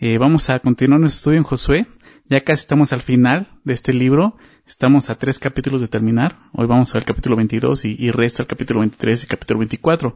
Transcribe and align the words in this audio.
Eh, 0.00 0.16
vamos 0.16 0.48
a 0.48 0.60
continuar 0.60 1.00
nuestro 1.00 1.18
estudio 1.18 1.38
en 1.38 1.44
Josué. 1.44 1.86
Ya 2.26 2.44
casi 2.44 2.60
estamos 2.60 2.92
al 2.92 3.00
final 3.00 3.48
de 3.64 3.72
este 3.72 3.92
libro. 3.92 4.36
Estamos 4.64 5.10
a 5.10 5.16
tres 5.16 5.40
capítulos 5.40 5.80
de 5.80 5.88
terminar. 5.88 6.36
Hoy 6.52 6.68
vamos 6.68 6.90
a 6.90 6.94
ver 6.94 7.02
el 7.02 7.06
capítulo 7.06 7.34
22 7.34 7.84
y, 7.84 8.10
resta 8.12 8.44
el 8.44 8.46
capítulo 8.46 8.78
23 8.80 9.24
y 9.24 9.26
capítulo 9.26 9.58
24. 9.58 10.14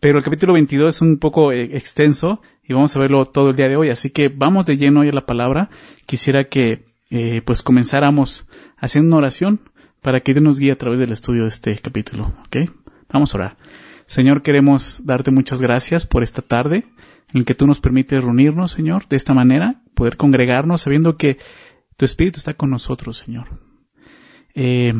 Pero 0.00 0.18
el 0.18 0.24
capítulo 0.24 0.52
22 0.52 0.96
es 0.96 1.00
un 1.00 1.16
poco 1.16 1.50
eh, 1.50 1.70
extenso 1.74 2.42
y 2.62 2.74
vamos 2.74 2.94
a 2.94 2.98
verlo 2.98 3.24
todo 3.24 3.48
el 3.50 3.56
día 3.56 3.70
de 3.70 3.76
hoy. 3.76 3.88
Así 3.88 4.10
que 4.10 4.28
vamos 4.28 4.66
de 4.66 4.76
lleno 4.76 5.00
hoy 5.00 5.08
a 5.08 5.12
la 5.12 5.24
palabra. 5.24 5.70
Quisiera 6.04 6.44
que 6.44 6.84
eh, 7.08 7.40
pues 7.42 7.62
comenzáramos 7.62 8.46
haciendo 8.76 9.08
una 9.08 9.16
oración 9.16 9.60
para 10.02 10.20
que 10.20 10.34
Dios 10.34 10.42
nos 10.42 10.58
guíe 10.58 10.72
a 10.72 10.76
través 10.76 10.98
del 10.98 11.12
estudio 11.12 11.44
de 11.44 11.48
este 11.48 11.74
capítulo. 11.78 12.34
¿Ok? 12.46 12.70
Vamos 13.10 13.34
a 13.34 13.38
orar. 13.38 13.56
Señor, 14.12 14.42
queremos 14.42 15.00
darte 15.06 15.30
muchas 15.30 15.62
gracias 15.62 16.06
por 16.06 16.22
esta 16.22 16.42
tarde 16.42 16.84
en 17.32 17.46
que 17.46 17.54
tú 17.54 17.66
nos 17.66 17.80
permites 17.80 18.22
reunirnos, 18.22 18.72
Señor, 18.72 19.08
de 19.08 19.16
esta 19.16 19.32
manera, 19.32 19.80
poder 19.94 20.18
congregarnos 20.18 20.82
sabiendo 20.82 21.16
que 21.16 21.38
tu 21.96 22.04
Espíritu 22.04 22.36
está 22.36 22.52
con 22.52 22.68
nosotros, 22.68 23.16
Señor. 23.16 23.48
Eh, 24.54 24.92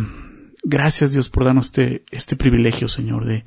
gracias, 0.65 1.13
Dios, 1.13 1.29
por 1.29 1.45
darnos 1.45 1.67
este, 1.67 2.07
este 2.11 2.37
privilegio, 2.37 2.89
Señor, 2.89 3.27
de, 3.27 3.45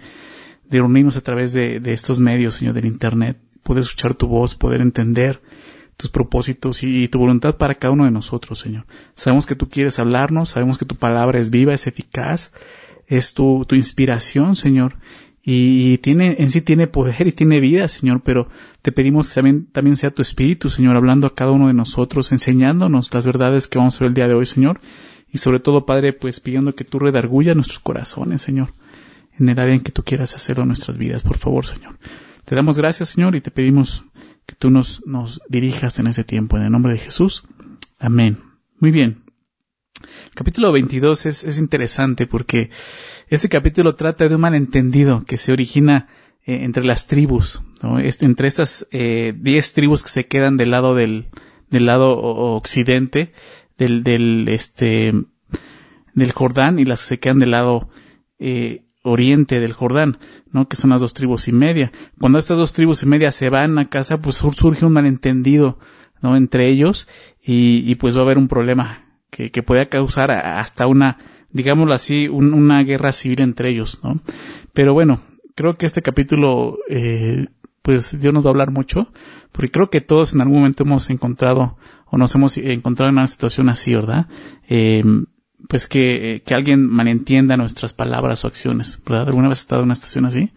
de 0.70 0.78
reunirnos 0.78 1.18
a 1.18 1.22
través 1.22 1.52
de, 1.52 1.80
de, 1.80 1.94
estos 1.94 2.20
medios, 2.20 2.54
Señor, 2.54 2.76
del 2.76 2.86
Internet, 2.86 3.42
poder 3.64 3.82
escuchar 3.82 4.14
tu 4.14 4.28
voz, 4.28 4.54
poder 4.54 4.82
entender 4.84 5.42
tus 5.98 6.12
propósitos 6.12 6.84
y, 6.84 7.08
tu 7.08 7.18
voluntad 7.18 7.58
para 7.58 7.74
cada 7.74 7.92
uno 7.92 8.06
de 8.06 8.12
nosotros, 8.12 8.60
Señor. 8.60 8.86
Sabemos 9.16 9.48
que 9.48 9.56
tú 9.56 9.68
quieres 9.68 9.98
hablarnos, 9.98 10.50
sabemos 10.50 10.78
que 10.78 10.86
tu 10.86 10.96
palabra 10.96 11.40
es 11.40 11.50
viva, 11.50 11.74
es 11.74 11.88
eficaz, 11.88 12.52
es 13.08 13.34
tu, 13.34 13.66
tu 13.66 13.74
inspiración, 13.74 14.56
Señor, 14.56 14.98
y, 15.48 16.00
tiene, 16.00 16.38
en 16.40 16.50
sí 16.50 16.62
tiene 16.62 16.88
poder 16.88 17.28
y 17.28 17.32
tiene 17.32 17.60
vida, 17.60 17.88
Señor, 17.88 18.22
pero 18.22 18.50
te 18.82 18.92
pedimos 18.92 19.32
también, 19.32 19.68
también 19.68 19.96
sea 19.96 20.10
tu 20.10 20.24
Espíritu, 20.24 20.70
Señor, 20.70 20.96
hablando 20.96 21.28
a 21.28 21.36
cada 21.36 21.52
uno 21.52 21.68
de 21.68 21.76
nosotros, 21.76 22.32
enseñándonos 22.32 23.14
las 23.14 23.28
verdades 23.28 23.68
que 23.68 23.78
vamos 23.78 23.96
a 23.96 24.06
ver 24.06 24.10
el 24.10 24.14
día 24.16 24.28
de 24.28 24.34
hoy, 24.34 24.48
Señor, 24.48 24.80
y 25.32 25.38
sobre 25.38 25.60
todo, 25.60 25.86
Padre, 25.86 26.14
pues 26.14 26.40
pidiendo 26.40 26.74
que 26.74 26.84
tú 26.84 26.98
redargullas 26.98 27.56
nuestros 27.56 27.80
corazones, 27.80 28.42
Señor, 28.42 28.74
en 29.38 29.48
el 29.48 29.60
área 29.60 29.76
en 29.76 29.82
que 29.82 29.92
tú 29.92 30.02
quieras 30.04 30.34
hacerlo 30.34 30.64
en 30.64 30.70
nuestras 30.70 30.98
vidas, 30.98 31.22
por 31.22 31.38
favor, 31.38 31.64
Señor. 31.64 32.00
Te 32.44 32.56
damos 32.56 32.80
gracias, 32.80 33.10
Señor, 33.10 33.36
y 33.36 33.42
te 33.42 33.52
pedimos 33.52 34.04
que 34.48 34.56
tú 34.56 34.72
nos, 34.72 35.06
nos 35.06 35.42
dirijas 35.48 36.00
en 36.00 36.08
ese 36.08 36.24
tiempo, 36.24 36.58
en 36.58 36.64
el 36.64 36.72
nombre 36.72 36.94
de 36.94 37.00
Jesús. 37.00 37.44
Amén. 38.00 38.40
Muy 38.80 38.90
bien. 38.90 39.25
Capítulo 40.36 40.74
22 40.74 41.28
es, 41.28 41.46
es 41.46 41.58
interesante 41.60 42.28
porque 42.28 42.70
este 43.30 43.48
capítulo 43.48 43.96
trata 43.96 44.28
de 44.28 44.36
un 44.36 44.42
malentendido 44.42 45.24
que 45.26 45.38
se 45.38 45.54
origina 45.54 46.10
eh, 46.46 46.66
entre 46.66 46.84
las 46.84 47.08
tribus, 47.08 47.64
este, 48.04 48.26
entre 48.26 48.50
estas 48.50 48.86
eh, 48.92 49.34
diez 49.34 49.72
tribus 49.72 50.04
que 50.04 50.10
se 50.10 50.28
quedan 50.28 50.58
del 50.58 50.72
lado 50.72 50.94
del, 50.94 51.30
del 51.70 51.86
lado 51.86 52.18
occidente 52.18 53.32
del, 53.78 54.04
del, 54.04 54.50
este, 54.50 55.14
del 56.14 56.32
Jordán 56.34 56.80
y 56.80 56.84
las 56.84 57.04
que 57.04 57.08
se 57.08 57.20
quedan 57.20 57.40
del 57.40 57.52
lado 57.52 57.88
eh, 58.38 58.84
oriente 59.04 59.62
del 59.62 59.72
Jordán, 59.72 60.18
¿no? 60.52 60.68
Que 60.68 60.76
son 60.76 60.90
las 60.90 61.00
dos 61.00 61.14
tribus 61.14 61.48
y 61.48 61.54
media. 61.54 61.94
Cuando 62.20 62.40
estas 62.40 62.58
dos 62.58 62.74
tribus 62.74 63.04
y 63.04 63.06
media 63.06 63.32
se 63.32 63.50
van 63.50 63.80
a 63.80 63.86
casa, 63.86 64.20
pues 64.20 64.36
surge 64.36 64.86
un 64.86 64.92
malentendido, 64.92 65.80
¿no? 66.22 66.36
Entre 66.36 66.68
ellos 66.68 67.08
y, 67.42 67.90
y 67.90 67.96
pues 67.96 68.18
va 68.18 68.20
a 68.20 68.26
haber 68.26 68.38
un 68.38 68.50
problema 68.50 69.05
que, 69.30 69.52
que 69.52 69.64
pueda 69.64 69.88
causar 69.88 70.32
hasta 70.32 70.88
una, 70.88 71.18
digámoslo 71.52 71.94
así, 71.94 72.28
una 72.28 72.84
guerra 72.84 73.12
civil 73.12 73.42
entre 73.42 73.70
ellos, 73.70 74.00
¿no? 74.04 74.20
Pero 74.74 74.94
bueno, 74.94 75.22
creo 75.56 75.78
que 75.78 75.86
este 75.86 76.02
capítulo, 76.02 76.78
eh, 76.90 77.48
pues 77.82 78.20
Dios 78.20 78.34
nos 78.34 78.44
va 78.44 78.50
a 78.50 78.52
hablar 78.52 78.72
mucho, 78.72 79.12
porque 79.52 79.72
creo 79.72 79.90
que 79.90 80.02
todos 80.02 80.34
en 80.34 80.42
algún 80.42 80.58
momento 80.58 80.84
hemos 80.84 81.10
encontrado 81.10 81.78
o 82.06 82.18
nos 82.18 82.36
hemos 82.36 82.58
encontrado 82.58 83.10
en 83.10 83.18
una 83.18 83.28
situación 83.28 83.70
así, 83.70 83.96
¿verdad? 83.96 84.28
Eh, 84.68 85.04
pues 85.68 85.88
que, 85.88 86.44
que 86.46 86.54
alguien 86.54 86.86
malentienda 86.88 87.58
nuestras 87.58 87.94
palabras 87.94 88.44
o 88.44 88.48
acciones, 88.48 89.02
¿verdad? 89.06 89.28
¿Alguna 89.28 89.48
vez 89.48 89.60
has 89.60 89.64
estado 89.64 89.82
en 89.82 89.86
una 89.86 89.96
situación 89.96 90.26
así? 90.26 90.52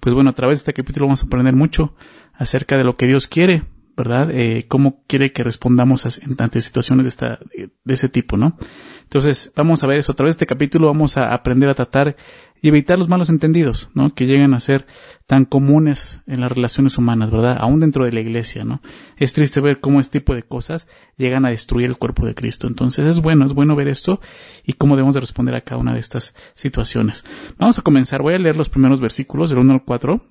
Pues 0.00 0.14
bueno, 0.14 0.30
a 0.30 0.34
través 0.34 0.58
de 0.58 0.60
este 0.70 0.74
capítulo 0.74 1.06
vamos 1.06 1.22
a 1.22 1.26
aprender 1.26 1.54
mucho 1.54 1.94
acerca 2.34 2.76
de 2.76 2.84
lo 2.84 2.94
que 2.96 3.06
Dios 3.06 3.28
quiere 3.28 3.64
¿verdad? 3.96 4.30
Eh, 4.30 4.66
cómo 4.68 5.02
quiere 5.06 5.32
que 5.32 5.44
respondamos 5.44 6.20
ante 6.38 6.60
situaciones 6.60 7.04
de, 7.04 7.08
esta, 7.08 7.38
de 7.84 7.94
ese 7.94 8.08
tipo, 8.08 8.36
¿no? 8.36 8.56
Entonces, 9.02 9.52
vamos 9.56 9.82
a 9.82 9.86
ver 9.86 9.98
eso. 9.98 10.12
A 10.12 10.14
través 10.14 10.34
de 10.34 10.44
este 10.44 10.46
capítulo 10.46 10.86
vamos 10.86 11.16
a 11.16 11.34
aprender 11.34 11.68
a 11.68 11.74
tratar 11.74 12.16
y 12.62 12.68
evitar 12.68 12.98
los 12.98 13.08
malos 13.08 13.28
entendidos, 13.28 13.90
¿no? 13.94 14.14
Que 14.14 14.26
llegan 14.26 14.54
a 14.54 14.60
ser 14.60 14.86
tan 15.26 15.44
comunes 15.44 16.20
en 16.26 16.40
las 16.40 16.52
relaciones 16.52 16.98
humanas, 16.98 17.30
¿verdad? 17.30 17.56
Aún 17.58 17.80
dentro 17.80 18.04
de 18.04 18.12
la 18.12 18.20
iglesia, 18.20 18.64
¿no? 18.64 18.80
Es 19.16 19.32
triste 19.32 19.60
ver 19.60 19.80
cómo 19.80 19.98
este 19.98 20.20
tipo 20.20 20.34
de 20.34 20.42
cosas 20.42 20.86
llegan 21.16 21.44
a 21.44 21.50
destruir 21.50 21.86
el 21.86 21.96
cuerpo 21.96 22.26
de 22.26 22.34
Cristo. 22.34 22.66
Entonces, 22.66 23.06
es 23.06 23.20
bueno, 23.20 23.46
es 23.46 23.54
bueno 23.54 23.76
ver 23.76 23.88
esto 23.88 24.20
y 24.64 24.74
cómo 24.74 24.96
debemos 24.96 25.14
de 25.14 25.20
responder 25.20 25.54
a 25.54 25.62
cada 25.62 25.80
una 25.80 25.94
de 25.94 26.00
estas 26.00 26.34
situaciones. 26.54 27.24
Vamos 27.58 27.78
a 27.78 27.82
comenzar. 27.82 28.22
Voy 28.22 28.34
a 28.34 28.38
leer 28.38 28.56
los 28.56 28.68
primeros 28.68 29.00
versículos 29.00 29.50
del 29.50 29.60
1 29.60 29.72
al 29.72 29.84
4, 29.84 30.22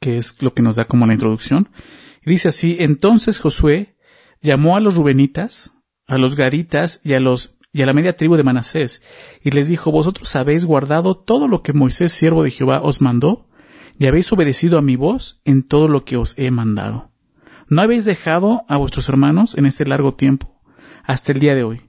que 0.00 0.16
es 0.16 0.42
lo 0.42 0.54
que 0.54 0.62
nos 0.62 0.76
da 0.76 0.86
como 0.86 1.06
la 1.06 1.12
introducción. 1.12 1.68
Dice 2.24 2.48
así, 2.48 2.76
entonces 2.78 3.38
Josué 3.40 3.96
llamó 4.40 4.76
a 4.76 4.80
los 4.80 4.96
rubenitas, 4.96 5.74
a 6.06 6.18
los 6.18 6.36
gaditas 6.36 7.00
y 7.04 7.14
a 7.14 7.20
los 7.20 7.56
y 7.72 7.80
a 7.80 7.86
la 7.86 7.94
media 7.94 8.16
tribu 8.16 8.36
de 8.36 8.42
Manasés, 8.42 9.02
y 9.42 9.50
les 9.50 9.68
dijo, 9.68 9.90
vosotros 9.90 10.36
habéis 10.36 10.66
guardado 10.66 11.16
todo 11.16 11.48
lo 11.48 11.62
que 11.62 11.72
Moisés, 11.72 12.12
siervo 12.12 12.42
de 12.42 12.50
Jehová, 12.50 12.82
os 12.82 13.00
mandó, 13.00 13.48
y 13.98 14.06
habéis 14.06 14.30
obedecido 14.30 14.76
a 14.76 14.82
mi 14.82 14.96
voz 14.96 15.40
en 15.46 15.62
todo 15.62 15.88
lo 15.88 16.04
que 16.04 16.18
os 16.18 16.38
he 16.38 16.50
mandado. 16.50 17.10
No 17.68 17.80
habéis 17.80 18.04
dejado 18.04 18.64
a 18.68 18.76
vuestros 18.76 19.08
hermanos 19.08 19.56
en 19.56 19.64
este 19.64 19.86
largo 19.86 20.12
tiempo, 20.12 20.60
hasta 21.04 21.32
el 21.32 21.40
día 21.40 21.54
de 21.54 21.64
hoy, 21.64 21.80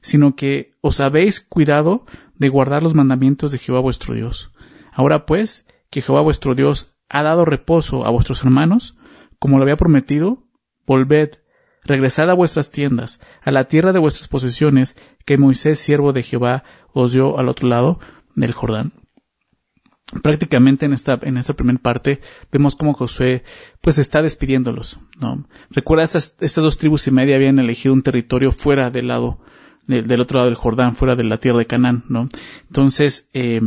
sino 0.00 0.36
que 0.36 0.76
os 0.80 1.00
habéis 1.00 1.40
cuidado 1.40 2.04
de 2.36 2.48
guardar 2.48 2.84
los 2.84 2.94
mandamientos 2.94 3.50
de 3.50 3.58
Jehová 3.58 3.80
vuestro 3.80 4.14
Dios. 4.14 4.52
Ahora 4.92 5.26
pues, 5.26 5.66
que 5.90 6.02
Jehová 6.02 6.20
vuestro 6.20 6.54
Dios 6.54 6.92
ha 7.08 7.24
dado 7.24 7.44
reposo 7.44 8.06
a 8.06 8.10
vuestros 8.10 8.44
hermanos, 8.44 8.96
como 9.42 9.58
lo 9.58 9.64
había 9.64 9.76
prometido, 9.76 10.44
volved, 10.86 11.30
regresad 11.82 12.30
a 12.30 12.34
vuestras 12.34 12.70
tiendas, 12.70 13.18
a 13.42 13.50
la 13.50 13.64
tierra 13.64 13.92
de 13.92 13.98
vuestras 13.98 14.28
posesiones, 14.28 14.96
que 15.26 15.36
Moisés, 15.36 15.80
siervo 15.80 16.12
de 16.12 16.22
Jehová, 16.22 16.62
os 16.92 17.10
dio 17.10 17.36
al 17.40 17.48
otro 17.48 17.68
lado 17.68 17.98
del 18.36 18.52
Jordán. 18.52 18.92
Prácticamente 20.22 20.86
en 20.86 20.92
esta, 20.92 21.18
en 21.22 21.38
esta 21.38 21.54
primera 21.54 21.80
parte 21.80 22.20
vemos 22.52 22.76
cómo 22.76 22.94
Josué 22.94 23.42
pues 23.80 23.98
está 23.98 24.22
despidiéndolos, 24.22 25.00
¿no? 25.18 25.44
Recuerda, 25.70 26.04
estas, 26.04 26.36
estas 26.38 26.62
dos 26.62 26.78
tribus 26.78 27.08
y 27.08 27.10
media 27.10 27.34
habían 27.34 27.58
elegido 27.58 27.94
un 27.94 28.02
territorio 28.02 28.52
fuera 28.52 28.92
del 28.92 29.08
lado, 29.08 29.40
del 29.88 30.20
otro 30.20 30.38
lado 30.38 30.50
del 30.50 30.56
Jordán, 30.56 30.94
fuera 30.94 31.16
de 31.16 31.24
la 31.24 31.38
tierra 31.38 31.58
de 31.58 31.66
Canaán, 31.66 32.04
¿no? 32.08 32.28
Entonces, 32.68 33.28
eh, 33.32 33.60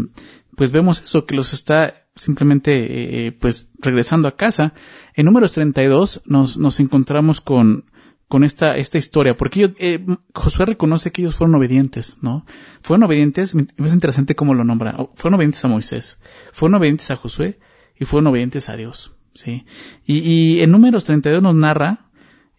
pues 0.55 0.71
vemos 0.71 1.01
eso, 1.03 1.25
que 1.25 1.35
los 1.35 1.53
está 1.53 2.05
simplemente, 2.15 3.27
eh, 3.27 3.31
pues, 3.31 3.71
regresando 3.79 4.27
a 4.27 4.35
casa. 4.35 4.73
En 5.13 5.25
números 5.25 5.51
32 5.53 6.23
nos, 6.25 6.57
nos 6.57 6.79
encontramos 6.79 7.41
con, 7.41 7.85
con 8.27 8.43
esta, 8.43 8.77
esta 8.77 8.97
historia, 8.97 9.37
porque 9.37 9.71
eh, 9.77 10.05
Josué 10.33 10.65
reconoce 10.65 11.11
que 11.11 11.21
ellos 11.21 11.35
fueron 11.35 11.55
obedientes, 11.55 12.17
¿no? 12.21 12.45
Fueron 12.81 13.03
obedientes, 13.03 13.55
es 13.55 13.93
interesante 13.93 14.35
cómo 14.35 14.53
lo 14.53 14.63
nombra, 14.63 14.97
fueron 15.15 15.35
obedientes 15.35 15.63
a 15.63 15.67
Moisés, 15.67 16.19
fueron 16.51 16.75
obedientes 16.75 17.11
a 17.11 17.17
Josué 17.17 17.59
y 17.99 18.05
fueron 18.05 18.27
obedientes 18.27 18.69
a 18.69 18.75
Dios, 18.75 19.13
¿sí? 19.33 19.65
Y, 20.05 20.19
y 20.19 20.61
en 20.61 20.71
números 20.71 21.05
32 21.05 21.43
nos 21.43 21.55
narra, 21.55 22.09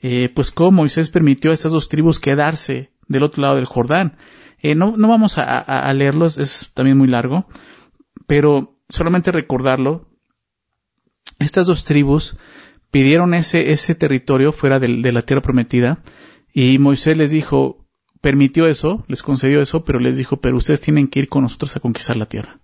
eh, 0.02 0.30
pues 0.34 0.52
cómo 0.52 0.70
Moisés 0.70 1.10
permitió 1.10 1.50
a 1.50 1.54
estas 1.54 1.72
dos 1.72 1.88
tribus 1.88 2.20
quedarse 2.20 2.92
del 3.08 3.24
otro 3.24 3.42
lado 3.42 3.56
del 3.56 3.64
Jordán. 3.64 4.18
Eh, 4.62 4.74
no, 4.74 4.96
no 4.96 5.08
vamos 5.08 5.36
a, 5.38 5.58
a, 5.58 5.88
a 5.88 5.92
leerlos, 5.94 6.38
es 6.38 6.70
también 6.74 6.96
muy 6.96 7.08
largo, 7.08 7.46
pero 8.26 8.74
solamente 8.88 9.32
recordarlo, 9.32 10.08
estas 11.38 11.66
dos 11.66 11.84
tribus 11.84 12.36
pidieron 12.90 13.34
ese, 13.34 13.72
ese 13.72 13.94
territorio 13.94 14.52
fuera 14.52 14.78
de, 14.78 14.88
la 14.88 15.22
tierra 15.22 15.42
prometida 15.42 16.02
y 16.52 16.78
Moisés 16.78 17.16
les 17.16 17.30
dijo, 17.30 17.84
permitió 18.20 18.66
eso, 18.66 19.04
les 19.08 19.22
concedió 19.22 19.60
eso, 19.60 19.84
pero 19.84 19.98
les 19.98 20.16
dijo, 20.16 20.38
pero 20.38 20.56
ustedes 20.56 20.80
tienen 20.80 21.08
que 21.08 21.20
ir 21.20 21.28
con 21.28 21.42
nosotros 21.42 21.76
a 21.76 21.80
conquistar 21.80 22.16
la 22.16 22.26
tierra. 22.26 22.60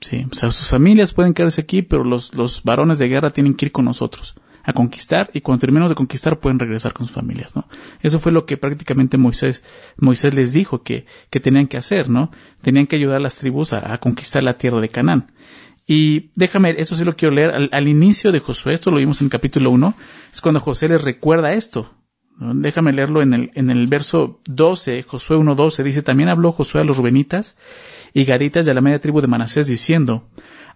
Sí, 0.00 0.26
o 0.30 0.34
sea, 0.34 0.50
sus 0.50 0.68
familias 0.68 1.12
pueden 1.12 1.34
quedarse 1.34 1.60
aquí, 1.60 1.82
pero 1.82 2.02
los, 2.02 2.34
los 2.34 2.62
varones 2.64 2.98
de 2.98 3.08
guerra 3.08 3.32
tienen 3.32 3.54
que 3.54 3.66
ir 3.66 3.72
con 3.72 3.84
nosotros 3.84 4.34
a 4.64 4.72
conquistar 4.72 5.30
y 5.32 5.40
cuando 5.40 5.60
terminemos 5.60 5.90
de 5.90 5.96
conquistar 5.96 6.38
pueden 6.38 6.58
regresar 6.58 6.92
con 6.92 7.06
sus 7.06 7.14
familias, 7.14 7.56
¿no? 7.56 7.66
Eso 8.00 8.18
fue 8.18 8.32
lo 8.32 8.46
que 8.46 8.56
prácticamente 8.56 9.18
Moisés, 9.18 9.64
Moisés 9.96 10.34
les 10.34 10.52
dijo 10.52 10.82
que, 10.82 11.06
que 11.30 11.40
tenían 11.40 11.66
que 11.66 11.76
hacer, 11.76 12.08
¿no? 12.08 12.30
Tenían 12.62 12.86
que 12.86 12.96
ayudar 12.96 13.16
a 13.16 13.20
las 13.20 13.38
tribus 13.38 13.72
a, 13.72 13.98
conquistar 13.98 14.42
la 14.42 14.56
tierra 14.58 14.80
de 14.80 14.88
Canaán. 14.88 15.32
Y 15.86 16.30
déjame, 16.34 16.74
eso 16.78 16.94
sí 16.94 17.04
lo 17.04 17.16
quiero 17.16 17.34
leer, 17.34 17.68
al, 17.72 17.88
inicio 17.88 18.30
de 18.32 18.38
Josué, 18.38 18.74
esto 18.74 18.90
lo 18.90 18.98
vimos 18.98 19.20
en 19.20 19.28
capítulo 19.28 19.70
1, 19.70 19.94
es 20.32 20.40
cuando 20.40 20.60
José 20.60 20.88
les 20.88 21.02
recuerda 21.02 21.52
esto. 21.52 21.90
Déjame 22.38 22.92
leerlo 22.92 23.20
en 23.20 23.34
el, 23.34 23.50
en 23.54 23.68
el 23.68 23.86
verso 23.88 24.40
12, 24.46 25.02
Josué 25.02 25.36
1.12, 25.36 25.82
dice, 25.82 26.02
también 26.02 26.28
habló 26.28 26.52
Josué 26.52 26.80
a 26.80 26.84
los 26.84 26.96
rubenitas 26.96 27.58
y 28.14 28.24
gaditas 28.24 28.64
de 28.64 28.74
la 28.74 28.80
media 28.80 29.00
tribu 29.00 29.20
de 29.20 29.26
Manasés 29.26 29.66
diciendo, 29.66 30.28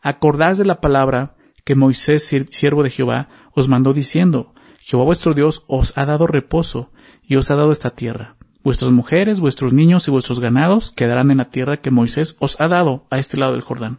acordás 0.02 0.58
de 0.58 0.64
la 0.64 0.80
palabra 0.80 1.35
que 1.66 1.74
Moisés, 1.74 2.32
siervo 2.50 2.84
de 2.84 2.90
Jehová, 2.90 3.28
os 3.52 3.66
mandó 3.66 3.92
diciendo, 3.92 4.54
Jehová 4.84 5.02
vuestro 5.02 5.34
Dios 5.34 5.64
os 5.66 5.98
ha 5.98 6.06
dado 6.06 6.28
reposo 6.28 6.92
y 7.24 7.34
os 7.34 7.50
ha 7.50 7.56
dado 7.56 7.72
esta 7.72 7.90
tierra. 7.90 8.36
Vuestras 8.62 8.92
mujeres, 8.92 9.40
vuestros 9.40 9.72
niños 9.72 10.06
y 10.06 10.12
vuestros 10.12 10.38
ganados 10.38 10.92
quedarán 10.92 11.32
en 11.32 11.38
la 11.38 11.50
tierra 11.50 11.78
que 11.78 11.90
Moisés 11.90 12.36
os 12.38 12.60
ha 12.60 12.68
dado 12.68 13.08
a 13.10 13.18
este 13.18 13.36
lado 13.36 13.52
del 13.52 13.62
Jordán. 13.62 13.98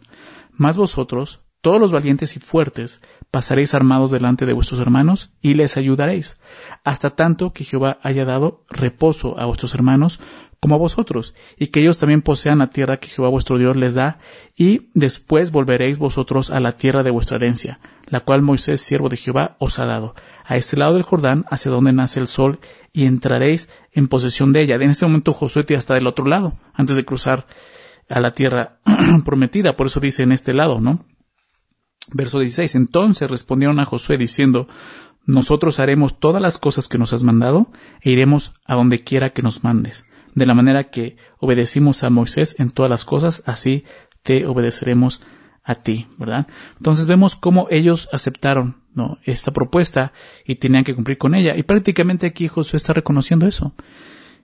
Mas 0.56 0.78
vosotros, 0.78 1.40
todos 1.60 1.78
los 1.78 1.92
valientes 1.92 2.36
y 2.36 2.40
fuertes, 2.40 3.02
pasaréis 3.30 3.74
armados 3.74 4.10
delante 4.10 4.46
de 4.46 4.54
vuestros 4.54 4.80
hermanos 4.80 5.34
y 5.42 5.52
les 5.52 5.76
ayudaréis, 5.76 6.40
hasta 6.84 7.10
tanto 7.16 7.52
que 7.52 7.64
Jehová 7.64 7.98
haya 8.02 8.24
dado 8.24 8.64
reposo 8.70 9.38
a 9.38 9.44
vuestros 9.44 9.74
hermanos 9.74 10.20
como 10.60 10.74
a 10.74 10.78
vosotros, 10.78 11.34
y 11.56 11.68
que 11.68 11.80
ellos 11.80 11.98
también 11.98 12.22
posean 12.22 12.58
la 12.58 12.70
tierra 12.70 12.98
que 12.98 13.08
Jehová 13.08 13.28
vuestro 13.28 13.58
Dios 13.58 13.76
les 13.76 13.94
da, 13.94 14.18
y 14.56 14.90
después 14.92 15.52
volveréis 15.52 15.98
vosotros 15.98 16.50
a 16.50 16.58
la 16.58 16.72
tierra 16.72 17.04
de 17.04 17.12
vuestra 17.12 17.36
herencia, 17.36 17.78
la 18.06 18.20
cual 18.20 18.42
Moisés, 18.42 18.80
siervo 18.80 19.08
de 19.08 19.16
Jehová, 19.16 19.56
os 19.60 19.78
ha 19.78 19.86
dado, 19.86 20.14
a 20.44 20.56
este 20.56 20.76
lado 20.76 20.94
del 20.94 21.04
Jordán, 21.04 21.44
hacia 21.48 21.70
donde 21.70 21.92
nace 21.92 22.18
el 22.18 22.26
sol, 22.26 22.58
y 22.92 23.04
entraréis 23.04 23.68
en 23.92 24.08
posesión 24.08 24.52
de 24.52 24.62
ella. 24.62 24.74
En 24.76 24.90
este 24.90 25.06
momento 25.06 25.32
Josué 25.32 25.64
ya 25.68 25.78
está 25.78 25.94
del 25.94 26.08
otro 26.08 26.26
lado, 26.26 26.58
antes 26.74 26.96
de 26.96 27.04
cruzar 27.04 27.46
a 28.08 28.20
la 28.20 28.32
tierra 28.32 28.80
prometida, 29.24 29.76
por 29.76 29.86
eso 29.86 30.00
dice 30.00 30.24
en 30.24 30.32
este 30.32 30.54
lado, 30.54 30.80
¿no? 30.80 31.04
Verso 32.10 32.40
16. 32.40 32.74
Entonces 32.74 33.30
respondieron 33.30 33.78
a 33.78 33.84
Josué 33.84 34.16
diciendo, 34.16 34.66
Nosotros 35.24 35.78
haremos 35.78 36.18
todas 36.18 36.42
las 36.42 36.58
cosas 36.58 36.88
que 36.88 36.98
nos 36.98 37.12
has 37.12 37.22
mandado, 37.22 37.70
e 38.00 38.10
iremos 38.10 38.54
a 38.64 38.74
donde 38.74 39.04
quiera 39.04 39.30
que 39.30 39.42
nos 39.42 39.62
mandes 39.62 40.06
de 40.38 40.46
la 40.46 40.54
manera 40.54 40.84
que 40.84 41.16
obedecimos 41.38 42.02
a 42.04 42.10
Moisés 42.10 42.56
en 42.58 42.70
todas 42.70 42.90
las 42.90 43.04
cosas, 43.04 43.42
así 43.46 43.84
te 44.22 44.46
obedeceremos 44.46 45.22
a 45.64 45.74
ti, 45.74 46.06
¿verdad? 46.16 46.46
Entonces 46.78 47.06
vemos 47.06 47.36
cómo 47.36 47.66
ellos 47.70 48.08
aceptaron 48.12 48.82
¿no? 48.94 49.18
esta 49.24 49.52
propuesta 49.52 50.12
y 50.46 50.56
tenían 50.56 50.84
que 50.84 50.94
cumplir 50.94 51.18
con 51.18 51.34
ella. 51.34 51.56
Y 51.56 51.62
prácticamente 51.62 52.26
aquí 52.26 52.48
Josué 52.48 52.78
está 52.78 52.94
reconociendo 52.94 53.46
eso. 53.46 53.74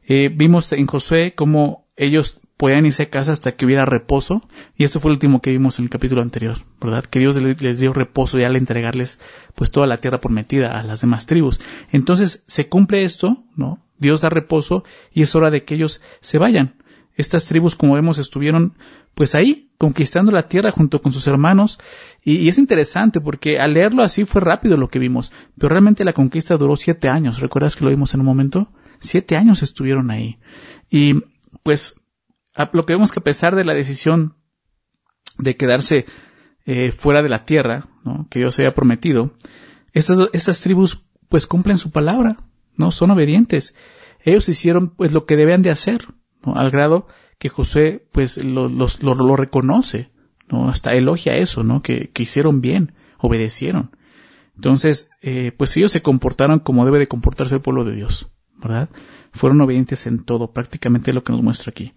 Eh, 0.06 0.30
vimos 0.34 0.72
en 0.72 0.86
Josué 0.86 1.34
cómo 1.34 1.83
ellos 1.96 2.40
podían 2.56 2.86
irse 2.86 3.04
a 3.04 3.10
casa 3.10 3.32
hasta 3.32 3.52
que 3.52 3.64
hubiera 3.64 3.84
reposo, 3.84 4.42
y 4.76 4.84
esto 4.84 5.00
fue 5.00 5.10
el 5.10 5.16
último 5.16 5.40
que 5.40 5.50
vimos 5.50 5.78
en 5.78 5.84
el 5.84 5.90
capítulo 5.90 6.22
anterior, 6.22 6.58
¿verdad? 6.80 7.04
Que 7.04 7.20
Dios 7.20 7.36
les 7.36 7.80
dio 7.80 7.92
reposo 7.92 8.38
ya 8.38 8.46
al 8.46 8.56
entregarles 8.56 9.20
pues 9.54 9.70
toda 9.70 9.86
la 9.86 9.98
tierra 9.98 10.20
prometida 10.20 10.78
a 10.78 10.84
las 10.84 11.00
demás 11.00 11.26
tribus. 11.26 11.60
Entonces 11.92 12.42
se 12.46 12.68
cumple 12.68 13.04
esto, 13.04 13.44
¿no? 13.56 13.80
Dios 13.98 14.22
da 14.22 14.28
reposo 14.28 14.84
y 15.12 15.22
es 15.22 15.34
hora 15.34 15.50
de 15.50 15.64
que 15.64 15.74
ellos 15.74 16.02
se 16.20 16.38
vayan. 16.38 16.74
Estas 17.16 17.46
tribus, 17.46 17.76
como 17.76 17.94
vemos, 17.94 18.18
estuvieron 18.18 18.74
pues 19.14 19.36
ahí, 19.36 19.70
conquistando 19.78 20.32
la 20.32 20.48
tierra 20.48 20.72
junto 20.72 21.00
con 21.00 21.12
sus 21.12 21.28
hermanos, 21.28 21.78
y, 22.24 22.38
y, 22.38 22.48
es 22.48 22.58
interesante 22.58 23.20
porque 23.20 23.60
al 23.60 23.74
leerlo 23.74 24.02
así 24.02 24.24
fue 24.24 24.40
rápido 24.40 24.76
lo 24.76 24.88
que 24.88 24.98
vimos, 24.98 25.30
pero 25.56 25.68
realmente 25.68 26.04
la 26.04 26.12
conquista 26.12 26.56
duró 26.56 26.74
siete 26.74 27.08
años, 27.08 27.38
¿recuerdas 27.38 27.76
que 27.76 27.84
lo 27.84 27.90
vimos 27.90 28.14
en 28.14 28.20
un 28.20 28.26
momento? 28.26 28.68
Siete 28.98 29.36
años 29.36 29.62
estuvieron 29.62 30.10
ahí. 30.10 30.38
Y 30.90 31.22
pues 31.64 31.96
lo 32.72 32.86
que 32.86 32.92
vemos 32.92 33.10
que 33.10 33.18
a 33.18 33.24
pesar 33.24 33.56
de 33.56 33.64
la 33.64 33.74
decisión 33.74 34.36
de 35.38 35.56
quedarse 35.56 36.06
eh, 36.66 36.92
fuera 36.92 37.22
de 37.22 37.28
la 37.28 37.42
tierra, 37.42 37.88
¿no? 38.04 38.28
que 38.30 38.38
Dios 38.38 38.56
había 38.58 38.74
prometido, 38.74 39.34
estas, 39.92 40.60
tribus 40.62 41.04
pues 41.28 41.46
cumplen 41.46 41.78
su 41.78 41.90
palabra, 41.90 42.36
¿no? 42.76 42.90
Son 42.90 43.10
obedientes. 43.10 43.74
Ellos 44.20 44.48
hicieron 44.48 44.90
pues 44.90 45.12
lo 45.12 45.24
que 45.24 45.36
debían 45.36 45.62
de 45.62 45.70
hacer, 45.70 46.06
¿no? 46.44 46.54
Al 46.54 46.70
grado 46.70 47.06
que 47.38 47.48
José 47.48 48.06
pues 48.12 48.42
lo, 48.42 48.68
lo, 48.68 49.36
reconoce, 49.36 50.10
¿no? 50.48 50.68
Hasta 50.68 50.92
elogia 50.92 51.36
eso, 51.36 51.62
¿no? 51.62 51.82
Que, 51.82 52.10
que 52.12 52.24
hicieron 52.24 52.60
bien, 52.60 52.94
obedecieron. 53.18 53.96
Entonces, 54.56 55.10
eh, 55.22 55.52
pues 55.56 55.76
ellos 55.76 55.92
se 55.92 56.02
comportaron 56.02 56.60
como 56.60 56.84
debe 56.84 56.98
de 56.98 57.08
comportarse 57.08 57.56
el 57.56 57.60
pueblo 57.60 57.84
de 57.84 57.96
Dios, 57.96 58.30
¿verdad? 58.56 58.88
Fueron 59.34 59.60
obedientes 59.60 60.06
en 60.06 60.24
todo, 60.24 60.52
prácticamente 60.52 61.12
lo 61.12 61.24
que 61.24 61.32
nos 61.32 61.42
muestra 61.42 61.70
aquí. 61.70 61.92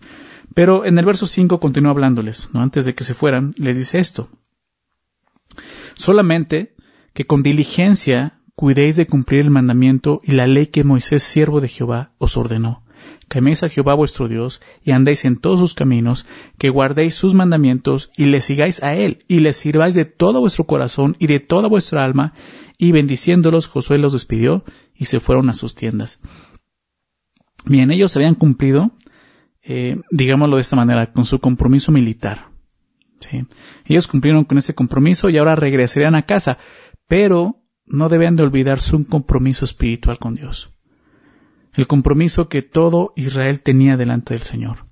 Pero 0.54 0.86
en 0.86 0.98
el 0.98 1.06
verso 1.06 1.28
5 1.28 1.60
continúa 1.60 1.92
hablándoles, 1.92 2.50
¿no? 2.52 2.62
Antes 2.62 2.86
de 2.86 2.96
que 2.96 3.04
se 3.04 3.14
fueran, 3.14 3.54
les 3.58 3.78
dice 3.78 4.00
esto. 4.00 4.30
Solamente 5.94 6.76
que 7.14 7.26
con 7.26 7.44
diligencia 7.44 8.40
cuidéis 8.56 8.96
de 8.96 9.08
cumplir 9.08 9.42
el 9.42 9.52
mandamiento 9.52 10.20
y 10.24 10.32
la 10.32 10.48
ley 10.48 10.68
que 10.68 10.84
Moisés, 10.84 11.22
siervo 11.24 11.62
de 11.62 11.68
Jehová, 11.68 12.12
os 12.18 12.38
ordenó. 12.38 12.84
Que 13.30 13.40
améis 13.40 13.62
a 13.62 13.70
Jehová 13.70 13.94
vuestro 13.94 14.28
Dios 14.28 14.62
y 14.84 14.92
andéis 14.92 15.26
en 15.26 15.38
todos 15.38 15.60
sus 15.60 15.74
caminos, 15.74 16.26
que 16.58 16.70
guardéis 16.70 17.14
sus 17.14 17.34
mandamientos 17.34 18.12
y 18.18 18.26
le 18.26 18.42
sigáis 18.42 18.82
a 18.82 18.96
él 18.96 19.20
y 19.28 19.40
le 19.42 19.54
sirváis 19.54 19.96
de 19.96 20.06
todo 20.06 20.40
vuestro 20.40 20.66
corazón 20.66 21.16
y 21.20 21.28
de 21.28 21.40
toda 21.40 21.68
vuestra 21.68 22.04
alma. 22.04 22.34
Y 22.78 22.92
bendiciéndolos, 22.92 23.68
Josué 23.68 23.98
los 23.98 24.14
despidió 24.14 24.64
y 24.96 25.06
se 25.06 25.20
fueron 25.20 25.50
a 25.50 25.54
sus 25.54 25.76
tiendas. 25.76 26.20
Bien, 27.66 27.92
ellos 27.92 28.16
habían 28.16 28.36
cumplido, 28.36 28.92
eh, 29.64 30.02
digámoslo 30.12 30.56
de 30.56 30.62
esta 30.62 30.76
manera, 30.76 31.12
con 31.12 31.26
su 31.26 31.40
compromiso 31.40 31.92
militar. 31.92 32.50
¿sí? 33.20 33.46
Ellos 33.86 34.08
cumplieron 34.08 34.46
con 34.46 34.58
ese 34.58 34.76
compromiso 34.76 35.30
y 35.30 35.38
ahora 35.38 35.56
regresarían 35.56 36.16
a 36.16 36.24
casa, 36.24 36.58
pero 37.08 37.64
no 37.86 38.10
deben 38.10 38.36
de 38.36 38.44
olvidarse 38.44 38.96
un 38.96 39.04
compromiso 39.04 39.66
espiritual 39.66 40.20
con 40.20 40.36
Dios. 40.36 40.74
El 41.74 41.88
compromiso 41.88 42.50
que 42.50 42.62
todo 42.62 43.14
Israel 43.16 43.62
tenía 43.62 43.98
delante 43.98 44.34
del 44.34 44.44
Señor. 44.44 44.86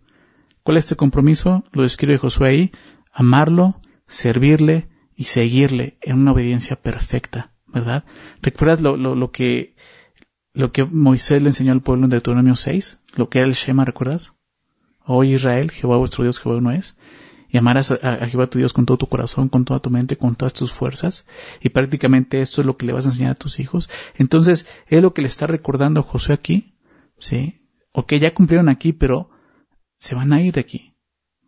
¿Cuál 0.63 0.77
es 0.77 0.85
este 0.85 0.95
compromiso? 0.95 1.63
Lo 1.71 1.83
describe 1.83 2.17
Josué 2.17 2.50
ahí, 2.50 2.71
amarlo, 3.12 3.79
servirle 4.07 4.89
y 5.15 5.25
seguirle 5.25 5.97
en 6.01 6.19
una 6.19 6.31
obediencia 6.31 6.75
perfecta, 6.75 7.53
¿verdad? 7.67 8.03
¿Recuerdas 8.41 8.81
lo, 8.81 8.97
lo, 8.97 9.15
lo 9.15 9.31
que 9.31 9.75
lo 10.55 10.71
que 10.71 10.83
Moisés 10.83 11.41
le 11.41 11.49
enseñó 11.49 11.71
al 11.71 11.81
pueblo 11.81 12.05
en 12.05 12.09
Deuteronomio 12.09 12.55
6? 12.55 12.99
Lo 13.15 13.29
que 13.29 13.39
era 13.39 13.47
el 13.47 13.53
Shema, 13.53 13.85
¿recuerdas? 13.85 14.33
Hoy 15.05 15.33
Israel, 15.33 15.69
Jehová 15.69 15.97
vuestro 15.97 16.23
Dios, 16.23 16.39
Jehová 16.39 16.57
uno 16.57 16.71
es 16.71 16.97
y 17.55 17.57
amarás 17.57 17.91
a, 17.91 18.27
Jehová 18.27 18.47
tu 18.47 18.57
Dios 18.57 18.73
con 18.73 18.85
todo 18.85 18.97
tu 18.97 19.07
corazón, 19.07 19.47
con 19.47 19.63
toda 19.63 19.79
tu 19.79 19.89
mente, 19.89 20.17
con 20.17 20.35
todas 20.35 20.53
tus 20.53 20.73
fuerzas. 20.73 21.25
Y 21.61 21.69
prácticamente 21.69 22.41
esto 22.41 22.59
es 22.59 22.67
lo 22.67 22.75
que 22.75 22.85
le 22.85 22.91
vas 22.91 23.05
a 23.05 23.09
enseñar 23.09 23.31
a 23.31 23.35
tus 23.35 23.59
hijos. 23.61 23.89
Entonces, 24.15 24.67
es 24.87 25.01
lo 25.01 25.13
que 25.13 25.21
le 25.21 25.29
está 25.29 25.47
recordando 25.47 26.01
a 26.01 26.03
Josué 26.03 26.35
aquí. 26.35 26.75
¿Sí? 27.17 27.61
Ok, 27.93 28.15
ya 28.15 28.33
cumplieron 28.33 28.67
aquí, 28.67 28.91
pero 28.91 29.29
se 29.97 30.15
van 30.15 30.33
a 30.33 30.41
ir 30.41 30.53
de 30.53 30.59
aquí. 30.59 30.97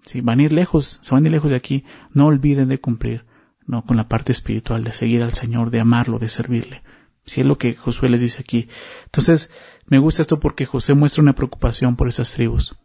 ¿Sí? 0.01 0.21
Van 0.21 0.39
a 0.39 0.44
ir 0.44 0.54
lejos, 0.54 1.01
se 1.01 1.13
van 1.13 1.25
a 1.25 1.27
ir 1.27 1.31
lejos 1.33 1.50
de 1.50 1.57
aquí. 1.57 1.83
No 2.13 2.27
olviden 2.27 2.69
de 2.69 2.80
cumplir, 2.80 3.25
¿no? 3.65 3.83
Con 3.83 3.98
la 3.98 4.07
parte 4.07 4.31
espiritual, 4.31 4.86
de 4.86 4.94
seguir 4.94 5.24
al 5.24 5.33
Señor, 5.33 5.71
de 5.71 5.81
amarlo, 5.81 6.19
de 6.19 6.30
servirle. 6.30 6.83
Sí, 7.28 7.42
es 7.42 7.48
lo 7.48 7.58
que 7.58 7.76
Josué 7.76 8.10
les 8.10 8.22
dice 8.22 8.40
aquí. 8.40 8.70
Entonces, 9.06 9.52
me 9.86 10.00
gusta 10.00 10.24
esto 10.24 10.40
porque 10.40 10.66
José 10.66 10.96
muestra 10.96 11.22
una 11.22 11.36
preocupación 11.36 11.96
por 11.96 12.07
esas 12.07 12.34
tribus. 12.34 12.78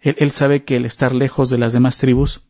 Él, 0.00 0.14
él, 0.18 0.30
sabe 0.30 0.64
que 0.64 0.76
el 0.76 0.84
estar 0.84 1.14
lejos 1.14 1.50
de 1.50 1.58
las 1.58 1.72
demás 1.72 1.98
tribus 1.98 2.44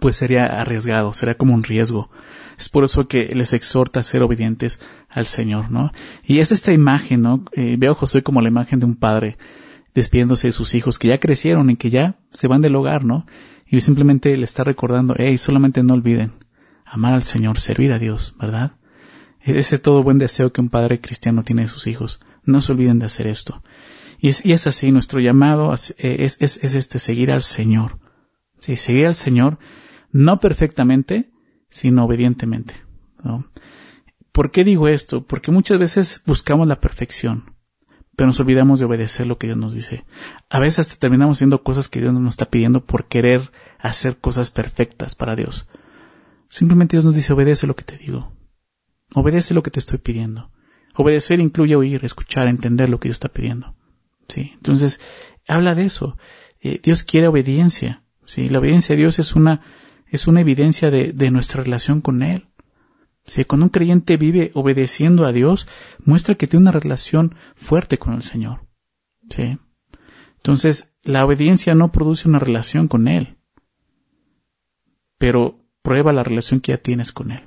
pues 0.00 0.16
sería 0.16 0.46
arriesgado, 0.46 1.12
sería 1.12 1.36
como 1.36 1.54
un 1.54 1.62
riesgo. 1.62 2.10
Es 2.58 2.68
por 2.68 2.84
eso 2.84 3.08
que 3.08 3.26
les 3.34 3.52
exhorta 3.52 4.00
a 4.00 4.02
ser 4.02 4.22
obedientes 4.22 4.80
al 5.08 5.26
Señor, 5.26 5.70
¿no? 5.70 5.92
Y 6.24 6.40
es 6.40 6.52
esta 6.52 6.72
imagen, 6.72 7.22
¿no? 7.22 7.44
Eh, 7.52 7.76
veo 7.78 7.92
a 7.92 7.94
José 7.94 8.22
como 8.22 8.42
la 8.42 8.48
imagen 8.48 8.80
de 8.80 8.86
un 8.86 8.96
padre 8.96 9.38
despidiéndose 9.94 10.48
de 10.48 10.52
sus 10.52 10.74
hijos 10.74 10.98
que 10.98 11.08
ya 11.08 11.18
crecieron 11.18 11.70
y 11.70 11.76
que 11.76 11.90
ya 11.90 12.18
se 12.32 12.48
van 12.48 12.60
del 12.60 12.76
hogar, 12.76 13.04
¿no? 13.04 13.26
Y 13.66 13.80
simplemente 13.80 14.36
le 14.36 14.44
está 14.44 14.64
recordando, 14.64 15.14
hey, 15.16 15.38
solamente 15.38 15.82
no 15.82 15.94
olviden 15.94 16.32
amar 16.84 17.14
al 17.14 17.22
Señor, 17.22 17.58
servir 17.58 17.92
a 17.92 17.98
Dios, 17.98 18.34
¿verdad? 18.38 18.72
Ese 19.42 19.78
todo 19.78 20.02
buen 20.02 20.18
deseo 20.18 20.52
que 20.52 20.60
un 20.60 20.68
padre 20.68 21.00
cristiano 21.00 21.42
tiene 21.42 21.62
de 21.62 21.68
sus 21.68 21.86
hijos. 21.86 22.20
No 22.44 22.60
se 22.60 22.72
olviden 22.72 22.98
de 22.98 23.06
hacer 23.06 23.26
esto. 23.26 23.62
Y 24.18 24.28
es, 24.28 24.44
y 24.44 24.52
es 24.52 24.66
así, 24.66 24.92
nuestro 24.92 25.20
llamado 25.20 25.72
es, 25.72 25.94
es, 25.98 26.40
es 26.40 26.74
este, 26.74 26.98
seguir 26.98 27.32
al 27.32 27.42
Señor 27.42 27.98
Sí, 28.60 28.76
seguir 28.76 29.06
al 29.06 29.14
Señor 29.14 29.58
no 30.12 30.38
perfectamente, 30.38 31.30
sino 31.70 32.04
obedientemente. 32.04 32.74
¿Por 34.32 34.50
qué 34.50 34.64
digo 34.64 34.88
esto? 34.88 35.24
Porque 35.26 35.50
muchas 35.50 35.78
veces 35.78 36.22
buscamos 36.26 36.66
la 36.66 36.80
perfección, 36.80 37.54
pero 38.16 38.28
nos 38.28 38.40
olvidamos 38.40 38.78
de 38.78 38.86
obedecer 38.86 39.26
lo 39.26 39.38
que 39.38 39.46
Dios 39.46 39.58
nos 39.58 39.74
dice. 39.74 40.04
A 40.48 40.58
veces 40.58 40.80
hasta 40.80 40.96
terminamos 40.96 41.38
haciendo 41.38 41.62
cosas 41.62 41.88
que 41.88 42.00
Dios 42.00 42.12
nos 42.12 42.34
está 42.34 42.50
pidiendo 42.50 42.84
por 42.84 43.06
querer 43.06 43.50
hacer 43.78 44.18
cosas 44.18 44.50
perfectas 44.50 45.14
para 45.14 45.36
Dios. 45.36 45.66
Simplemente 46.48 46.96
Dios 46.96 47.04
nos 47.04 47.14
dice, 47.14 47.32
obedece 47.32 47.66
lo 47.66 47.76
que 47.76 47.84
te 47.84 47.96
digo. 47.96 48.32
Obedece 49.14 49.54
lo 49.54 49.62
que 49.62 49.70
te 49.70 49.80
estoy 49.80 49.98
pidiendo. 49.98 50.50
Obedecer 50.96 51.40
incluye 51.40 51.76
oír, 51.76 52.04
escuchar, 52.04 52.48
entender 52.48 52.88
lo 52.88 53.00
que 53.00 53.08
Dios 53.08 53.16
está 53.16 53.28
pidiendo. 53.28 53.74
¿Sí? 54.28 54.52
Entonces, 54.54 55.00
habla 55.48 55.74
de 55.74 55.84
eso. 55.84 56.16
Eh, 56.60 56.80
Dios 56.82 57.02
quiere 57.02 57.28
obediencia. 57.28 58.04
¿sí? 58.24 58.48
La 58.48 58.58
obediencia 58.58 58.94
a 58.94 58.98
Dios 58.98 59.18
es 59.18 59.34
una, 59.34 59.62
es 60.08 60.26
una 60.26 60.40
evidencia 60.40 60.90
de, 60.90 61.12
de 61.12 61.30
nuestra 61.30 61.62
relación 61.62 62.00
con 62.00 62.22
Él. 62.22 62.48
¿sí? 63.24 63.44
Cuando 63.44 63.66
un 63.66 63.70
creyente 63.70 64.16
vive 64.16 64.50
obedeciendo 64.54 65.26
a 65.26 65.32
Dios, 65.32 65.68
muestra 66.04 66.34
que 66.34 66.46
tiene 66.46 66.64
una 66.64 66.72
relación 66.78 67.34
fuerte 67.54 67.98
con 67.98 68.14
el 68.14 68.22
Señor. 68.22 68.66
¿sí? 69.30 69.58
Entonces, 70.36 70.94
la 71.02 71.24
obediencia 71.24 71.74
no 71.74 71.92
produce 71.92 72.28
una 72.28 72.38
relación 72.38 72.88
con 72.88 73.08
Él, 73.08 73.36
pero 75.18 75.58
prueba 75.82 76.12
la 76.12 76.24
relación 76.24 76.60
que 76.60 76.72
ya 76.72 76.78
tienes 76.78 77.12
con 77.12 77.30
Él. 77.30 77.42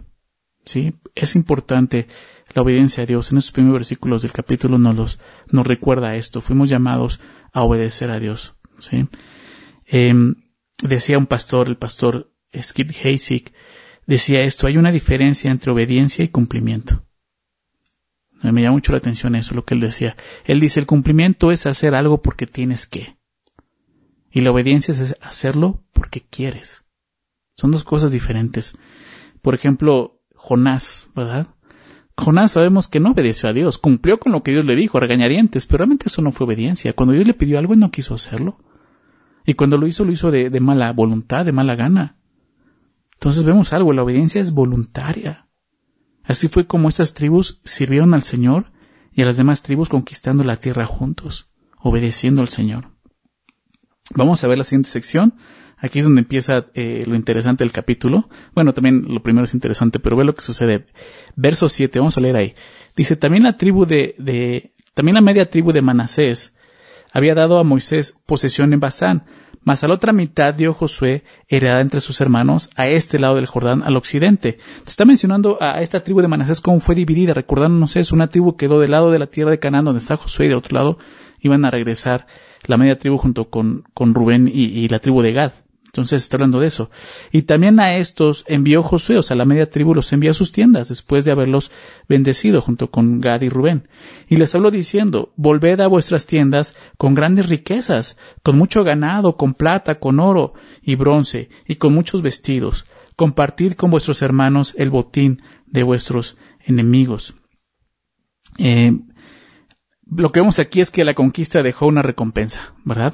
¿Sí? 0.65 0.93
Es 1.15 1.35
importante 1.35 2.07
la 2.53 2.61
obediencia 2.61 3.03
a 3.03 3.05
Dios. 3.05 3.31
En 3.31 3.37
esos 3.37 3.51
primeros 3.51 3.75
versículos 3.75 4.21
del 4.21 4.31
capítulo 4.31 4.77
nos, 4.77 4.95
los, 4.95 5.19
nos 5.49 5.67
recuerda 5.67 6.15
esto. 6.15 6.41
Fuimos 6.41 6.69
llamados 6.69 7.19
a 7.51 7.63
obedecer 7.63 8.11
a 8.11 8.19
Dios, 8.19 8.55
¿sí? 8.79 9.07
Em, 9.85 10.35
decía 10.81 11.17
un 11.17 11.27
pastor, 11.27 11.67
el 11.67 11.77
pastor 11.77 12.31
Skip 12.55 12.91
Haysick, 13.03 13.53
decía 14.05 14.41
esto, 14.41 14.67
hay 14.67 14.77
una 14.77 14.91
diferencia 14.91 15.51
entre 15.51 15.71
obediencia 15.71 16.23
y 16.23 16.29
cumplimiento. 16.29 17.05
Me 18.41 18.61
llama 18.61 18.73
mucho 18.73 18.91
la 18.91 18.97
atención 18.97 19.35
eso, 19.35 19.55
lo 19.55 19.63
que 19.63 19.73
él 19.73 19.79
decía. 19.79 20.17
Él 20.43 20.59
dice, 20.59 20.81
el 20.81 20.85
cumplimiento 20.85 21.51
es 21.51 21.65
hacer 21.65 21.95
algo 21.95 22.21
porque 22.21 22.45
tienes 22.45 22.87
que. 22.87 23.17
Y 24.31 24.41
la 24.41 24.51
obediencia 24.51 24.91
es 24.91 25.15
hacerlo 25.21 25.85
porque 25.93 26.21
quieres. 26.21 26.83
Son 27.55 27.71
dos 27.71 27.85
cosas 27.85 28.11
diferentes. 28.11 28.75
Por 29.41 29.55
ejemplo, 29.55 30.21
Jonás, 30.45 31.07
¿verdad? 31.15 31.47
Jonás 32.17 32.51
sabemos 32.51 32.89
que 32.89 32.99
no 32.99 33.11
obedeció 33.11 33.47
a 33.47 33.53
Dios, 33.53 33.77
cumplió 33.77 34.19
con 34.19 34.33
lo 34.33 34.43
que 34.43 34.51
Dios 34.51 34.65
le 34.65 34.75
dijo, 34.75 34.99
regañarientes, 34.99 35.67
pero 35.67 35.77
realmente 35.79 36.07
eso 36.07 36.21
no 36.21 36.33
fue 36.33 36.45
obediencia. 36.45 36.91
Cuando 36.91 37.13
Dios 37.13 37.25
le 37.25 37.33
pidió 37.33 37.57
algo, 37.57 37.71
él 37.71 37.79
no 37.79 37.91
quiso 37.91 38.13
hacerlo. 38.13 38.59
Y 39.45 39.53
cuando 39.53 39.77
lo 39.77 39.87
hizo, 39.87 40.03
lo 40.03 40.11
hizo 40.11 40.31
de, 40.31 40.49
de 40.49 40.59
mala 40.59 40.91
voluntad, 40.91 41.45
de 41.45 41.53
mala 41.53 41.77
gana. 41.77 42.17
Entonces 43.13 43.45
vemos 43.45 43.71
algo, 43.71 43.93
la 43.93 44.03
obediencia 44.03 44.41
es 44.41 44.51
voluntaria. 44.51 45.47
Así 46.25 46.49
fue 46.49 46.67
como 46.67 46.89
esas 46.89 47.13
tribus 47.13 47.61
sirvieron 47.63 48.13
al 48.13 48.23
Señor 48.23 48.73
y 49.13 49.21
a 49.21 49.25
las 49.25 49.37
demás 49.37 49.63
tribus 49.63 49.87
conquistando 49.87 50.43
la 50.43 50.57
tierra 50.57 50.85
juntos, 50.85 51.49
obedeciendo 51.79 52.41
al 52.41 52.49
Señor. 52.49 52.89
Vamos 54.11 54.43
a 54.43 54.47
ver 54.47 54.57
la 54.57 54.63
siguiente 54.63 54.89
sección. 54.89 55.33
Aquí 55.77 55.99
es 55.99 56.05
donde 56.05 56.21
empieza 56.21 56.65
eh, 56.75 57.03
lo 57.07 57.15
interesante 57.15 57.63
del 57.63 57.71
capítulo. 57.71 58.29
Bueno, 58.53 58.73
también 58.73 59.05
lo 59.07 59.21
primero 59.21 59.45
es 59.45 59.53
interesante, 59.53 59.99
pero 59.99 60.15
ve 60.15 60.23
lo 60.23 60.35
que 60.35 60.41
sucede. 60.41 60.85
Verso 61.35 61.67
7, 61.67 61.99
vamos 61.99 62.17
a 62.17 62.21
leer 62.21 62.35
ahí. 62.35 62.53
Dice, 62.95 63.15
también 63.15 63.43
la 63.43 63.57
tribu 63.57 63.85
de, 63.85 64.15
de 64.17 64.73
también 64.93 65.15
la 65.15 65.21
media 65.21 65.49
tribu 65.49 65.71
de 65.71 65.81
Manasés 65.81 66.55
había 67.13 67.35
dado 67.35 67.59
a 67.59 67.63
Moisés 67.63 68.19
posesión 68.25 68.73
en 68.73 68.81
Basán, 68.81 69.23
mas 69.63 69.83
a 69.83 69.87
la 69.87 69.93
otra 69.93 70.11
mitad 70.11 70.53
dio 70.53 70.73
Josué 70.73 71.23
heredada 71.47 71.79
entre 71.79 72.01
sus 72.01 72.19
hermanos 72.19 72.69
a 72.75 72.87
este 72.87 73.19
lado 73.19 73.35
del 73.35 73.45
Jordán, 73.45 73.83
al 73.83 73.95
occidente. 73.95 74.57
está 74.85 75.05
mencionando 75.05 75.57
a 75.61 75.81
esta 75.81 76.03
tribu 76.03 76.21
de 76.21 76.27
Manasés 76.27 76.59
cómo 76.59 76.81
fue 76.81 76.95
dividida. 76.95 77.33
Recordándonos 77.33 77.95
es 77.95 78.11
una 78.11 78.27
tribu 78.27 78.57
quedó 78.57 78.81
del 78.81 78.91
lado 78.91 79.11
de 79.11 79.19
la 79.19 79.27
tierra 79.27 79.51
de 79.51 79.59
Canaán, 79.59 79.85
donde 79.85 79.99
está 79.99 80.17
Josué, 80.17 80.47
y 80.47 80.49
del 80.49 80.57
otro 80.57 80.75
lado 80.75 80.97
iban 81.39 81.63
a 81.63 81.71
regresar 81.71 82.27
la 82.65 82.77
media 82.77 82.97
tribu 82.97 83.17
junto 83.17 83.49
con, 83.49 83.83
con 83.93 84.13
Rubén 84.13 84.51
y 84.53 84.87
la 84.89 84.99
tribu 84.99 85.21
de 85.21 85.33
Gad. 85.33 85.51
Entonces 85.93 86.23
está 86.23 86.37
hablando 86.37 86.59
de 86.59 86.65
eso. 86.65 86.89
Y 87.31 87.43
también 87.43 87.79
a 87.79 87.97
estos 87.97 88.45
envió 88.47 88.81
Josué, 88.81 89.19
o 89.19 89.21
sea, 89.21 89.37
la 89.37 89.45
media 89.45 89.69
tribu 89.69 89.93
los 89.93 90.11
envió 90.11 90.31
a 90.31 90.33
sus 90.33 90.51
tiendas 90.51 90.89
después 90.89 91.23
de 91.23 91.31
haberlos 91.31 91.71
bendecido 92.09 92.61
junto 92.61 92.89
con 92.89 93.19
Gad 93.19 93.41
y 93.41 93.49
Rubén. 93.49 93.87
Y 94.27 94.37
les 94.37 94.55
habló 94.55 94.71
diciendo, 94.71 95.33
volved 95.35 95.81
a 95.81 95.87
vuestras 95.87 96.25
tiendas 96.25 96.75
con 96.97 97.13
grandes 97.13 97.47
riquezas, 97.47 98.17
con 98.41 98.57
mucho 98.57 98.83
ganado, 98.83 99.37
con 99.37 99.53
plata, 99.53 99.99
con 99.99 100.19
oro 100.19 100.55
y 100.81 100.95
bronce, 100.95 101.49
y 101.67 101.75
con 101.75 101.93
muchos 101.93 102.23
vestidos. 102.23 102.87
Compartid 103.15 103.73
con 103.73 103.91
vuestros 103.91 104.23
hermanos 104.23 104.73
el 104.79 104.89
botín 104.89 105.43
de 105.67 105.83
vuestros 105.83 106.37
enemigos. 106.65 107.35
Eh, 108.57 108.97
lo 110.05 110.31
que 110.31 110.39
vemos 110.39 110.59
aquí 110.59 110.81
es 110.81 110.91
que 110.91 111.03
la 111.03 111.13
conquista 111.13 111.63
dejó 111.63 111.87
una 111.87 112.01
recompensa, 112.01 112.73
¿verdad? 112.83 113.13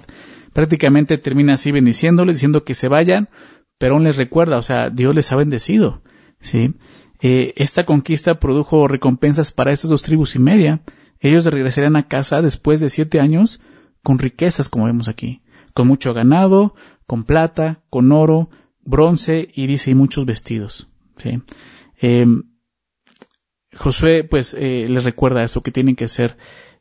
prácticamente 0.54 1.18
termina 1.18 1.54
así 1.54 1.72
bendiciéndoles, 1.72 2.36
diciendo 2.36 2.64
que 2.64 2.74
se 2.74 2.88
vayan, 2.88 3.30
pero 3.78 3.96
aún 3.96 4.04
les 4.04 4.18
recuerda, 4.18 4.58
o 4.58 4.62
sea, 4.62 4.90
Dios 4.90 5.16
les 5.16 5.32
ha 5.32 5.36
bendecido, 5.36 6.02
¿sí? 6.40 6.76
Eh, 7.22 7.54
esta 7.58 7.86
conquista 7.86 8.40
produjo 8.40 8.88
recompensas 8.88 9.52
para 9.52 9.72
estas 9.72 9.90
dos 9.90 10.04
tribus 10.04 10.36
y 10.36 10.40
media. 10.40 10.82
Ellos 11.20 11.46
regresarían 11.46 11.98
a 11.98 12.08
casa 12.08 12.42
después 12.42 12.80
de 12.80 12.90
siete 12.90 13.20
años 13.20 13.62
con 14.04 14.20
riquezas, 14.20 14.70
como 14.70 14.86
vemos 14.86 15.10
aquí, 15.10 15.42
con 15.74 15.88
mucho 15.88 16.14
ganado, 16.14 16.76
con 17.06 17.26
plata, 17.26 17.82
con 17.90 18.12
oro, 18.14 18.50
bronce 18.82 19.50
y 19.54 19.68
dice 19.68 19.92
y 19.92 19.96
muchos 19.96 20.26
vestidos. 20.26 20.90
¿sí? 21.18 21.42
Eh, 22.02 22.26
Josué, 23.76 24.24
pues, 24.24 24.56
eh, 24.58 24.86
les 24.88 25.04
recuerda 25.04 25.44
eso 25.44 25.62
que 25.62 25.72
tienen 25.72 25.98
que 25.98 26.08
ser 26.08 26.38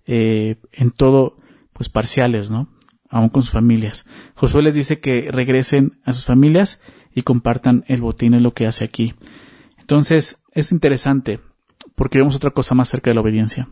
en 0.08 0.90
todo, 0.90 1.36
pues, 1.72 1.88
parciales, 1.88 2.50
¿no? 2.50 2.68
aún 3.10 3.28
con 3.28 3.42
sus 3.42 3.52
familias. 3.52 4.06
Josué 4.34 4.62
les 4.62 4.74
dice 4.74 5.00
que 5.00 5.28
regresen 5.30 6.00
a 6.04 6.12
sus 6.12 6.24
familias 6.24 6.80
y 7.14 7.22
compartan 7.22 7.84
el 7.88 8.00
botín, 8.00 8.34
es 8.34 8.42
lo 8.42 8.52
que 8.52 8.66
hace 8.66 8.84
aquí. 8.84 9.14
Entonces, 9.78 10.42
es 10.52 10.72
interesante, 10.72 11.40
porque 11.94 12.18
vemos 12.18 12.36
otra 12.36 12.50
cosa 12.50 12.74
más 12.74 12.88
cerca 12.88 13.10
de 13.10 13.14
la 13.14 13.22
obediencia. 13.22 13.68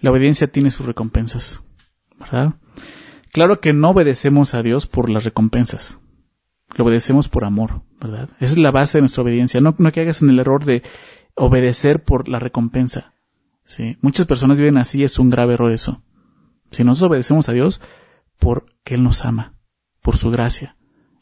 La 0.00 0.10
obediencia 0.10 0.46
tiene 0.46 0.70
sus 0.70 0.86
recompensas, 0.86 1.62
¿verdad? 2.18 2.54
Claro 3.32 3.60
que 3.60 3.72
no 3.72 3.90
obedecemos 3.90 4.54
a 4.54 4.62
Dios 4.62 4.86
por 4.86 5.10
las 5.10 5.24
recompensas. 5.24 5.98
Lo 6.76 6.84
obedecemos 6.84 7.28
por 7.28 7.44
amor, 7.44 7.82
¿verdad? 8.00 8.30
Esa 8.40 8.52
es 8.52 8.58
la 8.58 8.70
base 8.70 8.98
de 8.98 9.02
nuestra 9.02 9.22
obediencia. 9.22 9.60
No, 9.60 9.74
no 9.78 9.88
hagas 9.88 10.22
en 10.22 10.30
el 10.30 10.38
error 10.38 10.64
de 10.64 10.82
obedecer 11.34 12.02
por 12.02 12.28
la 12.28 12.38
recompensa. 12.38 13.12
¿Sí? 13.66 13.98
Muchas 14.00 14.26
personas 14.26 14.58
viven 14.58 14.78
así, 14.78 15.04
es 15.04 15.18
un 15.18 15.28
grave 15.28 15.54
error 15.54 15.72
eso. 15.72 16.02
Si 16.70 16.84
nosotros 16.84 17.10
obedecemos 17.10 17.48
a 17.48 17.52
Dios, 17.52 17.82
porque 18.38 18.94
Él 18.94 19.02
nos 19.02 19.24
ama, 19.24 19.58
por 20.00 20.16
su 20.16 20.30
gracia. 20.30 20.76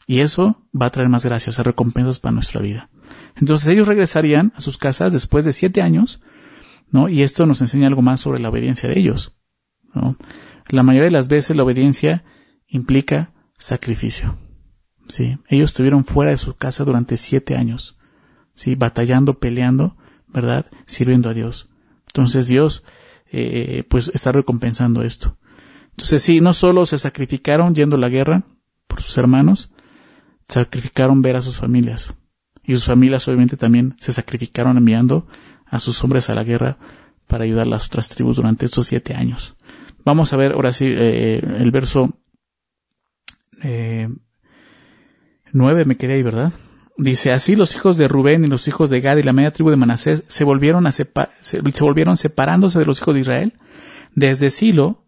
Y 0.07 0.19
eso 0.19 0.63
va 0.79 0.85
a 0.85 0.91
traer 0.91 1.09
más 1.09 1.25
gracias, 1.25 1.57
recompensas 1.59 2.19
para 2.19 2.33
nuestra 2.33 2.61
vida. 2.61 2.89
Entonces 3.35 3.67
ellos 3.67 3.87
regresarían 3.87 4.53
a 4.55 4.61
sus 4.61 4.77
casas 4.77 5.11
después 5.11 5.43
de 5.45 5.51
siete 5.51 5.81
años, 5.81 6.21
¿no? 6.91 7.09
Y 7.09 7.23
esto 7.23 7.45
nos 7.45 7.61
enseña 7.61 7.87
algo 7.87 8.03
más 8.03 8.19
sobre 8.19 8.39
la 8.39 8.49
obediencia 8.49 8.87
de 8.87 8.99
ellos, 8.99 9.37
¿no? 9.93 10.15
La 10.69 10.83
mayoría 10.83 11.05
de 11.05 11.11
las 11.11 11.27
veces 11.27 11.55
la 11.55 11.63
obediencia 11.63 12.23
implica 12.67 13.33
sacrificio, 13.57 14.37
¿sí? 15.09 15.39
Ellos 15.47 15.71
estuvieron 15.71 16.05
fuera 16.05 16.31
de 16.31 16.37
su 16.37 16.55
casa 16.55 16.83
durante 16.83 17.17
siete 17.17 17.55
años, 17.55 17.97
¿sí? 18.55 18.75
Batallando, 18.75 19.39
peleando, 19.39 19.97
¿verdad? 20.27 20.67
Sirviendo 20.85 21.29
a 21.29 21.33
Dios. 21.33 21.69
Entonces 22.15 22.47
Dios, 22.47 22.85
eh, 23.29 23.83
pues 23.89 24.09
está 24.13 24.31
recompensando 24.31 25.01
esto. 25.01 25.37
Entonces 25.91 26.23
sí, 26.23 26.39
no 26.39 26.53
solo 26.53 26.85
se 26.85 26.97
sacrificaron 26.97 27.75
yendo 27.75 27.97
a 27.97 27.99
la 27.99 28.07
guerra 28.07 28.45
por 28.87 29.01
sus 29.01 29.17
hermanos, 29.17 29.69
sacrificaron 30.47 31.21
ver 31.21 31.35
a 31.35 31.41
sus 31.41 31.57
familias. 31.57 32.13
Y 32.63 32.73
sus 32.75 32.85
familias 32.85 33.27
obviamente 33.27 33.57
también 33.57 33.97
se 33.99 34.13
sacrificaron 34.13 34.77
enviando 34.77 35.27
a 35.65 35.79
sus 35.79 36.01
hombres 36.05 36.29
a 36.29 36.35
la 36.35 36.45
guerra 36.45 36.77
para 37.27 37.43
ayudar 37.43 37.67
a 37.67 37.71
las 37.71 37.87
otras 37.87 38.07
tribus 38.07 38.37
durante 38.37 38.65
estos 38.65 38.87
siete 38.87 39.13
años. 39.13 39.57
Vamos 40.05 40.31
a 40.31 40.37
ver 40.37 40.53
ahora 40.53 40.71
sí 40.71 40.85
eh, 40.87 41.41
el 41.59 41.71
verso 41.71 42.17
eh, 43.61 44.07
nueve, 45.51 45.83
me 45.83 45.97
quedé 45.97 46.13
ahí, 46.13 46.23
¿verdad? 46.23 46.53
Dice, 46.97 47.31
así 47.31 47.55
los 47.55 47.75
hijos 47.75 47.97
de 47.97 48.07
Rubén 48.07 48.45
y 48.45 48.47
los 48.47 48.67
hijos 48.67 48.89
de 48.89 49.01
Gad 49.01 49.17
y 49.17 49.23
la 49.23 49.33
media 49.33 49.51
tribu 49.51 49.69
de 49.69 49.75
Manasés 49.75 50.23
se 50.27 50.43
volvieron, 50.45 50.87
a 50.87 50.91
se, 50.91 51.09
se 51.41 51.61
volvieron 51.61 52.15
separándose 52.15 52.79
de 52.79 52.85
los 52.85 53.01
hijos 53.01 53.15
de 53.15 53.21
Israel. 53.21 53.53
Desde 54.13 54.49
Silo 54.49 55.05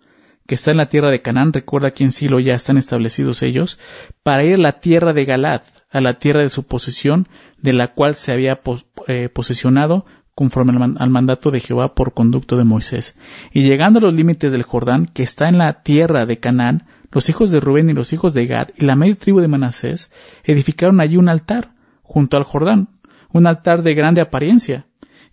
que 0.48 0.56
está 0.56 0.72
en 0.72 0.77
la 0.77 0.88
tierra 0.88 1.12
de 1.12 1.22
Canaán, 1.22 1.51
recuerda 1.51 1.91
que 1.91 2.06
en 2.06 2.12
Silo 2.12 2.39
ya 2.39 2.56
están 2.56 2.77
establecidos 2.77 3.44
ellos, 3.44 3.79
para 4.24 4.46
ir 4.46 4.56
a 4.56 4.60
la 4.60 4.79
tierra 4.79 5.12
de 5.12 5.25
Galad, 5.25 5.62
a 5.91 6.01
la 6.01 6.13
tierra 6.13 6.41
de 6.41 6.50
su 6.50 6.63
posesión, 6.63 7.27
de 7.62 7.74
la 7.74 7.94
cual 7.94 8.15
se 8.15 8.32
había 8.32 8.62
eh, 9.08 9.29
posesionado 9.29 10.06
conforme 10.34 10.72
al, 10.98 11.10
mandato 11.10 11.51
de 11.51 11.60
Jehová 11.60 11.96
por 11.96 12.13
conducto 12.13 12.58
de 12.58 12.63
Moisés. 12.63 13.17
Y 13.51 13.63
llegando 13.63 14.00
a 14.00 14.03
los 14.03 14.13
límites 14.13 14.51
del 14.51 14.63
Jordán, 14.63 15.08
que 15.08 15.24
está 15.24 15.50
en 15.50 15.58
la 15.58 15.84
tierra 15.84 16.25
de 16.25 16.39
Canaán, 16.39 16.88
los 17.12 17.27
hijos 17.29 17.51
de 17.51 17.60
Rubén 17.60 17.89
y 17.89 17.94
los 17.94 18.13
hijos 18.13 18.34
de 18.34 18.46
Gad 18.46 18.70
y 18.77 18.86
la 18.86 18.96
media 18.96 19.15
tribu 19.15 19.41
de 19.41 19.48
Manasés 19.48 20.12
edificaron 20.44 21.01
allí 21.01 21.17
un 21.17 21.29
altar, 21.29 21.72
junto 22.07 22.37
al 22.37 22.43
Jordán, 22.43 22.89
un 23.31 23.45
altar 23.45 23.83
de 23.83 23.93
grande 23.93 24.21
apariencia, 24.21 24.87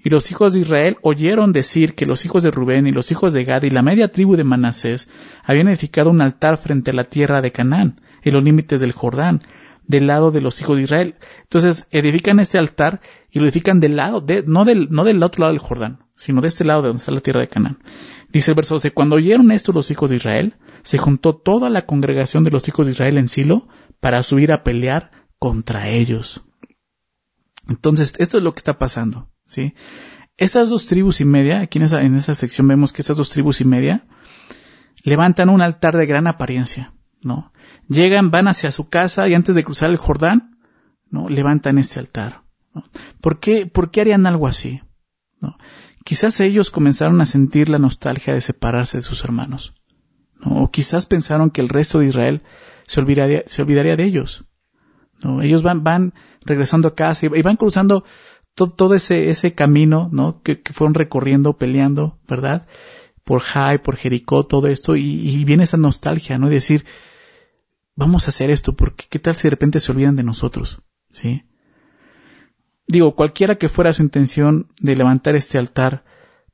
y 0.05 0.11
los 0.11 0.31
hijos 0.31 0.53
de 0.53 0.61
Israel 0.61 0.99
oyeron 1.01 1.53
decir 1.53 1.95
que 1.95 2.05
los 2.05 2.27
hijos 2.27 2.43
de 2.43 2.51
Rubén 2.51 2.87
y 2.87 2.93
los 2.93 3.11
hijos 3.11 3.33
de 3.33 3.45
Gad 3.45 3.63
y 3.63 3.71
la 3.71 3.81
media 3.81 4.13
tribu 4.13 4.37
de 4.37 4.45
Manasés 4.45 5.09
habían 5.43 5.69
edificado 5.69 6.11
un 6.11 6.21
altar 6.21 6.59
frente 6.59 6.91
a 6.91 6.95
la 6.95 7.05
tierra 7.05 7.41
de 7.41 7.53
Canaán, 7.53 8.03
en 8.23 8.35
los 8.35 8.45
límites 8.45 8.83
del 8.83 8.93
Jordán, 8.93 9.41
del 9.87 10.07
lado 10.07 10.31
de 10.31 10.43
los 10.43 10.61
hijos 10.61 10.77
de 10.77 10.83
Israel. 10.83 11.15
Entonces 11.43 11.87
edifican 11.91 12.39
este 12.39 12.59
altar 12.59 13.01
y 13.31 13.39
lo 13.39 13.47
edifican 13.47 13.81
del 13.81 13.97
lado, 13.97 14.23
no, 14.47 14.67
del, 14.67 14.89
no 14.91 15.05
del 15.05 15.23
otro 15.23 15.43
lado 15.43 15.53
del 15.53 15.63
Jordán, 15.63 16.01
sino 16.17 16.43
de 16.43 16.49
este 16.49 16.65
lado 16.65 16.83
de 16.83 16.89
donde 16.89 17.01
está 17.01 17.13
la 17.13 17.21
tierra 17.21 17.41
de 17.41 17.49
Canaán. 17.49 17.79
Dice 18.31 18.51
el 18.51 18.57
verso 18.57 18.75
12, 18.75 18.91
cuando 18.91 19.17
oyeron 19.17 19.53
esto 19.53 19.73
los 19.73 19.91
hijos 19.91 20.11
de 20.11 20.17
Israel, 20.17 20.55
se 20.83 20.99
juntó 20.99 21.35
toda 21.35 21.71
la 21.71 21.87
congregación 21.87 22.45
de 22.45 22.51
los 22.51 22.69
hijos 22.69 22.87
de 22.87 22.93
Israel 22.93 23.17
en 23.17 23.29
Silo 23.29 23.69
para 24.01 24.23
subir 24.23 24.53
a 24.53 24.65
pelear 24.65 25.13
contra 25.39 25.89
ellos. 25.89 26.45
Entonces, 27.69 28.15
esto 28.19 28.39
es 28.39 28.45
lo 28.45 28.53
que 28.53 28.59
está 28.59 28.79
pasando, 28.79 29.31
¿sí? 29.47 29.75
Estas 30.37 30.69
dos 30.69 30.87
tribus 30.87 31.21
y 31.21 31.25
media, 31.25 31.61
aquí 31.61 31.79
en 31.79 31.85
esa, 31.85 32.03
en 32.03 32.15
esa 32.15 32.35
sección 32.35 32.67
vemos 32.69 32.93
que 32.93 33.03
estas 33.03 33.17
dos 33.17 33.31
tribus 33.31 33.61
y 33.61 33.65
media 33.65 34.07
levantan 35.05 35.49
un 35.49 35.63
altar 35.63 35.97
de 35.97 36.07
gran 36.07 36.27
apariencia, 36.27 36.95
¿no? 37.23 37.53
Llegan, 37.89 38.31
van 38.31 38.49
hacia 38.49 38.73
su 38.73 38.89
casa 38.89 39.29
y 39.29 39.35
antes 39.35 39.55
de 39.55 39.65
cruzar 39.65 39.91
el 39.91 39.97
Jordán, 39.97 40.59
¿no? 41.11 41.29
Levantan 41.29 41.79
este 41.79 42.01
altar, 42.01 42.43
¿Por, 43.21 43.39
qué, 43.39 43.67
¿Por 43.67 43.91
qué 43.91 44.01
harían 44.01 44.27
algo 44.27 44.49
así? 44.49 44.83
Quizás 46.05 46.41
ellos 46.41 46.71
comenzaron 46.71 47.21
a 47.21 47.27
sentir 47.27 47.69
la 47.69 47.79
nostalgia 47.79 48.35
de 48.35 48.41
separarse 48.41 48.99
de 48.99 49.03
sus 49.03 49.25
hermanos. 49.25 49.75
O 50.45 50.71
quizás 50.71 51.07
pensaron 51.07 51.51
que 51.51 51.61
el 51.61 51.69
resto 51.71 51.99
de 51.99 52.07
Israel 52.07 52.43
se 52.87 53.01
olvidaría, 53.01 53.45
se 53.47 53.63
olvidaría 53.63 53.97
de 53.97 54.05
ellos. 54.05 54.45
Ellos 55.43 55.63
van, 55.63 55.85
van 55.85 56.15
regresando 56.43 56.89
a 56.89 56.95
casa 56.95 57.27
y 57.27 57.43
van 57.43 57.57
cruzando 57.57 58.05
todo, 58.55 58.95
ese, 58.95 59.55
camino, 59.55 60.09
¿no? 60.13 60.41
Que, 60.43 60.61
fueron 60.73 60.95
recorriendo, 60.95 61.57
peleando, 61.57 62.19
¿verdad? 62.29 62.67
Por 63.25 63.41
Jai, 63.41 63.83
por 63.83 63.97
Jericó, 63.97 64.45
todo 64.45 64.69
esto, 64.69 64.97
y, 64.97 65.45
viene 65.45 65.65
esa 65.65 65.77
nostalgia, 65.77 66.39
¿no? 66.39 66.49
De 66.49 66.55
decir, 66.55 66.85
vamos 67.97 68.27
a 68.27 68.31
hacer 68.31 68.51
esto, 68.51 68.75
porque 68.75 69.07
qué 69.09 69.19
tal 69.19 69.35
si 69.35 69.45
de 69.45 69.51
repente 69.51 69.81
se 69.81 69.93
olvidan 69.93 70.17
de 70.17 70.23
nosotros, 70.23 70.83
¿sí? 71.11 71.45
Digo, 72.87 73.17
cualquiera 73.17 73.57
que 73.57 73.69
fuera 73.69 73.93
su 73.93 74.03
intención 74.03 74.69
de 74.81 74.95
levantar 74.95 75.35
este 75.37 75.59
altar, 75.59 76.05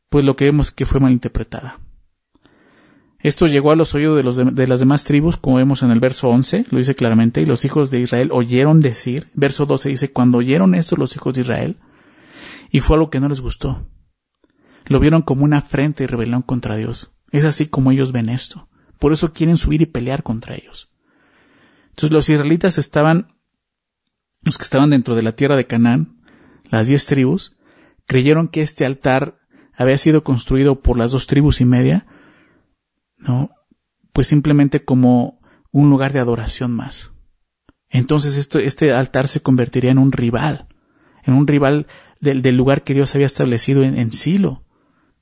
pues 0.08 0.24
lo 0.24 0.36
que 0.36 0.44
vemos 0.44 0.70
que 0.70 0.86
fue 0.86 1.00
malinterpretada. 1.00 1.80
Esto 3.22 3.46
llegó 3.46 3.70
a 3.70 3.76
los 3.76 3.94
oídos 3.94 4.16
de, 4.16 4.22
los 4.22 4.36
de, 4.36 4.66
las 4.66 4.80
demás 4.80 5.04
tribus, 5.04 5.36
como 5.36 5.56
vemos 5.56 5.82
en 5.82 5.90
el 5.90 6.00
verso 6.00 6.28
11, 6.28 6.66
lo 6.70 6.78
dice 6.78 6.94
claramente, 6.94 7.42
y 7.42 7.46
los 7.46 7.64
hijos 7.66 7.90
de 7.90 8.00
Israel 8.00 8.30
oyeron 8.32 8.80
decir, 8.80 9.28
verso 9.34 9.66
12 9.66 9.90
dice, 9.90 10.12
cuando 10.12 10.38
oyeron 10.38 10.74
esto 10.74 10.96
los 10.96 11.14
hijos 11.16 11.34
de 11.34 11.42
Israel, 11.42 11.76
y 12.70 12.80
fue 12.80 12.96
algo 12.96 13.10
que 13.10 13.20
no 13.20 13.28
les 13.28 13.40
gustó. 13.42 13.86
Lo 14.86 15.00
vieron 15.00 15.22
como 15.22 15.44
una 15.44 15.58
afrenta 15.58 16.02
y 16.02 16.06
rebelión 16.06 16.42
contra 16.42 16.76
Dios. 16.76 17.14
Es 17.30 17.44
así 17.44 17.66
como 17.66 17.90
ellos 17.90 18.12
ven 18.12 18.28
esto. 18.28 18.68
Por 18.98 19.12
eso 19.12 19.32
quieren 19.32 19.56
subir 19.56 19.82
y 19.82 19.86
pelear 19.86 20.22
contra 20.22 20.54
ellos. 20.54 20.90
Entonces 21.90 22.12
los 22.12 22.28
israelitas 22.28 22.78
estaban, 22.78 23.36
los 24.42 24.56
que 24.56 24.64
estaban 24.64 24.90
dentro 24.90 25.14
de 25.14 25.22
la 25.22 25.32
tierra 25.32 25.56
de 25.56 25.66
Canaán, 25.66 26.22
las 26.70 26.88
diez 26.88 27.06
tribus, 27.06 27.56
creyeron 28.06 28.46
que 28.46 28.62
este 28.62 28.84
altar 28.84 29.38
había 29.74 29.96
sido 29.96 30.24
construido 30.24 30.80
por 30.80 30.96
las 30.96 31.12
dos 31.12 31.26
tribus 31.26 31.60
y 31.60 31.64
media, 31.64 32.06
¿no? 33.20 33.50
Pues 34.12 34.26
simplemente 34.26 34.84
como 34.84 35.40
un 35.70 35.90
lugar 35.90 36.12
de 36.12 36.18
adoración 36.18 36.72
más. 36.72 37.12
Entonces 37.88 38.36
este 38.54 38.92
altar 38.92 39.28
se 39.28 39.40
convertiría 39.40 39.90
en 39.90 39.98
un 39.98 40.12
rival, 40.12 40.66
en 41.24 41.34
un 41.34 41.46
rival 41.46 41.86
del, 42.20 42.56
lugar 42.56 42.82
que 42.82 42.94
Dios 42.94 43.14
había 43.14 43.26
establecido 43.26 43.82
en, 43.82 44.12
Silo. 44.12 44.62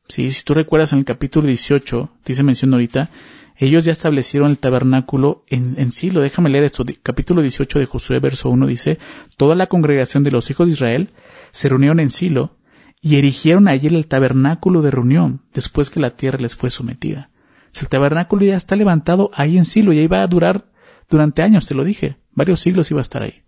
Si 0.09 0.31
tú 0.45 0.55
recuerdas 0.55 0.93
en 0.93 1.01
el 1.01 1.05
capítulo 1.05 1.47
18, 1.47 2.11
dice 2.25 2.43
mención 2.43 2.73
ahorita, 2.73 3.11
ellos 3.57 3.85
ya 3.85 3.93
establecieron 3.93 4.51
el 4.51 4.59
tabernáculo 4.59 5.45
en, 5.49 5.75
en 5.79 5.93
Silo. 5.93 6.21
Déjame 6.21 6.51
leer 6.51 6.65
esto. 6.65 6.85
Capítulo 7.03 7.43
18 7.43 7.79
de 7.79 7.87
Josué, 7.87 8.21
verso 8.21 8.51
1 8.51 8.67
dice, 8.67 8.99
Toda 9.37 9.55
la 9.55 9.67
congregación 9.67 10.23
de 10.23 10.31
los 10.31 10.51
hijos 10.51 10.67
de 10.67 10.75
Israel 10.75 11.11
se 11.51 11.69
reunieron 11.69 12.01
en 12.01 12.11
Silo 12.11 12.57
y 13.01 13.17
erigieron 13.17 13.69
allí 13.69 13.89
el 13.89 14.07
tabernáculo 14.07 14.83
de 14.83 14.91
reunión 14.91 15.43
después 15.53 15.91
que 15.91 16.01
la 16.01 16.17
tierra 16.17 16.39
les 16.41 16.57
fue 16.57 16.71
sometida. 16.71 17.31
Si 17.73 17.85
el 17.85 17.89
tabernáculo 17.89 18.45
ya 18.45 18.57
está 18.57 18.77
levantado 18.77 19.31
ahí 19.35 19.59
en 19.59 19.65
Silo 19.65 19.93
y 19.93 19.99
ahí 19.99 20.07
va 20.07 20.23
a 20.23 20.27
durar 20.27 20.71
durante 21.09 21.43
años, 21.43 21.67
te 21.67 21.75
lo 21.75 21.85
dije, 21.85 22.19
varios 22.33 22.61
siglos 22.61 22.91
iba 22.91 23.01
a 23.01 23.03
estar 23.03 23.23
ahí. 23.23 23.43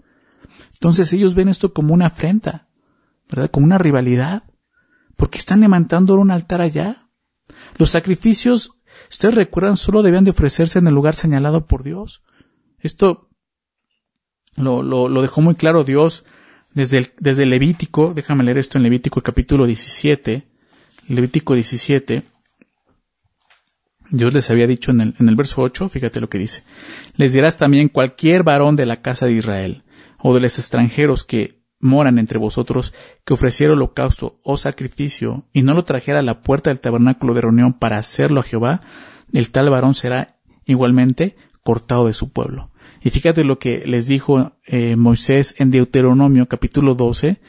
Entonces 0.75 1.12
ellos 1.12 1.35
ven 1.35 1.49
esto 1.49 1.73
como 1.73 1.95
una 1.95 2.07
afrenta. 2.07 2.69
¿verdad? 3.31 3.50
Como 3.50 3.67
una 3.67 3.79
rivalidad. 3.79 4.45
porque 5.17 5.37
están 5.37 5.61
levantando 5.61 6.15
un 6.15 6.31
altar 6.31 6.62
allá? 6.62 7.11
Los 7.77 7.91
sacrificios, 7.91 8.73
ustedes 9.11 9.35
recuerdan, 9.35 9.77
solo 9.77 10.03
debían 10.03 10.25
de 10.25 10.31
ofrecerse 10.31 10.79
en 10.79 10.87
el 10.87 10.95
lugar 10.95 11.15
señalado 11.15 11.67
por 11.67 11.83
Dios. 11.83 12.23
Esto 12.79 13.29
lo, 14.57 15.21
dejó 15.21 15.43
muy 15.43 15.57
claro 15.57 15.85
Dios 15.85 16.25
desde 16.73 16.99
el, 16.99 17.12
desde 17.19 17.45
Levítico, 17.45 18.15
déjame 18.15 18.45
leer 18.45 18.57
esto 18.57 18.79
en 18.79 18.85
Levítico 18.85 19.21
capítulo 19.21 19.67
17, 19.67 20.49
Levítico 21.09 21.55
17, 21.55 22.23
Dios 24.11 24.33
les 24.33 24.50
había 24.50 24.67
dicho 24.67 24.90
en 24.90 25.00
el, 25.00 25.14
en 25.19 25.29
el 25.29 25.37
verso 25.37 25.62
8, 25.62 25.88
fíjate 25.88 26.21
lo 26.21 26.29
que 26.29 26.38
dice, 26.38 26.64
les 27.16 27.33
dirás 27.33 27.59
también 27.59 27.88
cualquier 27.88 28.42
varón 28.42 28.77
de 28.77 28.87
la 28.87 29.03
casa 29.03 29.27
de 29.27 29.33
Israel 29.33 29.85
o 30.18 30.35
de 30.35 30.40
los 30.40 30.59
extranjeros 30.59 31.25
que 31.25 31.61
moran 31.81 32.18
entre 32.18 32.38
vosotros, 32.38 32.94
que 33.25 33.33
ofreciera 33.33 33.73
holocausto 33.73 34.38
o 34.44 34.57
sacrificio, 34.57 35.46
y 35.53 35.62
no 35.62 35.75
lo 35.75 35.85
trajera 35.85 36.20
a 36.20 36.23
la 36.23 36.42
puerta 36.42 36.70
del 36.70 36.81
tabernáculo 36.81 37.35
de 37.35 37.40
reunión 37.40 37.73
para 37.73 37.99
hacerlo 37.99 38.40
a 38.40 38.44
Jehová, 38.44 38.83
el 39.33 39.51
tal 39.51 39.70
varón 39.70 39.94
será 39.94 40.38
igualmente 40.66 41.37
cortado 41.62 42.07
de 42.07 42.12
su 42.12 42.33
pueblo. 42.33 42.70
Y 43.03 43.11
fíjate 43.11 43.44
lo 43.44 43.59
que 43.59 43.83
les 43.87 44.07
dijo 44.07 44.53
eh, 44.66 44.96
Moisés 44.96 45.55
en 45.59 45.70
Deuteronomio 45.70 46.46
capítulo 46.46 46.94
12, 46.94 47.40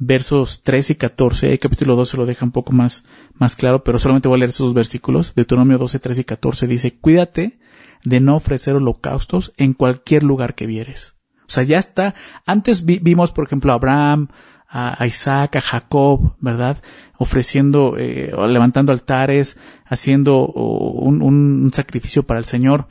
versos 0.00 0.64
3 0.64 0.90
y 0.90 0.94
14. 0.96 1.52
El 1.52 1.60
capítulo 1.60 1.94
12 1.94 2.16
lo 2.16 2.26
deja 2.26 2.44
un 2.44 2.50
poco 2.50 2.72
más, 2.72 3.04
más 3.34 3.54
claro, 3.54 3.84
pero 3.84 4.00
solamente 4.00 4.26
voy 4.26 4.36
a 4.36 4.40
leer 4.40 4.48
esos 4.48 4.74
versículos. 4.74 5.32
Deuteronomio 5.36 5.78
12, 5.78 6.00
3 6.00 6.18
y 6.18 6.24
14 6.24 6.66
dice, 6.66 6.98
cuídate 6.98 7.60
de 8.02 8.20
no 8.20 8.34
ofrecer 8.34 8.74
holocaustos 8.74 9.52
en 9.56 9.74
cualquier 9.74 10.24
lugar 10.24 10.56
que 10.56 10.66
vieres 10.66 11.14
o 11.50 11.52
sea, 11.52 11.64
ya 11.64 11.78
está. 11.78 12.14
Antes 12.46 12.84
vimos, 12.84 13.32
por 13.32 13.44
ejemplo, 13.44 13.72
a 13.72 13.74
Abraham, 13.74 14.28
a, 14.68 15.04
Isaac, 15.04 15.56
a 15.56 15.60
Jacob, 15.60 16.36
¿verdad? 16.38 16.80
Ofreciendo, 17.18 17.96
eh, 17.98 18.30
levantando 18.46 18.92
altares, 18.92 19.58
haciendo 19.84 20.46
un, 20.46 21.72
sacrificio 21.72 22.22
para 22.22 22.38
el 22.38 22.44
Señor. 22.44 22.86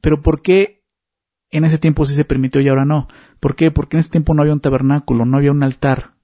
Pero 0.00 0.22
¿por 0.22 0.42
qué 0.42 0.75
en 1.50 1.64
ese 1.64 1.78
tiempo 1.78 2.04
sí 2.04 2.14
se 2.14 2.24
permitió 2.24 2.60
y 2.60 2.68
ahora 2.68 2.84
no? 2.84 3.08
¿Por 3.40 3.56
qué? 3.56 3.70
Porque 3.70 3.96
en 3.96 4.00
ese 4.00 4.10
tiempo 4.10 4.34
no 4.34 4.42
había 4.42 4.54
un 4.54 4.60
tabernáculo, 4.60 5.24
no 5.24 5.36
había 5.36 5.52
un 5.52 5.62
altar. 5.62 6.14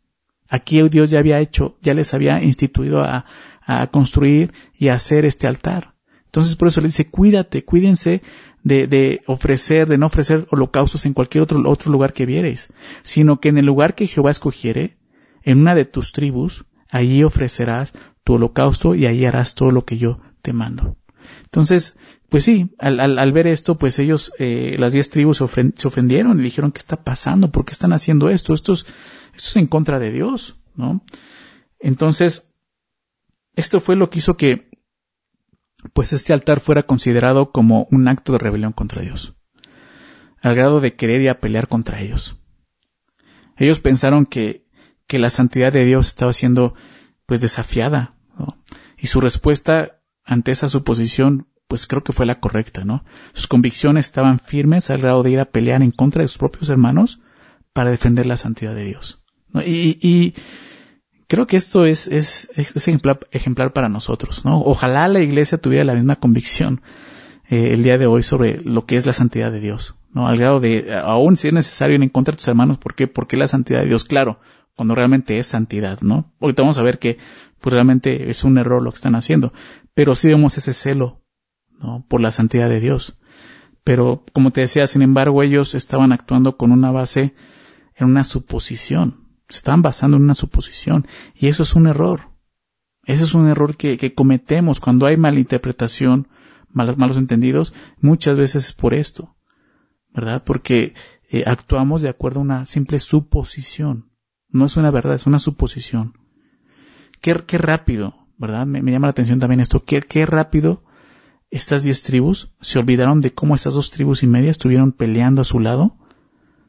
Aquí 0.49 0.83
Dios 0.89 1.11
ya 1.11 1.19
había 1.19 1.41
hecho, 1.41 1.79
ya 1.81 1.95
les 1.95 2.13
había 2.15 2.43
instituido 2.43 3.05
a, 3.05 3.25
a 3.65 3.87
construir 3.89 4.53
y 4.77 4.89
a 4.89 4.95
hacer 4.95 5.25
este 5.25 5.47
altar. 5.47 5.95
Entonces 6.27 6.57
por 6.57 6.69
eso 6.69 6.81
le 6.81 6.87
dice, 6.87 7.11
cuídate, 7.11 7.65
cuídense 7.65 8.23
de, 8.65 9.21
ofrecer, 9.27 9.89
de 9.89 9.99
no 9.99 10.07
ofrecer 10.07 10.47
holocaustos 10.51 11.05
en 11.05 11.13
cualquier 11.13 11.45
otro 11.45 11.93
lugar 11.93 12.13
que 12.13 12.27
vieres, 12.27 12.73
sino 13.03 13.41
que 13.41 13.49
en 13.49 13.59
el 13.59 13.67
lugar 13.67 13.95
que 13.95 14.07
Jehová 14.07 14.31
escogiere, 14.31 14.97
en 15.43 15.61
una 15.61 15.75
de 15.75 15.85
tus 15.85 16.13
tribus, 16.13 16.65
allí 16.91 17.25
ofrecerás 17.25 17.93
tu 18.25 18.35
holocausto 18.35 18.95
y 18.95 19.07
allí 19.07 19.27
harás 19.27 19.55
todo 19.55 19.73
lo 19.73 19.85
que 19.85 19.99
yo 19.99 20.21
te 20.41 20.53
mando. 20.53 20.97
Entonces, 21.45 21.99
pues 22.29 22.45
sí, 22.45 22.75
al, 22.79 23.33
ver 23.33 23.47
esto, 23.47 23.77
pues 23.77 23.99
ellos, 23.99 24.33
eh, 24.39 24.77
las 24.79 24.93
diez 24.93 25.11
tribus 25.11 25.39
se, 25.39 25.45
ofendieron 25.87 26.41
y 26.41 26.43
dijeron, 26.43 26.73
¿qué 26.73 26.79
está 26.79 27.05
pasando? 27.05 27.51
¿Por 27.51 27.65
qué 27.65 27.73
están 27.73 27.93
haciendo 27.93 28.31
esto? 28.31 28.55
Esto 28.55 28.73
es, 28.73 28.87
es 29.35 29.57
en 29.57 29.67
contra 29.67 29.99
de 29.99 30.13
Dios, 30.13 30.57
¿no? 30.75 31.05
Entonces, 31.79 32.51
esto 33.55 33.81
fue 33.81 33.97
lo 33.97 34.09
que 34.09 34.21
hizo 34.21 34.37
que 34.37 34.71
pues 35.93 36.13
este 36.13 36.33
altar 36.33 36.61
fuera 36.61 36.85
considerado 36.85 37.51
como 37.51 37.89
un 37.91 38.07
acto 38.09 38.33
de 38.33 38.39
rebelión 38.39 38.73
contra 38.73 39.03
Dios, 39.03 39.35
al 40.41 40.55
grado 40.55 40.81
de 40.81 40.95
querer 40.95 41.21
ir 41.21 41.31
a 41.31 41.41
pelear 41.41 41.67
contra 41.67 42.01
ellos. 42.01 42.39
Ellos 43.57 43.81
pensaron 43.81 44.27
que, 44.27 44.65
que 45.07 45.19
la 45.19 45.29
santidad 45.29 45.73
de 45.73 45.85
Dios 45.85 46.07
estaba 46.07 46.33
siendo 46.33 46.75
pues 47.27 47.41
desafiada, 47.41 48.15
y 48.97 49.09
su 49.09 49.21
respuesta 49.21 50.02
ante 50.25 50.51
esa 50.51 50.69
suposición 50.69 51.47
pues 51.69 51.87
creo 51.87 52.05
que 52.05 52.13
fue 52.13 52.27
la 52.27 52.39
correcta, 52.39 52.85
¿no? 52.85 53.03
Sus 53.33 53.47
convicciones 53.47 54.05
estaban 54.05 54.39
firmes 54.39 54.91
al 54.91 55.01
grado 55.01 55.23
de 55.23 55.31
ir 55.31 55.41
a 55.41 55.47
pelear 55.47 55.83
en 55.83 55.91
contra 55.91 56.21
de 56.21 56.29
sus 56.29 56.37
propios 56.37 56.69
hermanos 56.69 57.21
para 57.73 57.91
defender 57.91 58.27
la 58.27 58.37
santidad 58.37 58.75
de 58.75 58.85
Dios. 58.85 59.23
Y, 59.65 59.97
y, 60.07 60.35
creo 61.29 61.47
que 61.47 61.57
esto 61.57 61.87
es, 61.87 62.09
es, 62.09 62.51
ejemplar, 63.31 63.73
para 63.73 63.89
nosotros, 63.89 64.45
¿no? 64.45 64.61
Ojalá 64.61 65.09
la 65.09 65.21
iglesia 65.21 65.57
tuviera 65.57 65.85
la 65.85 65.95
misma 65.95 66.17
convicción 66.17 66.83
eh, 67.49 67.73
el 67.73 67.83
día 67.83 67.97
de 67.97 68.05
hoy 68.05 68.23
sobre 68.23 68.61
lo 68.61 68.85
que 68.85 68.97
es 68.97 69.07
la 69.07 69.15
santidad 69.15 69.51
de 69.51 69.61
Dios, 69.61 69.95
¿no? 70.13 70.27
Al 70.27 70.37
grado 70.37 70.61
de, 70.61 70.95
aún 70.95 71.37
si 71.37 71.49
es 71.49 71.55
necesario 71.55 71.97
ir 71.97 72.03
en 72.03 72.11
contra 72.11 72.33
de 72.33 72.37
tus 72.37 72.49
hermanos, 72.49 72.77
¿por 72.77 72.95
qué? 72.95 73.07
Porque 73.07 73.39
la 73.39 73.49
santidad 73.49 73.81
de 73.81 73.87
Dios, 73.87 74.05
claro, 74.05 74.41
cuando 74.77 74.95
realmente 74.95 75.39
es 75.39 75.47
santidad, 75.47 76.01
¿no? 76.01 76.33
Ahorita 76.41 76.63
vamos 76.63 76.79
a 76.79 76.83
ver 76.83 76.99
que, 76.99 77.19
pues 77.61 77.75
realmente 77.75 78.31
es 78.31 78.45
un 78.45 78.59
error 78.59 78.83
lo 78.83 78.91
que 78.91 78.97
están 78.97 79.15
haciendo, 79.15 79.53
pero 79.95 80.15
sí 80.15 80.29
vemos 80.29 80.57
ese 80.59 80.73
celo, 80.73 81.23
¿no? 81.79 82.05
Por 82.09 82.21
la 82.21 82.31
santidad 82.31 82.69
de 82.69 82.81
Dios. 82.81 83.17
Pero, 83.85 84.25
como 84.33 84.51
te 84.51 84.63
decía, 84.63 84.87
sin 84.87 85.03
embargo, 85.03 85.43
ellos 85.43 85.75
estaban 85.75 86.13
actuando 86.13 86.57
con 86.57 86.73
una 86.73 86.91
base 86.91 87.35
en 87.97 88.07
una 88.07 88.25
suposición, 88.25 89.29
están 89.49 89.83
basando 89.83 90.17
en 90.17 90.23
una 90.23 90.35
suposición. 90.35 91.07
Y 91.35 91.49
eso 91.49 91.63
es 91.65 91.75
un 91.75 91.87
error. 91.87 92.31
Ese 93.05 93.25
es 93.25 93.35
un 93.35 93.49
error 93.49 93.77
que, 93.77 94.15
cometemos 94.15 94.79
cuando 94.81 95.07
hay 95.07 95.17
malinterpretación, 95.17 96.29
malos, 96.69 96.97
malos 96.97 97.17
entendidos, 97.17 97.75
muchas 98.01 98.37
veces 98.37 98.73
por 98.73 98.95
esto, 98.95 99.37
¿verdad? 100.15 100.45
Porque 100.45 100.95
eh, 101.29 101.43
actuamos 101.47 102.03
de 102.03 102.09
acuerdo 102.09 102.39
a 102.39 102.45
una 102.45 102.67
simple 102.67 103.01
suposición. 103.01 104.12
No 104.53 104.67
es 104.67 104.77
una 104.77 104.91
verdad, 104.91 105.15
es 105.15 105.27
una 105.27 105.39
suposición. 105.39 106.19
Qué, 107.21 107.35
qué 107.47 107.59
rápido, 107.59 108.15
¿verdad? 108.39 108.67
Me, 108.67 108.81
llama 108.91 109.09
la 109.09 109.13
atención 109.13 109.41
también 109.41 109.61
esto. 109.61 109.85
Qué, 109.85 110.01
qué 110.03 110.27
rápido 110.27 110.85
estas 111.51 111.83
diez 111.83 112.03
tribus 112.05 112.55
se 112.61 112.79
olvidaron 112.79 113.21
de 113.21 113.35
cómo 113.35 113.55
estas 113.55 113.75
dos 113.75 113.91
tribus 113.91 114.23
y 114.23 114.27
media 114.27 114.51
estuvieron 114.51 114.93
peleando 114.93 115.43
a 115.43 115.45
su 115.45 115.59
lado 115.59 115.99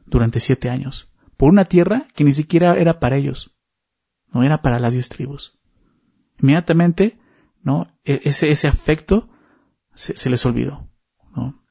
durante 0.06 0.40
siete 0.40 0.68
años 0.68 1.08
por 1.36 1.50
una 1.50 1.64
tierra 1.64 2.06
que 2.14 2.24
ni 2.24 2.32
siquiera 2.32 2.76
era 2.78 3.00
para 3.00 3.16
ellos, 3.16 3.54
no 4.32 4.42
era 4.42 4.62
para 4.62 4.78
las 4.78 4.92
diez 4.92 5.08
tribus. 5.08 5.58
Inmediatamente, 6.40 7.18
¿no? 7.62 7.88
E-, 8.04 8.22
ese, 8.24 8.50
ese 8.50 8.68
afecto 8.68 9.28
se, 9.94 10.16
se 10.16 10.30
les 10.30 10.44
olvidó, 10.46 10.88
¿no? 11.34 11.62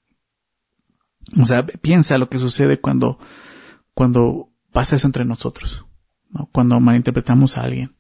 O 1.41 1.45
sea, 1.45 1.65
piensa 1.65 2.17
lo 2.17 2.30
que 2.30 2.39
sucede 2.39 2.80
cuando, 2.80 3.17
cuando 3.93 4.49
pasa 4.71 4.95
eso 4.95 5.08
entre 5.08 5.26
nosotros, 5.26 5.86
Cuando 6.52 6.80
malinterpretamos 6.80 7.58
a 7.58 7.63
alguien. 7.63 7.96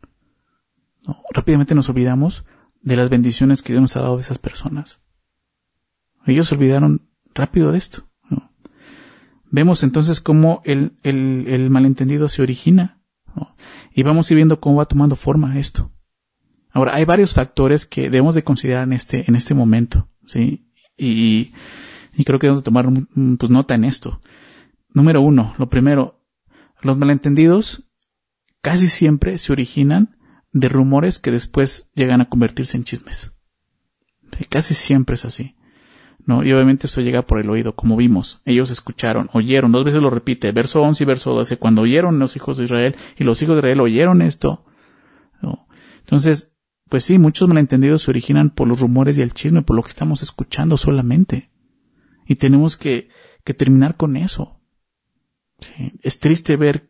Rápidamente 1.33 1.75
nos 1.75 1.89
olvidamos 1.89 2.45
de 2.81 2.95
las 2.95 3.09
bendiciones 3.09 3.61
que 3.61 3.73
Dios 3.73 3.81
nos 3.81 3.95
ha 3.95 4.01
dado 4.01 4.15
de 4.15 4.23
esas 4.23 4.37
personas. 4.37 5.01
Ellos 6.25 6.47
se 6.47 6.55
olvidaron 6.55 7.09
rápido 7.33 7.71
de 7.71 7.77
esto. 7.77 8.07
Vemos 9.49 9.83
entonces 9.83 10.19
cómo 10.19 10.63
el, 10.65 11.69
malentendido 11.69 12.27
se 12.27 12.41
origina 12.41 13.01
y 13.93 14.01
vamos 14.01 14.29
a 14.29 14.33
ir 14.33 14.37
viendo 14.37 14.59
cómo 14.59 14.77
va 14.77 14.85
tomando 14.85 15.15
forma 15.15 15.59
esto. 15.59 15.91
Ahora, 16.71 16.95
hay 16.95 17.05
varios 17.05 17.35
factores 17.35 17.85
que 17.85 18.09
debemos 18.09 18.33
de 18.33 18.43
considerar 18.43 18.83
en 18.83 18.93
este, 18.93 19.25
en 19.27 19.35
este 19.35 19.53
momento, 19.53 20.09
¿sí? 20.25 20.71
Y, 20.97 21.51
creo 22.25 22.39
que 22.39 22.47
debemos 22.47 22.63
de 22.63 22.65
tomar 22.65 22.89
pues, 23.37 23.51
nota 23.51 23.75
en 23.75 23.83
esto. 23.83 24.19
Número 24.89 25.21
uno, 25.21 25.53
lo 25.59 25.69
primero, 25.69 26.19
los 26.81 26.97
malentendidos 26.97 27.83
casi 28.63 28.87
siempre 28.87 29.37
se 29.37 29.51
originan 29.51 30.15
de 30.53 30.69
rumores 30.69 31.19
que 31.19 31.31
después 31.31 31.91
llegan 31.93 32.21
a 32.21 32.29
convertirse 32.29 32.77
en 32.77 32.85
chismes. 32.85 33.33
casi 34.49 34.73
siempre 34.73 35.15
es 35.15 35.25
así. 35.25 35.55
¿no? 36.25 36.43
Y 36.43 36.53
obviamente 36.53 36.87
esto 36.87 37.01
llega 37.01 37.23
por 37.23 37.41
el 37.41 37.49
oído, 37.49 37.75
como 37.75 37.97
vimos. 37.97 38.41
Ellos 38.45 38.71
escucharon, 38.71 39.29
oyeron, 39.33 39.73
dos 39.73 39.83
veces 39.83 40.01
lo 40.01 40.09
repite, 40.09 40.53
verso 40.53 40.81
11 40.81 41.03
y 41.03 41.05
verso 41.05 41.33
12, 41.33 41.57
cuando 41.57 41.81
oyeron 41.81 42.19
los 42.19 42.37
hijos 42.37 42.57
de 42.57 42.63
Israel 42.63 42.95
y 43.17 43.25
los 43.25 43.41
hijos 43.41 43.55
de 43.55 43.59
Israel 43.59 43.81
oyeron 43.81 44.21
esto. 44.21 44.65
¿no? 45.41 45.67
Entonces, 45.99 46.55
pues 46.87 47.03
sí, 47.03 47.19
muchos 47.19 47.49
malentendidos 47.49 48.03
se 48.03 48.11
originan 48.11 48.49
por 48.49 48.69
los 48.69 48.79
rumores 48.79 49.17
y 49.17 49.23
el 49.23 49.33
chisme, 49.33 49.61
por 49.61 49.75
lo 49.75 49.83
que 49.83 49.89
estamos 49.89 50.21
escuchando 50.23 50.77
solamente. 50.77 51.51
Y 52.25 52.35
tenemos 52.35 52.77
que, 52.77 53.09
que 53.43 53.53
terminar 53.53 53.97
con 53.97 54.15
eso. 54.15 54.61
Es 56.01 56.19
triste 56.19 56.55
ver 56.55 56.89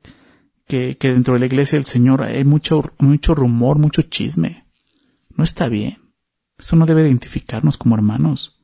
que, 0.68 0.98
que 0.98 1.12
dentro 1.14 1.34
de 1.34 1.42
la 1.42 1.46
iglesia 1.46 1.78
del 1.78 1.86
Señor 1.86 2.24
hay 2.24 2.44
mucho, 2.44 2.82
mucho 3.00 3.36
rumor, 3.36 3.78
mucho 3.78 4.02
chisme. 4.02 4.66
No 5.36 5.44
está 5.44 5.68
bien. 5.68 5.98
Eso 6.58 6.76
no 6.76 6.86
debe 6.86 7.02
identificarnos 7.02 7.78
como 7.78 7.96
hermanos. 7.96 8.60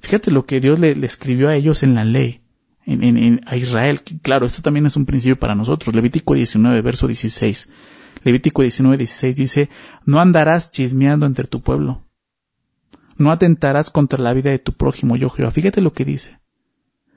Fíjate 0.00 0.30
lo 0.30 0.46
que 0.46 0.60
Dios 0.60 0.78
le, 0.78 0.92
escribió 1.04 1.48
a 1.48 1.54
ellos 1.54 1.82
en 1.82 1.94
la 1.94 2.04
ley, 2.04 2.42
en, 2.84 3.02
en, 3.02 3.40
a 3.46 3.56
Israel. 3.56 4.00
Claro, 4.22 4.46
esto 4.46 4.62
también 4.62 4.86
es 4.86 4.96
un 4.96 5.06
principio 5.06 5.38
para 5.38 5.54
nosotros. 5.54 5.94
Levítico 5.94 6.34
19, 6.34 6.80
verso 6.82 7.06
16. 7.06 7.70
Levítico 8.22 8.62
19, 8.62 8.98
16 8.98 9.36
dice, 9.36 9.70
no 10.04 10.20
andarás 10.20 10.70
chismeando 10.70 11.26
entre 11.26 11.46
tu 11.46 11.60
pueblo. 11.60 12.04
No 13.16 13.30
atentarás 13.30 13.90
contra 13.90 14.18
la 14.18 14.32
vida 14.32 14.50
de 14.50 14.58
tu 14.58 14.72
prójimo, 14.72 15.16
yo 15.16 15.30
Jehová. 15.30 15.50
Fíjate 15.50 15.80
lo 15.80 15.92
que 15.92 16.04
dice. 16.04 16.38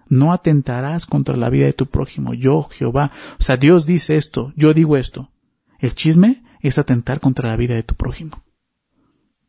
No 0.10 0.34
atentarás 0.34 1.06
contra 1.06 1.36
la 1.36 1.50
vida 1.50 1.66
de 1.66 1.74
tu 1.74 1.86
prójimo, 1.86 2.34
yo 2.34 2.64
Jehová. 2.64 3.12
O 3.40 3.44
sea, 3.44 3.58
Dios 3.58 3.86
dice 3.86 4.18
esto, 4.18 4.54
yo 4.56 4.74
digo 4.74 4.98
esto. 4.98 5.32
El 5.80 5.94
chisme 5.94 6.44
es 6.62 6.78
atentar 6.78 7.20
contra 7.20 7.50
la 7.50 7.56
vida 7.56 7.76
de 7.76 7.84
tu 7.84 7.96
prójimo. 7.96 8.44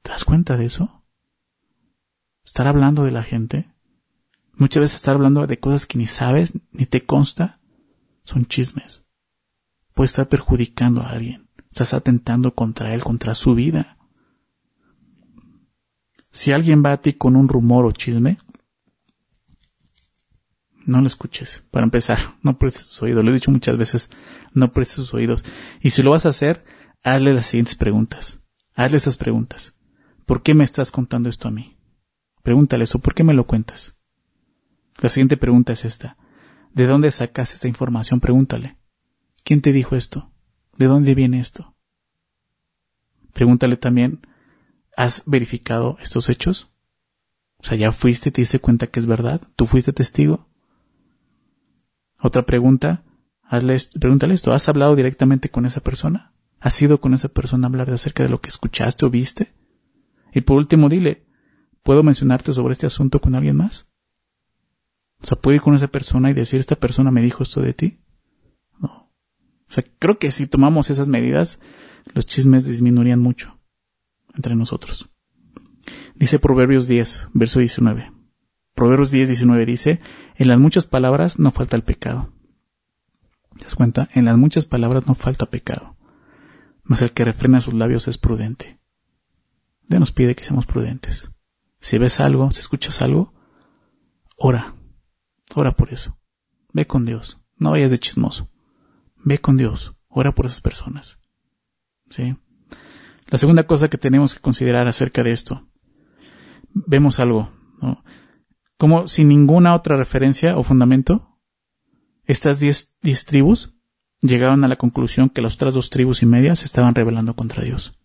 ¿Te 0.03 0.11
das 0.11 0.25
cuenta 0.25 0.57
de 0.57 0.67
eso? 0.67 0.99
estar 2.49 2.67
hablando 2.67 3.05
de 3.05 3.11
la 3.11 3.23
gente, 3.23 3.71
muchas 4.55 4.81
veces 4.81 4.97
estar 4.97 5.15
hablando 5.15 5.47
de 5.47 5.61
cosas 5.61 5.87
que 5.87 5.99
ni 5.99 6.07
sabes 6.07 6.55
ni 6.73 6.87
te 6.87 7.05
consta, 7.05 7.61
son 8.25 8.47
chismes. 8.47 9.05
Puedes 9.93 10.13
estar 10.13 10.29
perjudicando 10.29 11.03
a 11.03 11.11
alguien, 11.11 11.51
estás 11.71 11.93
atentando 11.93 12.55
contra 12.55 12.95
él, 12.95 13.03
contra 13.05 13.35
su 13.35 13.55
vida. 13.55 13.99
Si 16.31 16.53
alguien 16.53 16.83
va 16.83 16.93
a 16.93 17.03
ti 17.03 17.13
con 17.13 17.37
un 17.37 17.49
rumor 17.49 17.85
o 17.85 17.93
chisme, 17.93 18.39
no 20.89 21.03
lo 21.03 21.07
escuches. 21.07 21.65
Para 21.71 21.85
empezar, 21.85 22.19
no 22.43 22.59
prestes 22.59 22.87
sus 22.87 23.03
oídos. 23.03 23.25
Lo 23.25 23.31
he 23.31 23.35
dicho 23.35 23.51
muchas 23.51 23.77
veces, 23.77 24.11
no 24.55 24.73
prestes 24.73 24.97
sus 24.97 25.15
oídos. 25.15 25.45
Y 25.81 25.91
si 25.91 26.03
lo 26.03 26.11
vas 26.11 26.27
a 26.27 26.31
hacer, 26.31 26.65
hazle 27.03 27.35
las 27.35 27.47
siguientes 27.47 27.75
preguntas. 27.75 28.41
Hazle 28.75 28.97
estas 28.97 29.17
preguntas. 29.17 29.75
¿Por 30.27 30.43
qué 30.43 30.55
me 30.55 30.65
estás 30.65 30.91
contando 30.91 31.29
esto 31.29 31.49
a 31.49 31.51
mí? 31.51 31.77
Pregúntale 32.43 32.85
eso, 32.85 32.99
¿por 32.99 33.15
qué 33.15 33.23
me 33.23 33.35
lo 33.35 33.47
cuentas? 33.47 33.97
La 35.01 35.09
siguiente 35.09 35.37
pregunta 35.37 35.73
es 35.73 35.85
esta. 35.85 36.17
¿De 36.73 36.87
dónde 36.87 37.11
sacas 37.11 37.55
esta 37.55 37.69
información? 37.69 38.21
Pregúntale. 38.21 38.79
¿Quién 39.45 39.61
te 39.61 39.73
dijo 39.73 39.95
esto? 39.97 40.33
¿De 40.77 40.87
dónde 40.87 41.15
viene 41.15 41.41
esto? 41.41 41.77
Pregúntale 43.33 43.77
también, 43.77 44.27
¿has 44.97 45.25
verificado 45.27 45.99
estos 46.01 46.29
hechos? 46.29 46.71
O 47.59 47.65
sea, 47.65 47.77
¿ya 47.77 47.93
fuiste 47.93 48.31
y 48.31 48.33
te 48.33 48.41
diste 48.41 48.59
cuenta 48.59 48.87
que 48.87 49.01
es 49.01 49.07
verdad? 49.07 49.43
¿Tú 49.57 49.67
fuiste 49.67 49.93
testigo? 49.93 50.49
Otra 52.21 52.45
pregunta, 52.45 53.05
pregúntale 54.01 54.35
esto, 54.35 54.53
¿has 54.53 54.69
hablado 54.69 54.97
directamente 54.97 55.51
con 55.51 55.67
esa 55.67 55.81
persona? 55.81 56.33
¿Has 56.61 56.81
ido 56.83 57.01
con 57.01 57.15
esa 57.15 57.29
persona 57.29 57.67
a 57.67 57.71
hablar 57.71 57.91
acerca 57.91 58.23
de 58.23 58.29
lo 58.29 58.41
que 58.41 58.49
escuchaste 58.49 59.07
o 59.07 59.11
viste? 59.11 59.53
Y 60.33 60.41
por 60.41 60.57
último, 60.57 60.89
dile, 60.89 61.29
¿Puedo 61.89 62.03
mencionarte 62.03 62.53
sobre 62.53 62.73
este 62.73 62.85
asunto 62.85 63.19
con 63.19 63.35
alguien 63.35 63.57
más? 63.57 63.89
O 65.23 65.27
sea, 65.27 65.39
¿puedo 65.39 65.55
ir 65.55 65.63
con 65.63 65.75
esa 65.75 65.89
persona 65.89 66.31
y 66.31 66.35
decir, 66.35 66.61
esta 66.61 66.77
persona 66.77 67.11
me 67.11 67.23
dijo 67.23 67.43
esto 67.43 67.63
de 67.63 67.73
ti? 67.73 67.99
No. 68.79 68.89
O 68.89 69.71
sea, 69.73 69.85
creo 69.99 70.19
que 70.19 70.31
si 70.31 70.47
tomamos 70.47 70.91
esas 70.91 71.09
medidas, 71.09 71.61
los 72.13 72.27
chismes 72.27 72.67
disminuirían 72.67 73.21
mucho 73.21 73.59
entre 74.35 74.55
nosotros. 74.55 75.09
Dice 76.15 76.39
Proverbios 76.39 76.87
10, 76.89 77.29
verso 77.33 77.61
19. 77.61 78.13
Proverbios 78.79 79.11
10, 79.11 79.27
19 79.27 79.67
dice, 79.67 80.01
en 80.37 80.47
las 80.47 80.57
muchas 80.61 80.87
palabras 80.87 81.41
no 81.41 81.51
falta 81.51 81.75
el 81.75 81.83
pecado. 81.83 82.33
¿Te 83.59 83.65
das 83.65 83.75
cuenta? 83.75 84.09
En 84.15 84.25
las 84.25 84.39
muchas 84.39 84.67
palabras 84.67 85.05
no 85.09 85.17
falta 85.17 85.47
pecado. 85.47 85.97
Mas 86.85 87.03
el 87.03 87.11
que 87.11 87.25
refrena 87.25 87.61
sus 87.61 87.75
labios 87.75 88.07
es 88.07 88.19
prudente. 88.19 88.79
Dios 89.89 89.99
nos 89.99 90.13
pide 90.13 90.37
que 90.37 90.45
seamos 90.45 90.65
prudentes. 90.65 91.29
Si 91.81 91.99
ves 91.99 92.21
algo, 92.21 92.53
si 92.53 92.61
escuchas 92.61 93.03
algo, 93.03 93.35
ora. 94.37 94.77
Ora 95.57 95.73
por 95.73 95.93
eso. 95.93 96.17
Ve 96.73 96.87
con 96.87 97.05
Dios. 97.05 97.41
No 97.57 97.73
vayas 97.73 97.91
de 97.91 97.99
chismoso. 97.99 98.49
Ve 99.17 99.41
con 99.41 99.57
Dios. 99.57 99.97
Ora 100.07 100.37
por 100.37 100.47
esas 100.47 100.61
personas. 100.61 101.19
¿Sí? 102.11 102.37
La 103.27 103.39
segunda 103.39 103.67
cosa 103.67 103.89
que 103.89 103.99
tenemos 103.99 104.35
que 104.35 104.41
considerar 104.41 104.87
acerca 104.87 105.25
de 105.25 105.33
esto. 105.33 105.69
Vemos 106.73 107.19
algo, 107.19 107.51
¿no? 107.83 108.05
Como 108.79 109.09
sin 109.09 109.29
ninguna 109.29 109.75
otra 109.75 109.97
referencia 109.97 110.57
o 110.57 110.63
fundamento, 110.63 111.37
estas 112.25 112.61
diez, 112.61 112.95
tribus 113.27 113.75
llegaron 114.21 114.65
a 114.65 114.69
la 114.69 114.77
conclusión 114.77 115.31
que 115.31 115.43
las 115.43 115.55
otras 115.55 115.75
dos 115.75 115.91
tribus 115.91 116.23
y 116.23 116.27
media 116.27 116.55
se 116.55 116.67
estaban 116.67 116.95
rebelando 116.95 117.35
contra 117.35 117.65
Dios. 117.65 117.99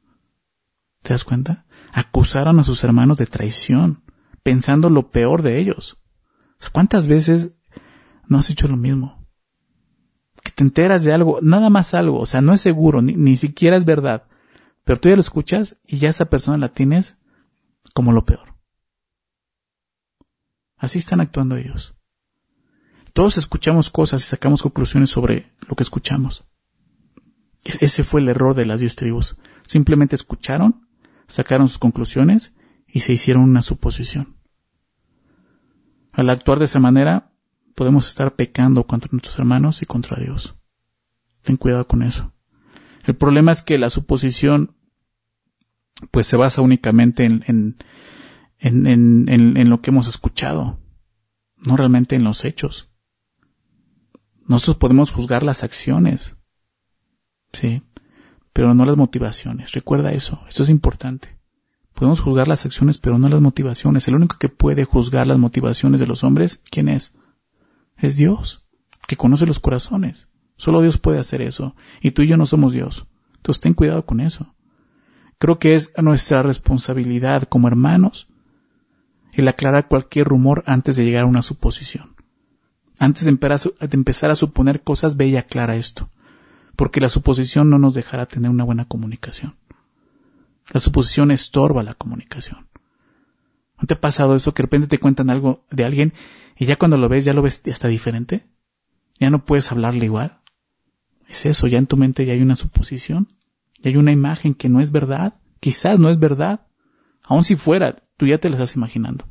¿Te 1.03 1.13
das 1.13 1.23
cuenta? 1.23 1.65
acusaron 1.91 2.59
a 2.59 2.63
sus 2.63 2.83
hermanos 2.83 3.19
de 3.19 3.27
traición, 3.27 4.03
pensando 4.41 4.89
lo 4.89 5.11
peor 5.11 5.43
de 5.43 5.59
ellos. 5.59 5.97
¿cuántas 6.71 7.07
veces 7.07 7.51
no 8.27 8.39
has 8.39 8.49
hecho 8.49 8.67
lo 8.67 8.77
mismo? 8.77 9.27
Que 10.41 10.51
te 10.51 10.63
enteras 10.63 11.03
de 11.03 11.13
algo, 11.13 11.39
nada 11.41 11.69
más 11.69 11.93
algo, 11.93 12.19
o 12.19 12.25
sea, 12.25 12.41
no 12.41 12.53
es 12.53 12.61
seguro, 12.61 13.01
ni, 13.01 13.13
ni 13.13 13.37
siquiera 13.37 13.75
es 13.75 13.85
verdad, 13.85 14.23
pero 14.85 14.99
tú 14.99 15.09
ya 15.09 15.15
lo 15.15 15.21
escuchas 15.21 15.77
y 15.85 15.97
ya 15.97 16.09
esa 16.09 16.25
persona 16.25 16.57
la 16.57 16.69
tienes 16.69 17.17
como 17.93 18.11
lo 18.11 18.25
peor. 18.25 18.52
Así 20.83 20.99
están 20.99 21.21
actuando 21.21 21.55
ellos. 21.55 21.95
Todos 23.13 23.37
escuchamos 23.37 23.89
cosas 23.89 24.21
y 24.21 24.27
sacamos 24.27 24.63
conclusiones 24.63 25.09
sobre 25.09 25.49
lo 25.69 25.77
que 25.77 25.83
escuchamos. 25.83 26.43
Ese 27.63 28.03
fue 28.03 28.19
el 28.19 28.27
error 28.27 28.53
de 28.53 28.65
las 28.65 28.81
diez 28.81 28.97
tribus. 28.97 29.37
Simplemente 29.65 30.15
escucharon 30.15 30.85
sacaron 31.25 31.69
sus 31.69 31.77
conclusiones 31.77 32.53
y 32.85 32.99
se 32.99 33.13
hicieron 33.13 33.43
una 33.43 33.61
suposición. 33.61 34.35
Al 36.11 36.29
actuar 36.29 36.59
de 36.59 36.65
esa 36.65 36.81
manera, 36.81 37.31
podemos 37.75 38.09
estar 38.09 38.35
pecando 38.35 38.85
contra 38.85 39.07
nuestros 39.13 39.39
hermanos 39.39 39.81
y 39.83 39.85
contra 39.85 40.19
Dios. 40.19 40.57
Ten 41.43 41.55
cuidado 41.55 41.87
con 41.87 42.03
eso. 42.03 42.33
El 43.07 43.15
problema 43.15 43.53
es 43.53 43.61
que 43.61 43.77
la 43.77 43.89
suposición 43.89 44.75
pues 46.11 46.27
se 46.27 46.35
basa 46.35 46.61
únicamente 46.61 47.23
en, 47.23 47.45
en, 47.47 47.77
en, 48.63 49.27
en, 49.27 49.69
lo 49.69 49.81
que 49.81 49.91
hemos 49.91 50.07
escuchado, 50.07 50.79
no 51.65 51.75
realmente 51.75 52.15
en 52.15 52.23
los 52.23 52.45
hechos. 52.45 52.89
Nosotros 54.47 54.77
podemos 54.77 55.11
juzgar 55.11 55.43
las 55.43 55.63
acciones, 55.63 56.37
¿sí? 57.51 57.83
pero 58.53 58.73
no 58.73 58.85
las 58.85 58.95
motivaciones. 58.95 59.73
Recuerda 59.73 60.11
eso, 60.11 60.39
eso 60.47 60.63
es 60.63 60.69
importante. 60.69 61.37
Podemos 61.93 62.21
juzgar 62.21 62.47
las 62.47 62.65
acciones, 62.65 62.97
pero 62.97 63.19
no 63.19 63.27
las 63.27 63.41
motivaciones. 63.41 64.07
El 64.07 64.15
único 64.15 64.37
que 64.37 64.49
puede 64.49 64.85
juzgar 64.85 65.27
las 65.27 65.37
motivaciones 65.37 65.99
de 65.99 66.07
los 66.07 66.23
hombres, 66.23 66.61
¿quién 66.71 66.87
es? 66.87 67.13
Es 67.97 68.15
Dios, 68.15 68.65
que 69.07 69.17
conoce 69.17 69.45
los 69.45 69.59
corazones. 69.59 70.29
Solo 70.55 70.81
Dios 70.81 70.97
puede 70.97 71.19
hacer 71.19 71.41
eso. 71.41 71.75
Y 72.01 72.11
tú 72.11 72.21
y 72.21 72.27
yo 72.27 72.37
no 72.37 72.45
somos 72.45 72.73
Dios. 72.73 73.07
Entonces 73.35 73.61
ten 73.61 73.73
cuidado 73.73 74.05
con 74.05 74.21
eso. 74.21 74.55
Creo 75.37 75.59
que 75.59 75.75
es 75.75 75.91
nuestra 76.01 76.41
responsabilidad 76.43 77.43
como 77.43 77.67
hermanos 77.67 78.29
el 79.33 79.47
aclarar 79.47 79.87
cualquier 79.87 80.27
rumor 80.27 80.63
antes 80.67 80.95
de 80.95 81.05
llegar 81.05 81.23
a 81.23 81.27
una 81.27 81.41
suposición. 81.41 82.15
Antes 82.99 83.25
de, 83.25 83.31
empezar 83.31 84.31
a 84.31 84.35
suponer 84.35 84.83
cosas, 84.83 85.17
ve 85.17 85.27
y 85.27 85.35
aclara 85.35 85.75
esto. 85.75 86.09
Porque 86.75 87.01
la 87.01 87.09
suposición 87.09 87.69
no 87.69 87.79
nos 87.79 87.93
dejará 87.93 88.27
tener 88.27 88.49
una 88.49 88.63
buena 88.63 88.85
comunicación. 88.85 89.55
La 90.71 90.79
suposición 90.79 91.31
estorba 91.31 91.83
la 91.83 91.95
comunicación. 91.95 92.67
¿No 93.79 93.87
te 93.87 93.95
ha 93.95 93.99
pasado 94.01 94.35
eso 94.35 94.53
que 94.53 94.61
de 94.61 94.67
repente 94.67 94.87
te 94.87 94.99
cuentan 94.99 95.29
algo 95.29 95.65
de 95.69 95.83
alguien 95.83 96.13
y 96.57 96.65
ya 96.65 96.77
cuando 96.77 96.97
lo 96.97 97.09
ves 97.09 97.25
ya 97.25 97.33
lo 97.33 97.41
ves 97.41 97.61
hasta 97.69 97.87
diferente? 97.87 98.45
Ya 99.19 99.29
no 99.29 99.43
puedes 99.43 99.71
hablarle 99.71 100.05
igual. 100.05 100.39
Es 101.27 101.45
eso, 101.45 101.67
ya 101.67 101.79
en 101.79 101.87
tu 101.87 101.97
mente 101.97 102.25
ya 102.25 102.33
hay 102.33 102.41
una 102.41 102.55
suposición, 102.55 103.27
ya 103.81 103.89
hay 103.89 103.97
una 103.97 104.11
imagen 104.11 104.53
que 104.53 104.69
no 104.69 104.79
es 104.79 104.91
verdad, 104.91 105.35
quizás 105.59 105.99
no 105.99 106.09
es 106.09 106.19
verdad. 106.19 106.67
Aun 107.23 107.43
si 107.43 107.55
fuera, 107.55 107.95
tú 108.17 108.27
ya 108.27 108.37
te 108.37 108.49
la 108.49 108.55
estás 108.55 108.75
imaginando. 108.75 109.25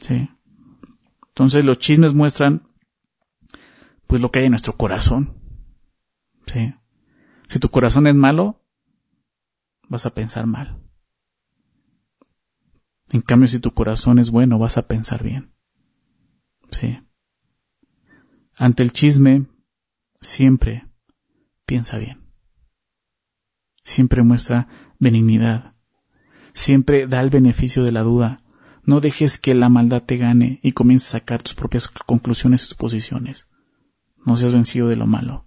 Sí. 0.00 0.28
Entonces 1.28 1.64
los 1.64 1.78
chismes 1.78 2.14
muestran 2.14 2.68
pues 4.06 4.20
lo 4.20 4.30
que 4.30 4.40
hay 4.40 4.44
en 4.46 4.52
nuestro 4.52 4.76
corazón. 4.76 5.36
Sí. 6.46 6.74
Si 7.48 7.58
tu 7.58 7.68
corazón 7.70 8.06
es 8.06 8.14
malo, 8.14 8.60
vas 9.88 10.06
a 10.06 10.14
pensar 10.14 10.46
mal. 10.46 10.80
En 13.10 13.20
cambio, 13.20 13.48
si 13.48 13.60
tu 13.60 13.72
corazón 13.72 14.18
es 14.18 14.30
bueno, 14.30 14.58
vas 14.58 14.76
a 14.76 14.88
pensar 14.88 15.22
bien. 15.22 15.52
Sí. 16.70 16.98
Ante 18.56 18.82
el 18.82 18.92
chisme, 18.92 19.46
siempre 20.20 20.88
piensa 21.66 21.98
bien. 21.98 22.24
Siempre 23.82 24.22
muestra 24.22 24.68
benignidad. 24.98 25.73
Siempre 26.54 27.06
da 27.06 27.20
el 27.20 27.30
beneficio 27.30 27.82
de 27.82 27.92
la 27.92 28.02
duda. 28.02 28.40
No 28.84 29.00
dejes 29.00 29.38
que 29.38 29.54
la 29.54 29.68
maldad 29.68 30.02
te 30.02 30.16
gane 30.16 30.60
y 30.62 30.72
comiences 30.72 31.08
a 31.14 31.18
sacar 31.18 31.42
tus 31.42 31.54
propias 31.54 31.88
conclusiones 31.88 32.64
y 32.64 32.68
suposiciones. 32.68 33.48
No 34.24 34.36
seas 34.36 34.52
vencido 34.52 34.88
de 34.88 34.96
lo 34.96 35.06
malo. 35.06 35.46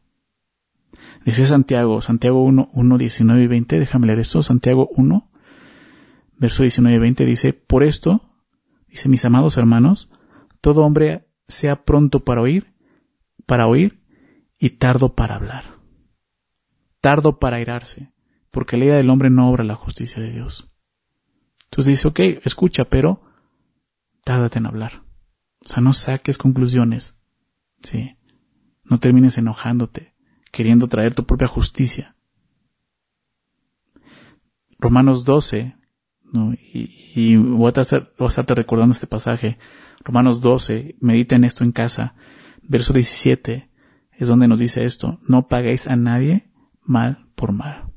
Dice 1.26 1.46
Santiago, 1.46 2.02
Santiago 2.02 2.43
1, 2.43 2.70
1, 2.74 2.98
19 2.98 3.43
y 3.43 3.48
20, 3.48 3.80
déjame 3.80 4.08
leer 4.08 4.20
esto, 4.20 4.43
Santiago 4.43 4.89
1, 4.96 5.32
verso 6.38 6.63
19 6.63 6.96
y 6.96 7.00
20 7.00 7.26
dice, 7.26 7.54
por 7.54 7.84
esto, 7.84 8.22
dice 8.88 9.10
mis 9.10 9.26
amados 9.26 9.58
hermanos, 9.58 10.10
todo 10.62 10.84
hombre 10.84 11.28
sea 11.48 11.84
pronto 11.84 12.24
para 12.24 12.41
oír, 12.41 12.74
para 13.46 13.67
oír 13.67 14.04
y 14.60 14.72
tardo 14.72 15.15
para 15.15 15.36
hablar. 15.36 15.63
Tardo 17.02 17.39
para 17.39 17.58
airarse, 17.58 18.12
porque 18.52 18.78
la 18.78 18.86
ira 18.86 18.96
del 18.98 19.10
hombre 19.10 19.30
no 19.30 19.50
obra 19.50 19.63
la 19.63 19.76
justicia 19.76 20.22
de 20.22 20.32
Dios. 20.32 20.72
Entonces 21.69 21.88
dice, 21.88 22.08
ok, 22.08 22.19
escucha, 22.45 22.86
pero 22.86 23.21
tárdate 24.23 24.60
en 24.60 24.65
hablar. 24.65 25.03
O 25.65 25.69
sea, 25.69 25.82
no 25.82 25.93
saques 25.93 26.38
conclusiones. 26.38 27.17
Sí. 27.82 28.17
No 28.86 28.99
termines 28.99 29.38
enojándote 29.38 30.15
queriendo 30.51 30.88
traer 30.88 31.13
tu 31.13 31.25
propia 31.25 31.47
justicia. 31.47 32.15
Romanos 34.80 35.25
12, 35.25 35.75
y, 36.73 37.36
voy, 37.36 37.71
a 37.75 37.82
estar, 37.82 38.13
voy 38.17 38.25
a 38.25 38.30
estarte 38.30 38.56
recordando 38.56 38.91
este 38.93 39.08
pasaje. 39.08 39.58
Romanos 40.03 40.41
12, 40.41 40.95
medita 40.99 41.36
en 41.36 41.43
esto 41.43 41.63
en 41.63 41.71
casa. 41.71 42.15
Verso 42.62 42.93
17 42.93 43.69
es 44.12 44.27
donde 44.27 44.47
nos 44.47 44.60
dice 44.60 44.84
esto, 44.84 45.19
no 45.27 45.47
paguéis 45.47 45.88
a 45.88 45.95
nadie 45.95 46.51
mal 46.82 47.30
por 47.36 47.51
mal. 47.51 47.91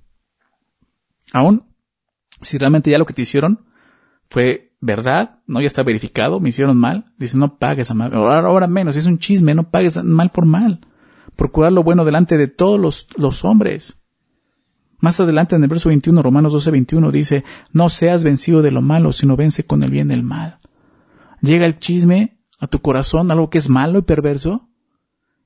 Aún, 1.33 1.70
si 2.43 2.59
realmente 2.59 2.91
ya 2.91 2.99
lo 2.99 3.07
que 3.07 3.15
te 3.15 3.23
hicieron 3.23 3.67
fue 4.29 4.73
verdad, 4.81 5.41
no 5.47 5.61
ya 5.61 5.67
está 5.67 5.83
verificado, 5.83 6.41
me 6.41 6.51
hicieron 6.51 6.77
mal, 6.77 7.13
dice 7.19 7.37
no 7.37 7.59
pagues 7.59 7.91
a 7.91 7.95
mal, 7.95 8.15
ahora, 8.15 8.39
ahora 8.47 8.67
menos, 8.67 8.97
es 8.97 9.07
un 9.07 9.19
chisme, 9.19 9.55
no 9.55 9.71
pagues 9.71 10.03
mal 10.03 10.31
por 10.31 10.47
mal 10.47 10.81
procurar 11.37 11.73
lo 11.73 11.83
bueno 11.83 12.05
delante 12.05 12.37
de 12.37 12.49
todos 12.49 12.79
los, 12.79 13.07
los 13.17 13.47
hombres. 13.47 13.97
Más 14.99 15.19
adelante 15.21 15.57
en 15.57 15.63
el 15.63 15.71
verso 15.71 15.89
21, 15.89 16.23
Romanos 16.23 16.53
12, 16.53 16.71
21 16.71 17.11
dice, 17.11 17.45
no 17.73 17.89
seas 17.89 18.23
vencido 18.23 18.61
de 18.61 18.71
lo 18.71 18.83
malo, 18.83 19.13
sino 19.13 19.37
vence 19.37 19.65
con 19.65 19.83
el 19.83 19.91
bien 19.91 20.11
el 20.11 20.23
mal. 20.23 20.59
Llega 21.41 21.65
el 21.65 21.79
chisme 21.79 22.39
a 22.61 22.67
tu 22.67 22.81
corazón, 22.81 23.31
algo 23.31 23.49
que 23.49 23.57
es 23.57 23.71
malo 23.71 24.01
y 24.01 24.03
perverso, 24.03 24.69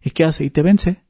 ¿y 0.02 0.10
qué 0.10 0.24
hace? 0.24 0.44
Y 0.44 0.50
te 0.50 0.62
vence. 0.62 1.03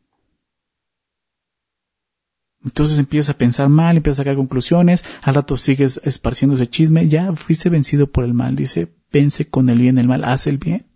Entonces 2.64 2.98
empiezas 2.98 3.34
a 3.34 3.38
pensar 3.38 3.68
mal, 3.68 3.96
empiezas 3.96 4.20
a 4.20 4.22
sacar 4.22 4.36
conclusiones, 4.36 5.04
al 5.22 5.34
rato 5.34 5.56
sigues 5.56 6.00
esparciendo 6.04 6.54
ese 6.54 6.66
chisme, 6.66 7.08
ya 7.08 7.32
fuiste 7.34 7.68
vencido 7.68 8.10
por 8.10 8.24
el 8.24 8.34
mal, 8.34 8.56
dice, 8.56 8.94
vence 9.12 9.48
con 9.48 9.68
el 9.68 9.78
bien 9.78 9.98
el 9.98 10.08
mal, 10.08 10.24
haz 10.24 10.46
el 10.46 10.58
bien. 10.58 10.86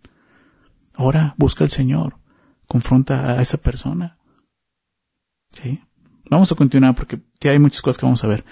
Ahora 0.95 1.35
busca 1.37 1.63
al 1.63 1.69
Señor 1.69 2.19
confronta 2.69 3.31
a 3.31 3.41
esa 3.41 3.57
persona. 3.57 4.17
¿Sí? 5.51 5.81
Vamos 6.29 6.51
a 6.51 6.55
continuar 6.55 6.93
porque 6.93 7.19
hay 7.49 7.59
muchas 7.59 7.81
cosas 7.81 7.97
que 7.97 8.05
vamos 8.05 8.23
a 8.23 8.27
ver. 8.27 8.45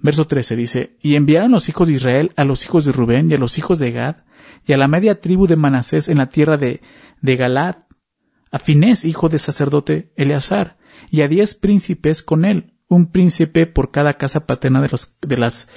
Verso 0.00 0.26
13 0.26 0.56
dice, 0.56 0.96
y 1.02 1.16
enviaron 1.16 1.52
los 1.52 1.68
hijos 1.68 1.86
de 1.86 1.94
Israel 1.94 2.32
a 2.36 2.44
los 2.44 2.64
hijos 2.64 2.86
de 2.86 2.92
Rubén 2.92 3.30
y 3.30 3.34
a 3.34 3.38
los 3.38 3.58
hijos 3.58 3.78
de 3.78 3.92
Gad 3.92 4.16
y 4.64 4.72
a 4.72 4.78
la 4.78 4.88
media 4.88 5.20
tribu 5.20 5.46
de 5.46 5.56
Manasés 5.56 6.08
en 6.08 6.18
la 6.18 6.30
tierra 6.30 6.56
de, 6.56 6.80
de 7.20 7.36
Galad, 7.36 7.76
a 8.50 8.58
Finés, 8.58 9.04
hijo 9.04 9.28
de 9.28 9.38
sacerdote 9.38 10.12
Eleazar, 10.16 10.78
y 11.10 11.20
a 11.22 11.28
diez 11.28 11.54
príncipes 11.54 12.22
con 12.22 12.44
él, 12.44 12.74
un 12.88 13.10
príncipe 13.10 13.66
por 13.66 13.90
cada 13.90 14.14
casa 14.14 14.46
paterna 14.46 14.80
de, 14.80 14.88
los, 14.88 15.16
de 15.20 15.36
las 15.36 15.68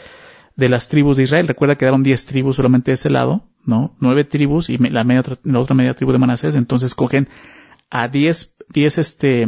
de 0.56 0.70
las 0.70 0.90
tribus 0.90 1.18
de 1.18 1.24
Israel. 1.24 1.48
Recuerda 1.48 1.76
que 1.76 1.80
quedaron 1.80 2.04
diez 2.04 2.26
tribus 2.26 2.58
solamente 2.58 2.92
de 2.92 2.96
ese 2.96 3.10
lado, 3.10 3.48
¿no? 3.66 3.96
Nueve 4.00 4.24
tribus 4.24 4.70
y 4.70 4.78
la, 4.78 5.04
media, 5.04 5.24
la 5.44 5.60
otra 5.60 5.76
media 5.76 5.96
tribu 5.96 6.12
de 6.12 6.20
Manasés. 6.20 6.56
Entonces 6.56 6.96
cogen 6.96 7.30
a 7.90 8.08
diez, 8.08 8.56
diez 8.70 8.98
este, 8.98 9.48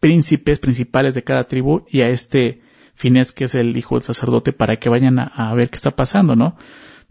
príncipes 0.00 0.58
principales 0.58 1.14
de 1.14 1.24
cada 1.24 1.46
tribu 1.46 1.84
y 1.88 2.02
a 2.02 2.08
este 2.08 2.62
Finés, 2.94 3.32
que 3.32 3.44
es 3.44 3.54
el 3.54 3.76
hijo 3.76 3.96
del 3.96 4.02
sacerdote, 4.02 4.52
para 4.52 4.78
que 4.78 4.88
vayan 4.88 5.18
a, 5.18 5.52
ver 5.54 5.68
qué 5.68 5.76
está 5.76 5.96
pasando, 5.96 6.36
¿no? 6.36 6.56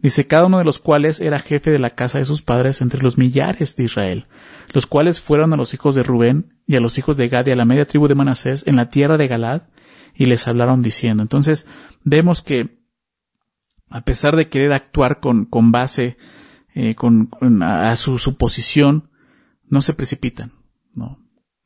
Dice, 0.04 0.28
cada 0.28 0.48
uno 0.48 0.58
de 0.58 0.66
los 0.66 0.80
cuales 0.80 1.22
era 1.22 1.40
jefe 1.40 1.72
de 1.72 1.80
la 1.80 1.92
casa 1.92 2.20
de 2.20 2.26
sus 2.26 2.42
padres 2.42 2.82
entre 2.82 3.02
los 3.02 3.18
millares 3.18 3.78
de 3.78 3.86
Israel, 3.86 4.28
los 4.74 4.86
cuales 4.86 5.22
fueron 5.22 5.54
a 5.54 5.56
los 5.56 5.74
hijos 5.74 5.96
de 5.96 6.04
Rubén 6.04 6.60
y 6.68 6.76
a 6.76 6.82
los 6.82 6.98
hijos 6.98 7.16
de 7.16 7.30
Gad 7.30 7.48
y 7.48 7.52
a 7.52 7.56
la 7.56 7.64
media 7.64 7.86
tribu 7.86 8.10
de 8.10 8.14
Manasés 8.14 8.68
en 8.68 8.76
la 8.76 8.90
tierra 8.90 9.16
de 9.16 9.30
Galad, 9.30 9.62
y 10.14 10.26
les 10.26 10.46
hablaron 10.50 10.82
diciendo. 10.82 11.24
Entonces, 11.24 11.68
vemos 12.04 12.42
que, 12.42 12.82
a 13.90 14.02
pesar 14.02 14.36
de 14.36 14.50
querer 14.50 14.74
actuar 14.74 15.22
con, 15.22 15.46
con 15.46 15.72
base, 15.72 16.18
eh, 16.76 16.96
con, 16.96 17.30
a 17.64 17.96
su 17.96 18.18
suposición, 18.18 19.10
no 19.70 19.82
se 19.82 19.94
precipitan. 19.94 20.52
¿no? 20.94 21.18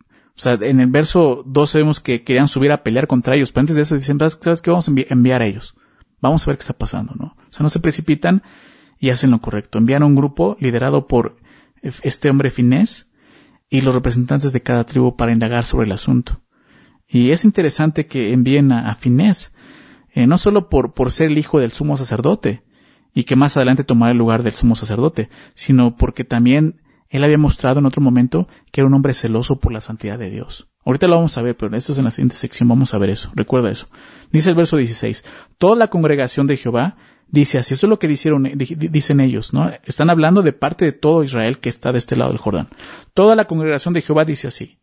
O 0.10 0.40
sea, 0.40 0.54
en 0.62 0.80
el 0.80 0.88
verso 0.92 1.44
12 1.44 1.80
vemos 1.80 2.00
que 2.00 2.24
querían 2.24 2.48
subir 2.48 2.72
a 2.72 2.84
pelear 2.84 3.08
contra 3.08 3.36
ellos, 3.36 3.52
pero 3.52 3.62
antes 3.62 3.78
de 3.78 3.82
eso 3.82 3.96
dicen, 3.96 4.20
¿sabes 4.20 4.62
qué? 4.62 4.70
Vamos 4.70 4.88
a 4.88 4.94
enviar 5.10 5.42
a 5.42 5.48
ellos. 5.48 5.74
Vamos 6.22 6.48
a 6.48 6.52
ver 6.52 6.58
qué 6.58 6.62
está 6.62 6.74
pasando, 6.74 7.14
¿no? 7.16 7.36
O 7.38 7.54
sea, 7.54 7.64
no 7.64 7.70
se 7.70 7.80
precipitan 7.80 8.44
y 9.00 9.10
hacen 9.10 9.32
lo 9.32 9.40
correcto. 9.40 9.78
Envían 9.78 10.04
a 10.04 10.08
un 10.08 10.16
grupo 10.16 10.58
liderado 10.60 11.08
por 11.08 11.38
este 11.82 12.30
hombre 12.30 12.50
finés 12.50 13.08
y 13.70 13.82
los 13.82 13.94
representantes 13.94 14.54
de 14.54 14.62
cada 14.62 14.86
tribu 14.86 15.16
para 15.16 15.32
indagar 15.32 15.64
sobre 15.64 15.86
el 15.86 15.92
asunto. 15.92 16.42
Y 17.08 17.32
es 17.32 17.46
interesante 17.46 18.06
que 18.06 18.34
envíen 18.34 18.72
a, 18.72 18.94
Finés, 18.96 19.54
eh, 20.14 20.28
no 20.28 20.38
solo 20.38 20.70
por, 20.70 20.94
por 20.94 21.12
ser 21.12 21.32
el 21.32 21.38
hijo 21.38 21.60
del 21.60 21.72
sumo 21.72 21.96
sacerdote, 21.96 22.64
y 23.14 23.24
que 23.24 23.36
más 23.36 23.56
adelante 23.58 23.84
tomará 23.84 24.12
el 24.12 24.18
lugar 24.18 24.44
del 24.44 24.54
sumo 24.54 24.76
sacerdote, 24.76 25.30
sino 25.54 25.96
porque 25.96 26.24
también 26.24 26.82
él 27.10 27.24
había 27.24 27.38
mostrado 27.38 27.80
en 27.80 27.86
otro 27.86 28.02
momento 28.02 28.48
que 28.72 28.82
era 28.82 28.88
un 28.88 28.94
hombre 28.94 29.14
celoso 29.14 29.60
por 29.60 29.72
la 29.72 29.82
santidad 29.82 30.20
de 30.20 30.30
Dios. 30.30 30.68
Ahorita 30.84 31.08
lo 31.08 31.16
vamos 31.16 31.38
a 31.38 31.42
ver, 31.42 31.56
pero 31.56 31.76
esto 31.76 31.92
es 31.92 31.98
en 31.98 32.06
la 32.06 32.12
siguiente 32.12 32.36
sección, 32.36 32.70
vamos 32.70 32.94
a 32.94 32.98
ver 32.98 33.10
eso. 33.10 33.32
Recuerda 33.36 33.70
eso. 33.70 33.88
Dice 34.32 34.50
el 34.50 34.56
verso 34.56 34.78
16. 34.78 35.26
Toda 35.58 35.76
la 35.76 35.88
congregación 35.88 36.48
de 36.48 36.58
Jehová 36.58 36.98
dice 37.28 37.60
así. 37.60 37.74
Eso 37.74 37.88
es 37.88 37.90
lo 37.90 38.00
que 38.00 38.08
dicen 38.08 39.20
ellos, 39.20 39.54
¿no? 39.54 39.72
Están 39.84 40.10
hablando 40.10 40.42
de 40.42 40.54
parte 40.54 40.86
de 40.86 40.92
todo 40.94 41.24
Israel 41.24 41.60
que 41.60 41.70
está 41.70 41.92
de 41.92 41.98
este 41.98 42.16
lado 42.16 42.32
del 42.32 42.40
Jordán. 42.40 42.70
Toda 43.14 43.36
la 43.36 43.46
congregación 43.46 43.94
de 43.94 44.02
Jehová 44.02 44.26
dice 44.26 44.48
así. 44.48 44.80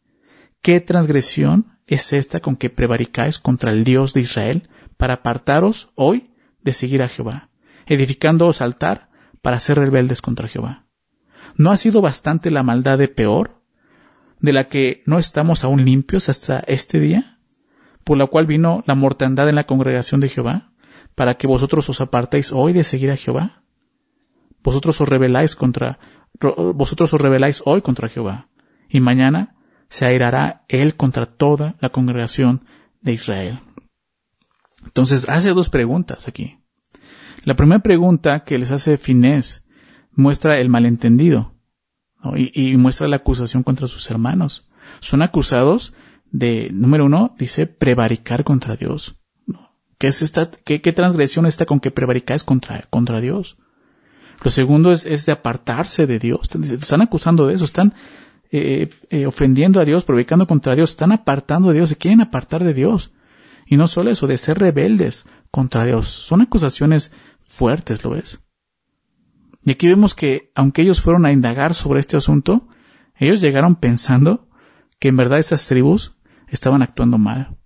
¿Qué 0.62 0.80
transgresión 0.80 1.78
es 1.86 2.14
esta 2.14 2.40
con 2.40 2.56
que 2.56 2.70
prevaricáis 2.70 3.38
contra 3.38 3.70
el 3.70 3.84
Dios 3.84 4.14
de 4.14 4.20
Israel 4.20 4.68
para 4.96 5.14
apartaros 5.14 5.90
hoy 5.94 6.30
de 6.62 6.72
seguir 6.72 7.02
a 7.02 7.08
Jehová, 7.08 7.50
edificándoos 7.86 8.62
altar 8.62 9.10
para 9.42 9.60
ser 9.60 9.78
rebeldes 9.78 10.22
contra 10.22 10.48
Jehová? 10.48 10.86
¿No 11.56 11.70
ha 11.70 11.76
sido 11.76 12.00
bastante 12.00 12.50
la 12.50 12.62
maldad 12.62 12.98
de 12.98 13.08
peor, 13.08 13.62
de 14.40 14.52
la 14.52 14.68
que 14.68 15.02
no 15.06 15.18
estamos 15.18 15.64
aún 15.64 15.84
limpios 15.84 16.28
hasta 16.28 16.60
este 16.60 17.00
día, 17.00 17.38
por 18.02 18.18
la 18.18 18.26
cual 18.26 18.46
vino 18.46 18.82
la 18.86 18.94
mortandad 18.94 19.48
en 19.48 19.54
la 19.54 19.66
congregación 19.66 20.20
de 20.20 20.28
Jehová, 20.28 20.72
para 21.14 21.34
que 21.34 21.46
vosotros 21.46 21.88
os 21.88 22.00
apartéis 22.00 22.52
hoy 22.52 22.72
de 22.72 22.84
seguir 22.84 23.10
a 23.10 23.16
Jehová? 23.16 23.62
Vosotros 24.62 25.00
os 25.00 25.08
rebeláis 25.08 25.56
contra, 25.56 25.98
vosotros 26.74 27.14
os 27.14 27.20
rebeláis 27.20 27.62
hoy 27.64 27.82
contra 27.82 28.08
Jehová, 28.08 28.48
y 28.88 29.00
mañana 29.00 29.56
se 29.88 30.06
airará 30.06 30.64
él 30.68 30.96
contra 30.96 31.26
toda 31.26 31.76
la 31.80 31.90
congregación 31.90 32.64
de 33.00 33.12
Israel. 33.12 33.60
Entonces 34.84 35.28
hace 35.28 35.50
dos 35.50 35.70
preguntas 35.70 36.28
aquí. 36.28 36.58
La 37.44 37.54
primera 37.54 37.80
pregunta 37.80 38.44
que 38.44 38.58
les 38.58 38.72
hace 38.72 38.96
Finés 38.96 39.64
muestra 40.14 40.58
el 40.58 40.68
malentendido 40.68 41.54
y, 42.36 42.76
muestra 42.76 43.08
la 43.08 43.16
acusación 43.16 43.62
contra 43.62 43.86
sus 43.86 44.10
hermanos. 44.10 44.66
Son 45.00 45.22
acusados 45.22 45.94
de, 46.30 46.70
número 46.70 47.04
uno, 47.04 47.34
dice 47.38 47.66
prevaricar 47.66 48.44
contra 48.44 48.76
Dios. 48.76 49.16
¿Qué 49.98 50.08
es 50.08 50.22
esta, 50.22 50.50
qué, 50.50 50.78
transgresión 50.92 51.46
está 51.46 51.66
con 51.66 51.80
que 51.80 51.90
prevaricáis 51.90 52.44
contra, 52.44 52.86
contra 52.90 53.20
Dios? 53.20 53.56
Lo 54.42 54.50
segundo 54.50 54.90
es, 54.92 55.06
es 55.06 55.26
de 55.26 55.32
apartarse 55.32 56.06
de 56.06 56.18
Dios. 56.18 56.50
Están 56.54 57.02
acusando 57.02 57.46
de 57.46 57.54
eso, 57.54 57.64
están 57.64 57.94
eh, 58.50 58.90
eh, 59.10 59.26
ofendiendo 59.26 59.80
a 59.80 59.84
Dios, 59.84 60.04
prevaricando 60.04 60.46
contra 60.46 60.74
Dios, 60.74 60.90
están 60.90 61.12
apartando 61.12 61.68
de 61.68 61.74
Dios, 61.74 61.88
se 61.88 61.96
quieren 61.96 62.20
apartar 62.20 62.64
de 62.64 62.74
Dios. 62.74 63.12
Y 63.66 63.76
no 63.76 63.86
solo 63.86 64.10
eso, 64.10 64.26
de 64.26 64.36
ser 64.36 64.58
rebeldes 64.58 65.26
contra 65.50 65.84
Dios. 65.84 66.08
Son 66.08 66.42
acusaciones 66.42 67.12
fuertes, 67.40 68.04
¿lo 68.04 68.10
ves? 68.10 68.40
Y 69.64 69.70
aquí 69.70 69.88
vemos 69.88 70.14
que, 70.14 70.52
aunque 70.54 70.82
ellos 70.82 71.00
fueron 71.00 71.24
a 71.24 71.32
indagar 71.32 71.74
sobre 71.74 72.00
este 72.00 72.16
asunto, 72.16 72.68
ellos 73.16 73.40
llegaron 73.40 73.76
pensando 73.76 74.48
que 74.98 75.08
en 75.08 75.16
verdad 75.16 75.38
esas 75.38 75.66
tribus 75.66 76.16
estaban 76.48 76.82
actuando 76.82 77.16
mal. 77.16 77.56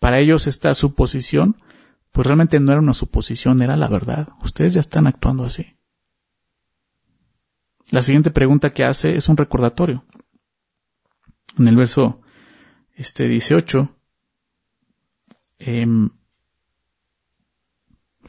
Para 0.00 0.18
ellos 0.18 0.48
esta 0.48 0.74
suposición, 0.74 1.62
pues 2.10 2.26
realmente 2.26 2.58
no 2.58 2.72
era 2.72 2.80
una 2.80 2.94
suposición, 2.94 3.62
era 3.62 3.76
la 3.76 3.88
verdad. 3.88 4.30
Ustedes 4.42 4.74
ya 4.74 4.80
están 4.80 5.06
actuando 5.06 5.44
así. 5.44 5.76
La 7.90 8.02
siguiente 8.02 8.30
pregunta 8.30 8.70
que 8.70 8.84
hace 8.84 9.14
es 9.14 9.28
un 9.28 9.36
recordatorio. 9.36 10.04
En 11.56 11.68
el 11.68 11.76
verso 11.76 12.20
este 12.94 13.28
18, 13.28 13.94
eh, 15.58 15.86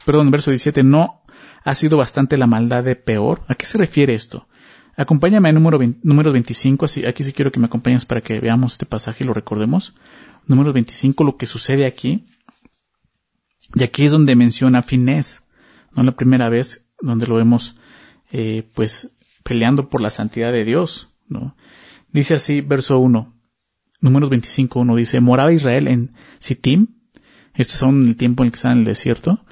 perdón, 0.04 0.30
verso 0.30 0.50
17, 0.50 0.82
no 0.84 1.23
ha 1.64 1.74
sido 1.74 1.96
bastante 1.96 2.36
la 2.36 2.46
maldad 2.46 2.84
de 2.84 2.94
peor. 2.94 3.42
¿A 3.48 3.54
qué 3.54 3.66
se 3.66 3.78
refiere 3.78 4.14
esto? 4.14 4.46
Acompáñame 4.96 5.48
en 5.48 5.56
número, 5.56 5.80
número 6.02 6.30
25, 6.30 6.84
así, 6.84 7.04
aquí 7.04 7.24
sí 7.24 7.32
quiero 7.32 7.50
que 7.50 7.58
me 7.58 7.66
acompañes 7.66 8.04
para 8.04 8.20
que 8.20 8.38
veamos 8.38 8.74
este 8.74 8.86
pasaje 8.86 9.24
y 9.24 9.26
lo 9.26 9.34
recordemos 9.34 9.94
número 10.46 10.72
25, 10.72 11.24
lo 11.24 11.36
que 11.36 11.46
sucede 11.46 11.86
aquí. 11.86 12.26
Y 13.74 13.82
aquí 13.82 14.04
es 14.04 14.12
donde 14.12 14.36
menciona 14.36 14.82
Finés, 14.82 15.42
no 15.94 16.02
la 16.02 16.12
primera 16.12 16.48
vez 16.48 16.86
donde 17.00 17.26
lo 17.26 17.36
vemos, 17.36 17.76
eh, 18.30 18.68
pues, 18.74 19.16
peleando 19.42 19.88
por 19.88 20.00
la 20.00 20.10
santidad 20.10 20.52
de 20.52 20.64
Dios, 20.64 21.08
¿no? 21.28 21.56
Dice 22.12 22.34
así, 22.34 22.60
verso 22.60 22.98
1, 22.98 23.34
números 24.00 24.30
25, 24.30 24.80
1, 24.80 24.96
dice, 24.96 25.20
moraba 25.20 25.52
Israel 25.52 25.88
en 25.88 26.12
Sittim, 26.38 26.86
estos 27.54 27.78
son 27.78 28.02
el 28.02 28.16
tiempo 28.16 28.42
en 28.42 28.46
el 28.46 28.52
que 28.52 28.56
está 28.56 28.70
en 28.70 28.78
el 28.78 28.84
desierto, 28.84 29.44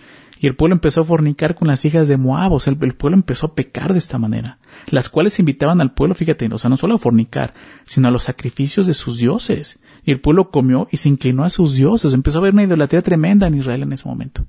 y 0.43 0.49
el 0.49 0.57
pueblo 0.57 0.75
empezó 0.75 1.03
a 1.03 1.05
fornicar 1.05 1.55
con 1.55 1.69
las 1.69 1.85
hijas 1.85 2.09
de 2.09 2.17
Moab, 2.17 2.55
o 2.55 2.59
sea, 2.59 2.73
el, 2.73 2.95
pueblo 2.97 3.17
empezó 3.17 3.47
a 3.47 3.55
pecar 3.55 3.93
de 3.93 4.01
esta 4.01 4.19
manera, 4.19 4.59
las 4.91 5.09
cuales 5.09 5.39
invitaban 5.39 5.81
al 5.81 5.95
pueblo, 5.95 6.17
fíjate, 6.17 6.53
o 6.53 6.59
sea, 6.59 6.69
no 6.69 6.77
solo 6.77 6.97
a 6.97 6.99
fornicar, 6.99 7.55
sino 7.85 8.09
a 8.09 8.11
los 8.11 8.25
sacrificios 8.25 8.89
de 8.89 8.95
sus 8.95 9.19
dioses. 9.19 9.79
Y 10.03 10.11
el 10.11 10.21
pueblo 10.21 10.51
comió 10.51 10.89
y 10.91 10.97
se 10.97 11.09
inclinó 11.09 11.45
a 11.45 11.49
sus 11.49 11.77
dioses, 11.77 12.13
empezó 12.13 12.39
a 12.39 12.41
haber 12.41 12.55
una 12.55 12.65
idolatría 12.65 13.03
tremenda 13.03 13.47
en 13.47 13.55
Israel 13.55 13.85
en 13.85 13.93
ese 13.93 14.09
momento. 14.09 14.49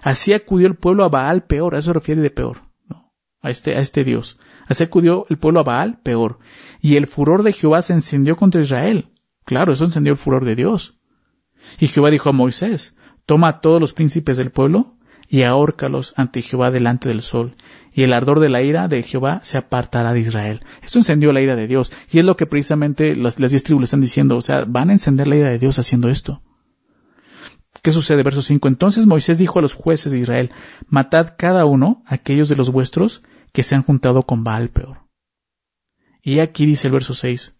Así 0.00 0.32
acudió 0.32 0.66
el 0.66 0.76
pueblo 0.76 1.04
a 1.04 1.10
Baal 1.10 1.44
peor, 1.44 1.74
a 1.74 1.78
eso 1.80 1.88
se 1.88 1.92
refiere 1.92 2.22
de 2.22 2.30
peor, 2.30 2.62
¿no? 2.88 3.12
a 3.42 3.50
este, 3.50 3.76
a 3.76 3.80
este 3.80 4.02
Dios. 4.02 4.38
Así 4.66 4.82
acudió 4.82 5.26
el 5.28 5.36
pueblo 5.36 5.60
a 5.60 5.64
Baal 5.64 6.00
peor. 6.00 6.38
Y 6.80 6.96
el 6.96 7.06
furor 7.06 7.42
de 7.42 7.52
Jehová 7.52 7.82
se 7.82 7.92
encendió 7.92 8.38
contra 8.38 8.62
Israel. 8.62 9.12
Claro, 9.44 9.74
eso 9.74 9.84
encendió 9.84 10.14
el 10.14 10.18
furor 10.18 10.46
de 10.46 10.56
Dios. 10.56 10.98
Y 11.78 11.88
Jehová 11.88 12.08
dijo 12.08 12.30
a 12.30 12.32
Moisés, 12.32 12.96
Toma 13.28 13.48
a 13.50 13.60
todos 13.60 13.78
los 13.78 13.92
príncipes 13.92 14.38
del 14.38 14.50
pueblo 14.50 14.94
y 15.28 15.42
ahórcalos 15.42 16.14
ante 16.16 16.40
Jehová 16.40 16.70
delante 16.70 17.10
del 17.10 17.20
sol, 17.20 17.56
y 17.92 18.04
el 18.04 18.14
ardor 18.14 18.40
de 18.40 18.48
la 18.48 18.62
ira 18.62 18.88
de 18.88 19.02
Jehová 19.02 19.40
se 19.42 19.58
apartará 19.58 20.14
de 20.14 20.20
Israel. 20.20 20.62
Esto 20.80 20.98
encendió 20.98 21.30
la 21.34 21.42
ira 21.42 21.54
de 21.54 21.66
Dios, 21.66 21.92
y 22.10 22.20
es 22.20 22.24
lo 22.24 22.38
que 22.38 22.46
precisamente 22.46 23.14
las, 23.14 23.36
diez 23.36 23.64
tribus 23.64 23.82
le 23.82 23.84
están 23.84 24.00
diciendo, 24.00 24.34
o 24.34 24.40
sea, 24.40 24.64
van 24.66 24.88
a 24.88 24.92
encender 24.92 25.28
la 25.28 25.36
ira 25.36 25.50
de 25.50 25.58
Dios 25.58 25.78
haciendo 25.78 26.08
esto. 26.08 26.40
¿Qué 27.82 27.90
sucede? 27.90 28.22
Verso 28.22 28.40
5. 28.40 28.66
Entonces 28.66 29.04
Moisés 29.04 29.36
dijo 29.36 29.58
a 29.58 29.62
los 29.62 29.74
jueces 29.74 30.10
de 30.10 30.20
Israel, 30.20 30.50
matad 30.86 31.34
cada 31.36 31.66
uno 31.66 32.02
aquellos 32.06 32.48
de 32.48 32.56
los 32.56 32.72
vuestros 32.72 33.22
que 33.52 33.62
se 33.62 33.74
han 33.74 33.82
juntado 33.82 34.22
con 34.22 34.42
Baal 34.42 34.70
peor. 34.70 35.02
Y 36.22 36.38
aquí 36.38 36.64
dice 36.64 36.86
el 36.86 36.94
verso 36.94 37.12
6. 37.12 37.58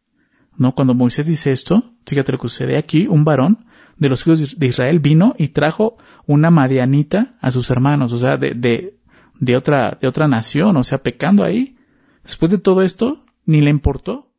¿No? 0.57 0.75
Cuando 0.75 0.95
Moisés 0.95 1.27
dice 1.27 1.53
esto, 1.53 1.93
fíjate 2.07 2.33
lo 2.33 2.39
que 2.39 2.49
sucede. 2.49 2.79
Aquí 2.79 3.07
un 3.07 3.25
varón 3.25 3.67
de 3.99 4.09
los 4.09 4.23
hijos 4.23 4.59
de 4.59 4.67
Israel 4.67 5.01
vino 5.01 5.35
y 5.39 5.49
trajo 5.49 5.97
una 6.27 6.51
madianita 6.51 7.37
a 7.41 7.51
sus 7.51 7.71
hermanos, 7.71 8.13
o 8.13 8.19
sea, 8.19 8.37
de, 8.37 8.55
de, 8.55 8.99
de 9.41 9.57
otra, 9.57 9.99
de 10.01 10.09
otra 10.09 10.29
nación, 10.29 10.77
o 10.77 10.85
sea, 10.85 11.03
pecando 11.03 11.45
ahí. 11.45 11.77
Después 12.23 12.51
de 12.51 12.59
todo 12.59 12.83
esto, 12.83 13.25
ni 13.45 13.61
le 13.61 13.71
importó. 13.71 14.31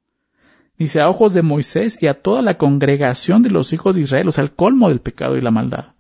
Dice, 0.78 1.02
a 1.02 1.10
ojos 1.10 1.34
de 1.34 1.42
Moisés 1.42 1.98
y 2.02 2.08
a 2.08 2.22
toda 2.22 2.42
la 2.42 2.58
congregación 2.58 3.42
de 3.42 3.50
los 3.50 3.74
hijos 3.74 3.96
de 3.96 4.02
Israel, 4.02 4.30
o 4.30 4.32
sea, 4.32 4.46
el 4.46 4.54
colmo 4.54 4.88
del 4.88 5.02
pecado 5.02 5.36
y 5.36 5.42
la 5.42 5.52
maldad. 5.52 5.94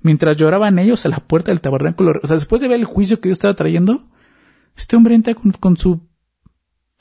Mientras 0.00 0.36
lloraban 0.36 0.78
ellos 0.78 1.04
a 1.04 1.08
la 1.08 1.18
puerta 1.18 1.50
del 1.50 1.60
tabernáculo, 1.60 2.12
o 2.22 2.26
sea, 2.26 2.34
después 2.34 2.60
de 2.60 2.68
ver 2.68 2.78
el 2.78 2.84
juicio 2.84 3.20
que 3.20 3.28
Dios 3.28 3.36
estaba 3.36 3.54
trayendo, 3.54 4.08
este 4.76 4.96
hombre 4.96 5.16
entra 5.16 5.34
con, 5.34 5.52
con 5.52 5.76
su 5.76 6.08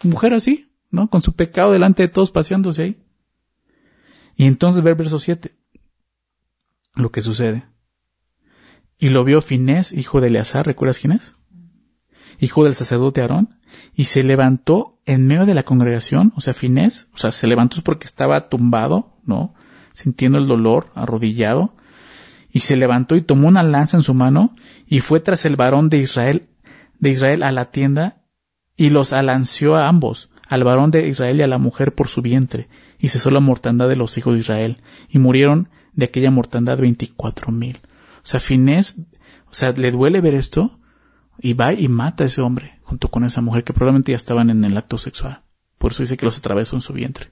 mujer 0.01 0.33
así, 0.33 0.73
¿no? 0.89 1.09
Con 1.09 1.21
su 1.21 1.35
pecado 1.35 1.71
delante 1.71 2.03
de 2.03 2.09
todos 2.09 2.31
paseándose 2.31 2.83
ahí. 2.83 3.03
Y 4.35 4.45
entonces 4.45 4.81
ve 4.81 4.89
el 4.91 4.95
verso 4.95 5.19
7 5.19 5.60
lo 6.95 7.11
que 7.11 7.21
sucede. 7.21 7.65
Y 8.97 9.09
lo 9.09 9.23
vio 9.23 9.41
Finés, 9.41 9.91
hijo 9.93 10.21
de 10.21 10.27
Eleazar, 10.27 10.65
¿recuerdas 10.65 10.99
quién 10.99 11.13
es? 11.13 11.35
Hijo 12.39 12.63
del 12.63 12.75
sacerdote 12.75 13.21
Aarón, 13.21 13.59
y 13.95 14.05
se 14.05 14.23
levantó 14.23 14.99
en 15.05 15.27
medio 15.27 15.45
de 15.45 15.55
la 15.55 15.63
congregación, 15.63 16.33
o 16.35 16.41
sea, 16.41 16.53
Finés, 16.53 17.07
o 17.13 17.17
sea, 17.17 17.31
se 17.31 17.47
levantó 17.47 17.81
porque 17.83 18.05
estaba 18.05 18.49
tumbado, 18.49 19.17
¿no? 19.25 19.53
Sintiendo 19.93 20.37
el 20.37 20.47
dolor, 20.47 20.91
arrodillado, 20.95 21.75
y 22.51 22.59
se 22.59 22.75
levantó 22.75 23.15
y 23.15 23.21
tomó 23.21 23.47
una 23.47 23.63
lanza 23.63 23.97
en 23.97 24.03
su 24.03 24.13
mano, 24.13 24.55
y 24.85 24.99
fue 24.99 25.19
tras 25.19 25.45
el 25.45 25.55
varón 25.55 25.89
de 25.89 25.97
Israel, 25.97 26.49
de 26.99 27.09
Israel 27.09 27.43
a 27.43 27.51
la 27.51 27.71
tienda, 27.71 28.23
y 28.75 28.89
los 28.89 29.13
alanció 29.13 29.75
a 29.75 29.87
ambos, 29.87 30.29
al 30.47 30.63
varón 30.63 30.91
de 30.91 31.07
Israel 31.07 31.39
y 31.39 31.43
a 31.43 31.47
la 31.47 31.57
mujer 31.57 31.95
por 31.95 32.07
su 32.07 32.21
vientre, 32.21 32.69
y 32.99 33.07
cesó 33.07 33.31
la 33.31 33.39
mortandad 33.39 33.89
de 33.89 33.95
los 33.95 34.17
hijos 34.17 34.33
de 34.33 34.41
Israel, 34.41 34.77
y 35.09 35.17
murieron 35.19 35.69
de 35.93 36.05
aquella 36.05 36.31
mortandad 36.31 36.77
24 36.77 37.51
mil. 37.51 37.79
O 38.17 38.27
sea, 38.27 38.39
Finés, 38.39 39.01
o 39.49 39.53
sea, 39.53 39.71
le 39.71 39.91
duele 39.91 40.21
ver 40.21 40.35
esto 40.35 40.79
y 41.39 41.53
va 41.53 41.73
y 41.73 41.87
mata 41.87 42.23
a 42.23 42.27
ese 42.27 42.41
hombre 42.41 42.79
junto 42.83 43.09
con 43.09 43.23
esa 43.23 43.41
mujer 43.41 43.63
que 43.63 43.73
probablemente 43.73 44.11
ya 44.11 44.17
estaban 44.17 44.49
en 44.49 44.63
el 44.63 44.77
acto 44.77 44.97
sexual. 44.97 45.43
Por 45.77 45.91
eso 45.91 46.03
dice 46.03 46.17
que 46.17 46.25
los 46.25 46.37
atravesó 46.37 46.75
en 46.75 46.81
su 46.81 46.93
vientre. 46.93 47.31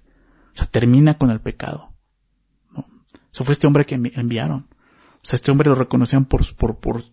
O 0.53 0.57
sea, 0.57 0.67
termina 0.67 1.17
con 1.17 1.29
el 1.29 1.39
pecado. 1.39 1.93
¿no? 2.75 2.85
Eso 3.31 3.43
fue 3.43 3.51
este 3.51 3.67
hombre 3.67 3.85
que 3.85 3.95
enviaron. 3.95 4.67
O 5.15 5.19
sea, 5.21 5.35
este 5.35 5.51
hombre 5.51 5.69
lo 5.69 5.75
reconocían 5.75 6.25
por, 6.25 6.41
por, 6.55 6.77
por, 6.79 7.03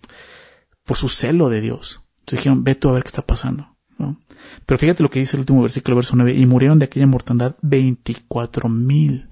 por 0.85 0.97
su 0.97 1.09
celo 1.09 1.51
de 1.51 1.61
Dios. 1.61 2.03
Entonces 2.21 2.39
dijeron, 2.39 2.65
ve 2.65 2.75
tú 2.75 2.89
a 2.89 2.93
ver 2.93 3.03
qué 3.03 3.09
está 3.09 3.27
pasando. 3.27 3.77
¿no? 3.99 4.19
Pero 4.65 4.79
fíjate 4.79 5.03
lo 5.03 5.11
que 5.11 5.19
dice 5.19 5.37
el 5.37 5.41
último 5.41 5.63
versículo, 5.63 5.97
verso 5.97 6.17
9, 6.17 6.35
y 6.35 6.47
murieron 6.47 6.79
de 6.79 6.87
aquella 6.87 7.07
mortandad 7.07 7.57
24 7.63 8.69
mil. 8.69 9.29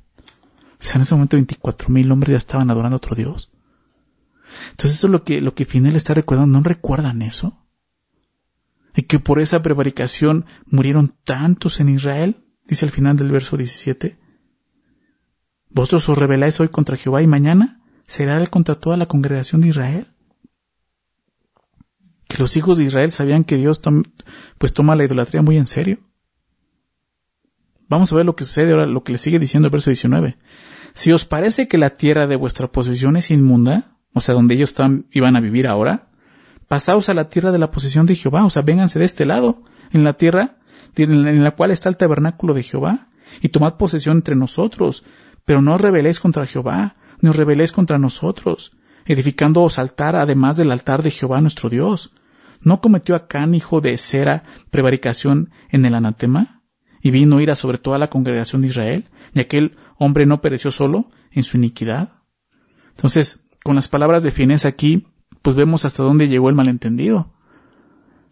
O 0.85 0.87
sea, 0.87 0.97
en 0.97 1.03
ese 1.03 1.15
momento 1.15 1.39
24 1.39 1.89
mil 1.89 2.13
hombres 2.13 2.33
ya 2.33 2.37
estaban 2.37 2.71
adorando 2.71 2.97
a 2.97 2.99
otro 2.99 3.17
Dios. 3.17 3.51
Entonces 4.73 4.99
eso 4.99 5.07
es 5.07 5.11
lo 5.11 5.25
que, 5.25 5.41
lo 5.41 5.55
que 5.55 5.67
está 5.95 6.13
recordando. 6.13 6.59
¿No 6.59 6.63
recuerdan 6.63 7.23
eso? 7.23 7.59
Y 8.95 9.05
que 9.05 9.19
por 9.19 9.41
esa 9.41 9.63
prevaricación 9.63 10.45
murieron 10.67 11.17
tantos 11.25 11.81
en 11.81 11.89
Israel, 11.89 12.45
dice 12.67 12.85
al 12.85 12.91
final 12.91 13.17
del 13.17 13.33
verso 13.33 13.57
17. 13.57 14.19
Vosotros 15.71 16.07
os 16.11 16.19
rebeláis 16.19 16.61
hoy 16.61 16.69
contra 16.69 16.99
Jehová 16.99 17.23
y 17.23 17.27
mañana 17.27 17.81
será 18.07 18.37
él 18.37 18.51
contra 18.51 18.75
toda 18.75 18.99
la 18.99 19.07
congregación 19.07 19.63
de 19.63 19.69
Israel. 19.69 20.09
Que 22.29 22.37
los 22.37 22.59
hijos 22.59 22.77
de 22.77 22.85
Israel 22.85 23.11
sabían 23.11 23.45
que 23.45 23.57
Dios 23.57 23.81
pues 24.59 24.75
toma 24.75 24.97
la 24.97 25.05
idolatría 25.05 25.41
muy 25.41 25.57
en 25.57 25.67
serio. 25.67 26.01
Vamos 27.89 28.13
a 28.13 28.17
ver 28.17 28.27
lo 28.27 28.37
que 28.37 28.45
sucede 28.45 28.73
ahora, 28.73 28.87
lo 28.87 29.03
que 29.03 29.13
le 29.13 29.19
sigue 29.19 29.39
diciendo 29.39 29.69
el 29.69 29.73
verso 29.73 29.89
19. 29.89 30.37
Si 30.95 31.13
os 31.13 31.25
parece 31.25 31.67
que 31.67 31.77
la 31.77 31.91
tierra 31.91 32.29
de 32.29 32.37
vuestra 32.37 32.69
posesión 32.69 33.17
es 33.17 33.33
inmunda, 33.33 33.97
o 34.15 34.21
sea, 34.21 34.35
donde 34.35 34.55
ellos 34.55 34.71
están, 34.71 35.07
iban 35.11 35.35
a 35.35 35.41
vivir 35.41 35.67
ahora, 35.67 36.09
pasaos 36.69 37.09
a 37.09 37.15
la 37.15 37.29
tierra 37.29 37.51
de 37.51 37.59
la 37.59 37.73
posesión 37.73 38.07
de 38.07 38.15
Jehová, 38.15 38.45
o 38.45 38.51
sea, 38.51 38.63
vénganse 38.63 39.01
de 39.01 39.05
este 39.05 39.27
lado, 39.27 39.63
en 39.93 40.05
la 40.05 40.15
tierra 40.15 40.57
en 40.97 41.43
la 41.43 41.51
cual 41.57 41.73
está 41.73 41.89
el 41.89 41.97
tabernáculo 41.97 42.55
de 42.55 42.63
Jehová, 42.63 43.09
y 43.43 43.49
tomad 43.49 43.75
posesión 43.75 44.19
entre 44.19 44.37
nosotros, 44.37 45.05
pero 45.45 45.61
no 45.61 45.75
os 45.75 45.81
rebeléis 45.81 46.21
contra 46.21 46.47
Jehová, 46.47 46.95
ni 47.21 47.29
os 47.29 47.37
rebeléis 47.37 47.73
contra 47.73 47.99
nosotros, 47.99 48.73
edificándoos 49.05 49.81
altar 49.81 50.15
además 50.15 50.57
del 50.57 50.71
altar 50.71 51.03
de 51.03 51.11
Jehová 51.11 51.41
nuestro 51.41 51.69
Dios. 51.69 52.13
¿No 52.63 52.81
cometió 52.81 53.17
Acán, 53.17 53.55
hijo 53.55 53.81
de 53.81 53.99
Sera, 53.99 54.45
prevaricación 54.71 55.51
en 55.71 55.85
el 55.85 55.95
anatema? 55.95 56.63
y 57.05 57.11
vino 57.11 57.39
ira 57.39 57.55
sobre 57.55 57.77
toda 57.77 57.99
la 57.99 58.09
congregación 58.09 58.63
de 58.63 58.69
Israel, 58.69 59.05
y 59.35 59.41
aquel 59.41 59.77
hombre 59.99 60.27
no 60.27 60.41
pereció 60.41 60.71
solo 60.71 61.11
en 61.33 61.43
su 61.43 61.57
iniquidad. 61.57 62.23
Entonces, 62.91 63.45
con 63.65 63.75
las 63.75 63.89
palabras 63.89 64.23
de 64.23 64.31
Finés 64.31 64.65
aquí, 64.65 65.09
pues 65.43 65.57
vemos 65.57 65.85
hasta 65.85 66.03
dónde 66.03 66.29
llegó 66.29 66.49
el 66.49 66.55
malentendido. 66.55 67.33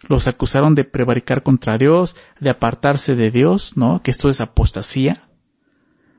Los 0.08 0.28
acusaron 0.28 0.74
de 0.74 0.84
prevaricar 0.84 1.42
contra 1.42 1.78
Dios, 1.78 2.16
de 2.40 2.50
apartarse 2.50 3.16
de 3.16 3.30
Dios, 3.30 3.76
¿no? 3.76 4.02
Que 4.02 4.10
esto 4.10 4.28
es 4.28 4.40
apostasía, 4.40 5.28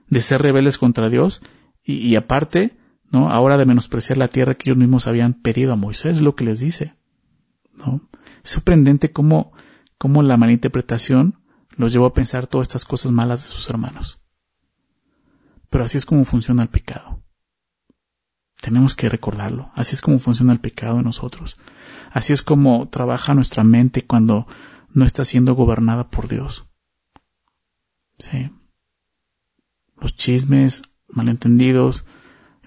de 0.07 0.21
ser 0.21 0.41
rebeldes 0.41 0.77
contra 0.77 1.09
Dios, 1.09 1.41
y, 1.83 1.95
y 1.95 2.15
aparte, 2.15 2.77
¿no? 3.09 3.29
Ahora 3.29 3.57
de 3.57 3.65
menospreciar 3.65 4.17
la 4.17 4.27
tierra 4.27 4.53
que 4.53 4.69
ellos 4.69 4.77
mismos 4.77 5.07
habían 5.07 5.33
pedido 5.33 5.73
a 5.73 5.77
Moisés, 5.77 6.17
es 6.17 6.21
lo 6.21 6.35
que 6.35 6.45
les 6.45 6.59
dice, 6.59 6.95
¿no? 7.73 8.09
Es 8.43 8.51
sorprendente 8.51 9.11
cómo, 9.11 9.53
cómo 9.97 10.23
la 10.23 10.37
malinterpretación 10.37 11.39
los 11.75 11.93
llevó 11.93 12.07
a 12.07 12.13
pensar 12.13 12.47
todas 12.47 12.67
estas 12.67 12.85
cosas 12.85 13.11
malas 13.11 13.41
de 13.41 13.47
sus 13.47 13.69
hermanos. 13.69 14.22
Pero 15.73 15.85
así 15.85 15.97
es 15.97 16.05
como 16.05 16.23
funciona 16.23 16.61
el 16.61 16.69
pecado. 16.69 17.23
Tenemos 18.61 18.95
que 18.95 19.09
recordarlo. 19.09 19.71
Así 19.73 19.95
es 19.95 20.01
como 20.01 20.19
funciona 20.19 20.53
el 20.53 20.59
pecado 20.59 20.99
en 20.99 21.05
nosotros. 21.05 21.57
Así 22.11 22.31
es 22.31 22.43
como 22.43 22.89
trabaja 22.89 23.33
nuestra 23.33 23.63
mente 23.63 24.05
cuando 24.05 24.45
no 24.89 25.03
está 25.03 25.23
siendo 25.23 25.55
gobernada 25.55 26.11
por 26.11 26.27
Dios. 26.27 26.67
Sí. 28.19 28.51
Los 29.99 30.15
chismes, 30.15 30.83
malentendidos, 31.07 32.05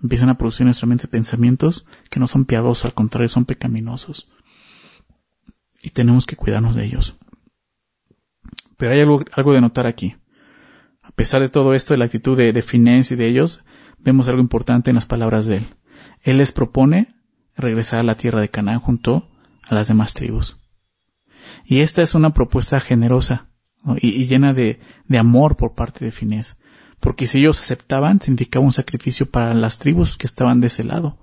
empiezan 0.02 0.30
a 0.30 0.36
producir 0.36 0.62
en 0.62 0.66
nuestra 0.66 0.88
mente 0.88 1.06
pensamientos 1.06 1.86
que 2.10 2.18
no 2.18 2.26
son 2.26 2.44
piadosos, 2.44 2.86
al 2.86 2.94
contrario, 2.94 3.28
son 3.28 3.44
pecaminosos. 3.44 4.28
Y 5.80 5.90
tenemos 5.90 6.26
que 6.26 6.34
cuidarnos 6.34 6.74
de 6.74 6.86
ellos. 6.86 7.16
Pero 8.76 8.94
hay 8.94 9.00
algo, 9.02 9.24
algo 9.30 9.52
de 9.52 9.60
notar 9.60 9.86
aquí. 9.86 10.16
A 11.06 11.12
pesar 11.12 11.40
de 11.40 11.48
todo 11.48 11.74
esto, 11.74 11.94
de 11.94 11.98
la 11.98 12.04
actitud 12.06 12.36
de, 12.36 12.52
de 12.52 12.62
Finés 12.62 13.10
y 13.12 13.16
de 13.16 13.28
ellos, 13.28 13.62
vemos 13.98 14.28
algo 14.28 14.40
importante 14.40 14.90
en 14.90 14.96
las 14.96 15.06
palabras 15.06 15.46
de 15.46 15.58
él. 15.58 15.66
Él 16.22 16.38
les 16.38 16.52
propone 16.52 17.14
regresar 17.56 18.00
a 18.00 18.04
la 18.04 18.16
tierra 18.16 18.40
de 18.40 18.50
Canaán 18.50 18.80
junto 18.80 19.28
a 19.68 19.74
las 19.74 19.88
demás 19.88 20.14
tribus. 20.14 20.58
Y 21.64 21.80
esta 21.80 22.02
es 22.02 22.14
una 22.14 22.34
propuesta 22.34 22.80
generosa 22.80 23.48
y, 24.00 24.26
llena 24.26 24.52
de, 24.52 24.80
amor 25.16 25.56
por 25.56 25.74
parte 25.74 26.04
de 26.04 26.10
Finés, 26.10 26.56
porque 27.00 27.26
si 27.26 27.38
ellos 27.38 27.60
aceptaban, 27.60 28.20
significaba 28.20 28.64
un 28.64 28.72
sacrificio 28.72 29.26
para 29.26 29.54
las 29.54 29.78
tribus 29.78 30.16
que 30.16 30.26
estaban 30.26 30.60
de 30.60 30.66
ese 30.66 30.84
lado. 30.84 31.18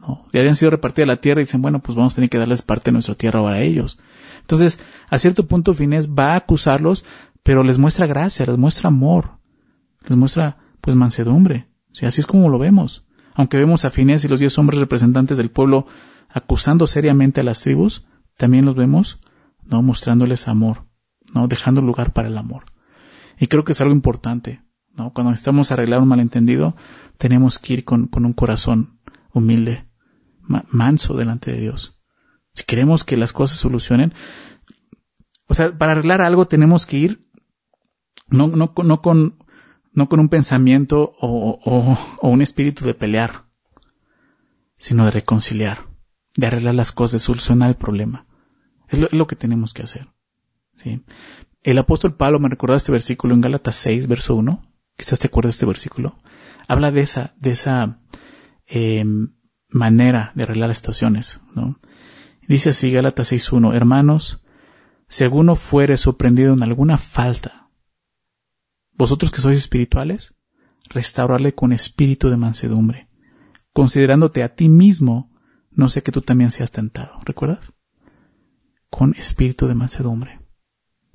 ¿no? 0.00 0.26
Habían 0.34 0.54
sido 0.54 0.70
repartidas 0.70 1.08
la 1.08 1.20
tierra 1.20 1.40
y 1.40 1.44
dicen, 1.44 1.62
bueno, 1.62 1.80
pues 1.80 1.96
vamos 1.96 2.12
a 2.12 2.16
tener 2.16 2.30
que 2.30 2.38
darles 2.38 2.62
parte 2.62 2.86
de 2.86 2.92
nuestra 2.92 3.14
tierra 3.14 3.40
ahora 3.40 3.56
a 3.56 3.60
ellos. 3.60 3.98
Entonces, 4.40 4.78
a 5.08 5.18
cierto 5.18 5.46
punto 5.46 5.74
Finés 5.74 6.10
va 6.10 6.32
a 6.32 6.36
acusarlos, 6.36 7.04
pero 7.46 7.62
les 7.62 7.78
muestra 7.78 8.08
gracia, 8.08 8.44
les 8.44 8.58
muestra 8.58 8.88
amor, 8.88 9.38
les 10.08 10.18
muestra 10.18 10.58
pues 10.80 10.96
mansedumbre. 10.96 11.68
así 12.02 12.20
es 12.20 12.26
como 12.26 12.48
lo 12.48 12.58
vemos. 12.58 13.06
Aunque 13.36 13.56
vemos 13.56 13.84
a 13.84 13.90
Finés 13.90 14.24
y 14.24 14.28
los 14.28 14.40
diez 14.40 14.58
hombres 14.58 14.80
representantes 14.80 15.38
del 15.38 15.52
pueblo 15.52 15.86
acusando 16.28 16.88
seriamente 16.88 17.42
a 17.42 17.44
las 17.44 17.60
tribus, 17.60 18.04
también 18.36 18.64
los 18.64 18.74
vemos, 18.74 19.20
¿no? 19.62 19.80
Mostrándoles 19.80 20.48
amor, 20.48 20.88
¿no? 21.34 21.46
Dejando 21.46 21.82
lugar 21.82 22.12
para 22.12 22.26
el 22.26 22.36
amor. 22.36 22.64
Y 23.38 23.46
creo 23.46 23.62
que 23.62 23.72
es 23.72 23.80
algo 23.80 23.94
importante, 23.94 24.64
¿no? 24.92 25.12
Cuando 25.12 25.30
necesitamos 25.30 25.70
arreglar 25.70 26.00
un 26.00 26.08
malentendido, 26.08 26.74
tenemos 27.16 27.60
que 27.60 27.74
ir 27.74 27.84
con, 27.84 28.10
un 28.12 28.32
corazón 28.32 28.98
humilde, 29.32 29.88
manso 30.42 31.14
delante 31.14 31.52
de 31.52 31.60
Dios. 31.60 31.96
Si 32.54 32.64
queremos 32.64 33.04
que 33.04 33.16
las 33.16 33.32
cosas 33.32 33.58
solucionen, 33.58 34.14
o 35.46 35.54
sea, 35.54 35.78
para 35.78 35.92
arreglar 35.92 36.22
algo 36.22 36.48
tenemos 36.48 36.86
que 36.86 36.98
ir 36.98 37.25
no, 38.28 38.72
con, 38.72 39.38
un 39.94 40.28
pensamiento 40.28 41.14
o, 41.20 41.98
un 42.22 42.42
espíritu 42.42 42.84
de 42.84 42.94
pelear, 42.94 43.44
sino 44.76 45.04
de 45.04 45.10
reconciliar 45.10 45.96
de 46.36 46.46
arreglar 46.46 46.74
las 46.74 46.92
cosas, 46.92 47.12
de 47.12 47.18
solucionar 47.20 47.70
el 47.70 47.76
problema. 47.76 48.26
Es 48.88 49.12
lo, 49.12 49.26
que 49.26 49.36
tenemos 49.36 49.74
que 49.74 49.82
hacer. 49.82 50.08
¿sí? 50.76 51.02
El 51.62 51.78
apóstol 51.78 52.14
Pablo 52.14 52.38
me 52.38 52.48
recordó 52.48 52.76
este 52.76 52.92
versículo 52.92 53.34
en 53.34 53.40
Gálatas 53.40 53.76
6, 53.76 54.06
verso 54.06 54.36
1. 54.36 54.62
Quizás 54.96 55.18
te 55.18 55.26
acuerdas 55.26 55.54
de 55.54 55.56
este 55.56 55.66
versículo. 55.66 56.18
Habla 56.68 56.92
de 56.92 57.00
esa, 57.00 57.34
de 57.38 57.50
esa 57.50 58.00
em, 58.66 59.34
manera 59.68 60.32
de 60.34 60.44
arreglar 60.44 60.68
las 60.68 60.78
situaciones. 60.78 61.40
Dice 62.46 62.70
así 62.70 62.92
Gálatas 62.92 63.32
6.1, 63.32 63.74
hermanos, 63.74 64.42
si 65.08 65.24
alguno 65.24 65.56
fuere 65.56 65.96
sorprendido 65.96 66.54
en 66.54 66.62
alguna 66.62 66.98
falta, 66.98 67.65
vosotros 68.96 69.30
que 69.30 69.40
sois 69.40 69.58
espirituales, 69.58 70.34
restaurarle 70.88 71.54
con 71.54 71.72
espíritu 71.72 72.28
de 72.28 72.36
mansedumbre, 72.36 73.08
considerándote 73.72 74.42
a 74.42 74.54
ti 74.54 74.68
mismo 74.68 75.30
no 75.76 75.90
sé 75.90 76.02
que 76.02 76.10
tú 76.10 76.22
también 76.22 76.50
seas 76.50 76.72
tentado. 76.72 77.20
¿Recuerdas? 77.24 77.72
Con 78.88 79.14
espíritu 79.16 79.66
de 79.66 79.74
mansedumbre. 79.74 80.40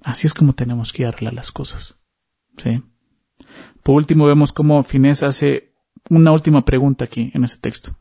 Así 0.04 0.28
es 0.28 0.36
como 0.36 0.54
tenemos 0.54 0.94
que 0.94 1.06
arreglar 1.06 1.34
las 1.34 1.52
cosas. 1.52 2.00
¿Sí? 2.58 2.84
Por 3.82 3.96
último, 3.96 4.28
vemos 4.28 4.54
cómo 4.54 4.84
Finés 4.84 5.24
hace 5.24 5.74
una 6.10 6.32
última 6.32 6.64
pregunta 6.64 7.06
aquí 7.06 7.32
en 7.34 7.44
este 7.44 7.60
texto, 7.60 7.98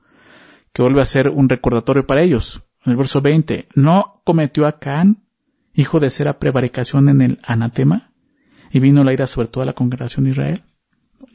que 0.73 0.83
vuelve 0.83 1.01
a 1.01 1.07
ser 1.07 1.31
un 1.31 1.49
recordatorio 1.49 2.07
para 2.07 2.23
ellos. 2.23 2.63
En 2.85 2.93
el 2.93 2.99
verso 2.99 3.23
20, 3.23 3.69
¿no 3.75 4.21
cometió 4.25 4.67
Acán, 4.67 5.25
hijo 5.73 5.99
de 5.99 6.11
Sera, 6.11 6.39
prevaricación 6.39 7.09
en 7.09 7.23
el 7.23 7.39
anatema? 7.43 8.10
Y 8.71 8.81
vino 8.81 9.05
la 9.05 9.13
ira 9.13 9.27
sobre 9.27 9.49
toda 9.49 9.67
la 9.67 9.73
congregación 9.73 10.25
de 10.25 10.31
Israel. 10.31 10.63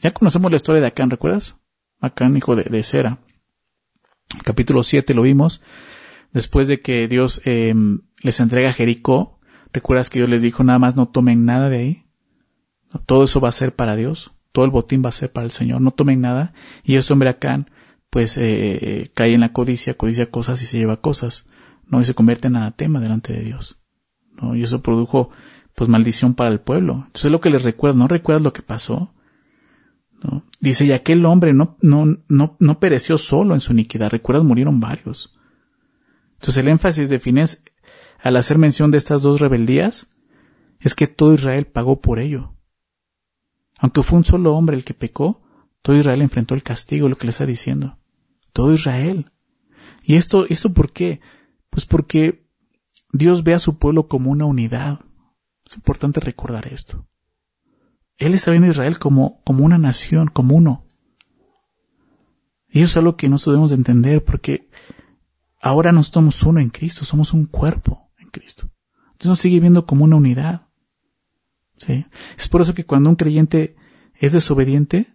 Ya 0.00 0.12
conocemos 0.12 0.50
la 0.50 0.56
historia 0.56 0.80
de 0.80 0.88
Acán, 0.88 1.10
¿recuerdas? 1.10 1.56
Acán, 2.00 2.36
hijo 2.36 2.56
de, 2.56 2.64
de 2.64 2.82
Sera 2.82 3.18
capítulo 4.44 4.82
7 4.82 5.14
lo 5.14 5.22
vimos, 5.22 5.62
después 6.32 6.68
de 6.68 6.80
que 6.80 7.08
Dios 7.08 7.40
em, 7.44 8.00
les 8.22 8.40
entrega 8.40 8.72
Jericó, 8.72 9.38
¿recuerdas 9.72 10.10
que 10.10 10.18
Dios 10.18 10.28
les 10.28 10.42
dijo 10.42 10.64
nada 10.64 10.78
más 10.78 10.96
no 10.96 11.08
tomen 11.08 11.44
nada 11.44 11.68
de 11.68 11.78
ahí? 11.78 12.04
Todo 13.06 13.24
eso 13.24 13.40
va 13.40 13.48
a 13.48 13.52
ser 13.52 13.74
para 13.74 13.96
Dios, 13.96 14.32
todo 14.52 14.64
el 14.64 14.70
botín 14.70 15.02
va 15.04 15.10
a 15.10 15.12
ser 15.12 15.32
para 15.32 15.44
el 15.44 15.50
Señor, 15.50 15.80
no 15.80 15.90
tomen 15.90 16.20
nada. 16.20 16.52
Y 16.82 16.96
este 16.96 17.12
hombre 17.12 17.28
Acán, 17.28 17.70
pues 18.10 18.36
eh, 18.38 18.42
eh, 18.44 19.10
cae 19.14 19.34
en 19.34 19.40
la 19.40 19.52
codicia, 19.52 19.94
codicia 19.94 20.30
cosas 20.30 20.62
y 20.62 20.66
se 20.66 20.78
lleva 20.78 21.00
cosas, 21.00 21.46
¿no? 21.86 22.00
Y 22.00 22.04
se 22.04 22.14
convierte 22.14 22.48
en 22.48 22.56
anatema 22.56 23.00
delante 23.00 23.32
de 23.32 23.42
Dios, 23.42 23.80
¿no? 24.40 24.56
Y 24.56 24.62
eso 24.62 24.82
produjo, 24.82 25.30
pues, 25.76 25.88
maldición 25.88 26.34
para 26.34 26.50
el 26.50 26.60
pueblo. 26.60 26.94
Entonces 27.06 27.26
es 27.26 27.32
lo 27.32 27.40
que 27.40 27.50
les 27.50 27.62
recuerda, 27.62 27.98
¿no 27.98 28.08
recuerdas 28.08 28.42
lo 28.42 28.52
que 28.52 28.62
pasó? 28.62 29.12
Dice, 30.60 30.86
y 30.86 30.92
aquel 30.92 31.24
hombre 31.26 31.52
no, 31.52 31.76
no, 31.82 32.18
no, 32.28 32.56
no 32.58 32.80
pereció 32.80 33.18
solo 33.18 33.54
en 33.54 33.60
su 33.60 33.72
iniquidad, 33.72 34.10
recuerdas, 34.10 34.44
murieron 34.44 34.80
varios. 34.80 35.36
Entonces 36.32 36.56
el 36.56 36.68
énfasis 36.68 37.08
de 37.08 37.18
Finés 37.18 37.62
al 38.20 38.36
hacer 38.36 38.58
mención 38.58 38.90
de 38.90 38.98
estas 38.98 39.22
dos 39.22 39.40
rebeldías 39.40 40.08
es 40.80 40.94
que 40.94 41.06
todo 41.06 41.34
Israel 41.34 41.66
pagó 41.66 42.00
por 42.00 42.18
ello. 42.18 42.54
Aunque 43.78 44.02
fue 44.02 44.18
un 44.18 44.24
solo 44.24 44.54
hombre 44.54 44.76
el 44.76 44.84
que 44.84 44.94
pecó, 44.94 45.42
todo 45.82 45.96
Israel 45.96 46.22
enfrentó 46.22 46.54
el 46.54 46.62
castigo, 46.62 47.08
lo 47.08 47.16
que 47.16 47.26
le 47.26 47.30
está 47.30 47.46
diciendo. 47.46 47.98
Todo 48.52 48.72
Israel. 48.72 49.30
¿Y 50.02 50.16
esto, 50.16 50.46
esto 50.48 50.72
por 50.72 50.92
qué? 50.92 51.20
Pues 51.70 51.84
porque 51.84 52.48
Dios 53.12 53.44
ve 53.44 53.54
a 53.54 53.58
su 53.58 53.78
pueblo 53.78 54.08
como 54.08 54.30
una 54.30 54.46
unidad. 54.46 55.00
Es 55.66 55.74
importante 55.74 56.20
recordar 56.20 56.68
esto. 56.68 57.08
Él 58.18 58.34
está 58.34 58.52
viendo 58.52 58.68
a 58.68 58.70
Israel 58.70 58.98
como, 58.98 59.42
como 59.42 59.64
una 59.64 59.78
nación, 59.78 60.28
como 60.28 60.54
uno. 60.54 60.86
Y 62.68 62.82
eso 62.82 62.92
es 62.92 62.96
algo 62.98 63.16
que 63.16 63.28
nosotros 63.28 63.54
debemos 63.54 63.70
de 63.70 63.76
entender 63.76 64.24
porque 64.24 64.70
ahora 65.60 65.92
no 65.92 66.02
somos 66.02 66.42
uno 66.44 66.60
en 66.60 66.70
Cristo, 66.70 67.04
somos 67.04 67.32
un 67.32 67.46
cuerpo 67.46 68.10
en 68.18 68.30
Cristo. 68.30 68.70
Entonces 69.06 69.28
nos 69.28 69.40
sigue 69.40 69.60
viendo 69.60 69.86
como 69.86 70.04
una 70.04 70.16
unidad. 70.16 70.68
¿sí? 71.78 72.06
Es 72.38 72.48
por 72.48 72.60
eso 72.60 72.74
que 72.74 72.86
cuando 72.86 73.10
un 73.10 73.16
creyente 73.16 73.76
es 74.14 74.32
desobediente, 74.32 75.14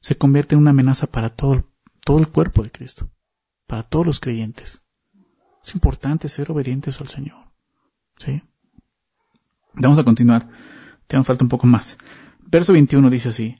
se 0.00 0.16
convierte 0.16 0.54
en 0.54 0.60
una 0.62 0.70
amenaza 0.70 1.06
para 1.06 1.30
todo, 1.30 1.70
todo 2.04 2.18
el 2.18 2.28
cuerpo 2.28 2.62
de 2.62 2.70
Cristo, 2.70 3.10
para 3.66 3.82
todos 3.82 4.06
los 4.06 4.20
creyentes. 4.20 4.82
Es 5.62 5.74
importante 5.74 6.28
ser 6.28 6.50
obedientes 6.50 7.00
al 7.00 7.08
Señor. 7.08 7.52
¿sí? 8.16 8.42
Vamos 9.74 9.98
a 9.98 10.04
continuar. 10.04 10.48
Te 11.06 11.22
falta 11.22 11.44
un 11.44 11.48
poco 11.48 11.66
más. 11.66 11.98
Verso 12.46 12.72
21 12.72 13.10
dice 13.10 13.30
así. 13.30 13.56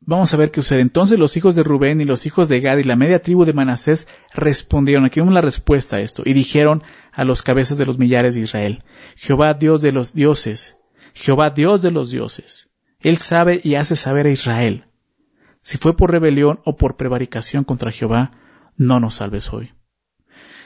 Vamos 0.00 0.32
a 0.32 0.36
ver 0.36 0.50
qué 0.50 0.62
sucede. 0.62 0.80
Entonces 0.80 1.18
los 1.18 1.36
hijos 1.36 1.54
de 1.54 1.62
Rubén 1.62 2.00
y 2.00 2.04
los 2.04 2.24
hijos 2.24 2.48
de 2.48 2.60
Gad 2.60 2.78
y 2.78 2.84
la 2.84 2.96
media 2.96 3.20
tribu 3.20 3.44
de 3.44 3.52
Manasés 3.52 4.08
respondieron. 4.34 5.04
Aquí 5.04 5.20
vemos 5.20 5.34
la 5.34 5.40
respuesta 5.40 5.96
a 5.96 6.00
esto. 6.00 6.22
Y 6.24 6.32
dijeron 6.32 6.82
a 7.12 7.24
los 7.24 7.42
cabezas 7.42 7.78
de 7.78 7.86
los 7.86 7.98
millares 7.98 8.34
de 8.34 8.40
Israel. 8.40 8.84
Jehová 9.16 9.54
Dios 9.54 9.82
de 9.82 9.92
los 9.92 10.14
dioses. 10.14 10.76
Jehová 11.14 11.50
Dios 11.50 11.82
de 11.82 11.90
los 11.90 12.10
dioses. 12.10 12.70
Él 13.00 13.18
sabe 13.18 13.60
y 13.62 13.74
hace 13.74 13.94
saber 13.94 14.26
a 14.26 14.30
Israel. 14.30 14.86
Si 15.62 15.76
fue 15.76 15.96
por 15.96 16.10
rebelión 16.10 16.60
o 16.64 16.76
por 16.76 16.96
prevaricación 16.96 17.64
contra 17.64 17.92
Jehová, 17.92 18.32
no 18.76 19.00
nos 19.00 19.16
salves 19.16 19.52
hoy. 19.52 19.72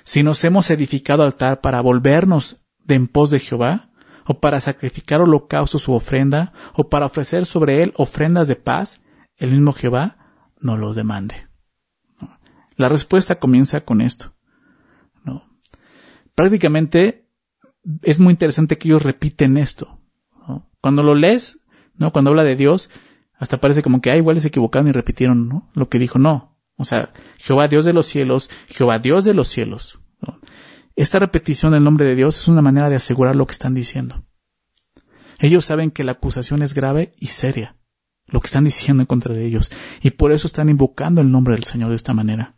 Si 0.05 0.23
nos 0.23 0.45
hemos 0.45 0.71
edificado 0.71 1.23
altar 1.23 1.61
para 1.61 1.81
volvernos 1.81 2.65
de 2.85 2.97
en 2.97 3.09
pos 3.09 3.31
de 3.31 3.39
Jehová, 3.39 3.91
o 4.27 4.41
para 4.41 4.61
sacrificar 4.61 5.21
holocaustos 5.21 5.83
su 5.83 5.95
ofrenda, 5.95 6.53
o 6.75 6.89
para 6.89 7.07
ofrecer 7.07 7.47
sobre 7.47 7.83
él 7.83 7.93
ofrendas 7.97 8.49
de 8.49 8.57
paz, 8.57 9.01
el 9.37 9.51
mismo 9.51 9.73
Jehová 9.73 10.17
no 10.61 10.77
lo 10.77 10.95
demande. 10.95 11.49
La 12.77 12.89
respuesta 12.89 13.39
comienza 13.39 13.83
con 13.83 14.01
esto. 14.01 14.33
¿no? 15.25 15.45
Prácticamente 16.35 17.29
es 18.03 18.21
muy 18.21 18.33
interesante 18.33 18.79
que 18.79 18.89
ellos 18.89 19.03
repiten 19.03 19.57
esto. 19.57 19.99
Cuando 20.81 21.03
lo 21.03 21.15
lees, 21.15 21.61
¿no? 21.95 22.13
cuando 22.13 22.31
habla 22.31 22.45
de 22.45 22.57
Dios, 22.57 22.91
hasta 23.37 23.59
parece 23.59 23.83
como 23.83 24.01
que, 24.01 24.11
ah, 24.11 24.17
igual 24.17 24.41
se 24.41 24.49
equivocaron 24.49 24.89
y 24.89 24.93
repitieron 24.93 25.49
¿no? 25.49 25.71
lo 25.75 25.89
que 25.89 25.99
dijo. 25.99 26.19
No. 26.19 26.57
O 26.77 26.85
sea, 26.85 27.13
Jehová 27.39 27.69
Dios 27.69 27.85
de 27.85 27.93
los 27.93 28.07
cielos, 28.07 28.51
Jehová 28.69 28.99
Dios 28.99 29.25
de 29.25 29.35
los 29.35 29.49
cielos. 29.49 30.01
Esta 30.95 31.19
repetición 31.19 31.73
del 31.73 31.85
nombre 31.85 32.07
de 32.07 32.15
Dios 32.15 32.39
es 32.39 32.49
una 32.49 32.63
manera 32.63 32.89
de 32.89 32.97
asegurar 32.97 33.37
lo 33.37 33.47
que 33.47 33.53
están 33.53 33.75
diciendo. 33.75 34.25
Ellos 35.39 35.65
saben 35.65 35.91
que 35.91 36.05
la 36.05 36.13
acusación 36.13 36.63
es 36.63 36.75
grave 36.75 37.15
y 37.19 37.29
seria, 37.29 37.77
lo 38.27 38.41
que 38.41 38.47
están 38.47 38.65
diciendo 38.65 39.03
en 39.03 39.07
contra 39.07 39.35
de 39.35 39.45
ellos, 39.45 39.73
y 40.03 40.11
por 40.11 40.33
eso 40.33 40.47
están 40.47 40.69
invocando 40.69 41.21
el 41.21 41.31
nombre 41.31 41.55
del 41.55 41.65
Señor 41.65 41.89
de 41.89 41.97
esta 41.97 42.13
manera, 42.13 42.55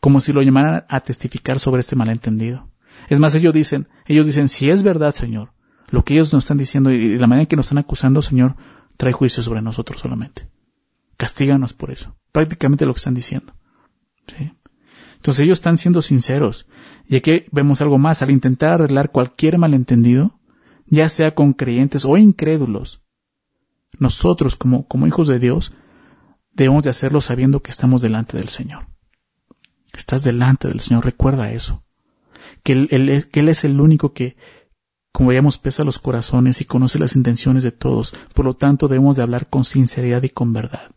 como 0.00 0.20
si 0.20 0.32
lo 0.32 0.42
llamaran 0.42 0.84
a 0.88 1.00
testificar 1.00 1.58
sobre 1.58 1.80
este 1.80 1.96
malentendido. 1.96 2.68
Es 3.08 3.20
más, 3.20 3.34
ellos 3.34 3.54
dicen, 3.54 3.88
ellos 4.06 4.26
dicen, 4.26 4.48
si 4.48 4.70
es 4.70 4.82
verdad, 4.82 5.12
Señor, 5.12 5.52
lo 5.90 6.04
que 6.04 6.14
ellos 6.14 6.32
nos 6.32 6.44
están 6.44 6.58
diciendo 6.58 6.90
y 6.90 7.18
la 7.18 7.26
manera 7.26 7.42
en 7.42 7.46
que 7.46 7.56
nos 7.56 7.66
están 7.66 7.78
acusando, 7.78 8.20
Señor, 8.22 8.56
trae 8.96 9.12
juicio 9.12 9.42
sobre 9.42 9.62
nosotros 9.62 10.00
solamente. 10.00 10.48
Castíganos 11.16 11.72
por 11.72 11.90
eso. 11.90 12.16
Prácticamente 12.32 12.86
lo 12.86 12.94
que 12.94 12.98
están 12.98 13.14
diciendo. 13.14 13.54
¿Sí? 14.26 14.52
Entonces 15.20 15.44
ellos 15.44 15.58
están 15.58 15.76
siendo 15.76 16.00
sinceros. 16.00 16.66
Y 17.06 17.16
aquí 17.16 17.44
vemos 17.52 17.82
algo 17.82 17.98
más. 17.98 18.22
Al 18.22 18.30
intentar 18.30 18.72
arreglar 18.72 19.10
cualquier 19.10 19.58
malentendido, 19.58 20.40
ya 20.86 21.10
sea 21.10 21.34
con 21.34 21.52
creyentes 21.52 22.06
o 22.06 22.16
incrédulos, 22.16 23.02
nosotros 23.98 24.56
como, 24.56 24.86
hijos 25.06 25.28
de 25.28 25.38
Dios 25.38 25.74
debemos 26.54 26.84
de 26.84 26.90
hacerlo 26.90 27.20
sabiendo 27.20 27.60
que 27.60 27.70
estamos 27.70 28.00
delante 28.00 28.38
del 28.38 28.48
Señor. 28.48 28.86
Estás 29.92 30.24
delante 30.24 30.68
del 30.68 30.80
Señor, 30.80 31.04
recuerda 31.04 31.52
eso. 31.52 31.84
Que 32.62 32.72
él, 32.72 33.26
que 33.30 33.40
él 33.40 33.50
es 33.50 33.64
el 33.64 33.78
único 33.78 34.14
que, 34.14 34.38
como 35.12 35.28
veíamos, 35.28 35.58
pesa 35.58 35.84
los 35.84 35.98
corazones 35.98 36.62
y 36.62 36.64
conoce 36.64 36.98
las 36.98 37.14
intenciones 37.14 37.62
de 37.62 37.72
todos. 37.72 38.14
Por 38.32 38.46
lo 38.46 38.54
tanto, 38.54 38.88
debemos 38.88 39.16
de 39.16 39.22
hablar 39.22 39.50
con 39.50 39.64
sinceridad 39.64 40.22
y 40.22 40.30
con 40.30 40.54
verdad. 40.54 40.92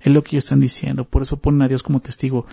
Es 0.00 0.10
lo 0.14 0.22
que 0.22 0.36
ellos 0.36 0.44
están 0.44 0.60
diciendo. 0.60 1.04
Por 1.04 1.20
eso 1.20 1.42
ponen 1.42 1.60
a 1.60 1.68
Dios 1.68 1.82
como 1.82 2.00
testigo 2.00 2.46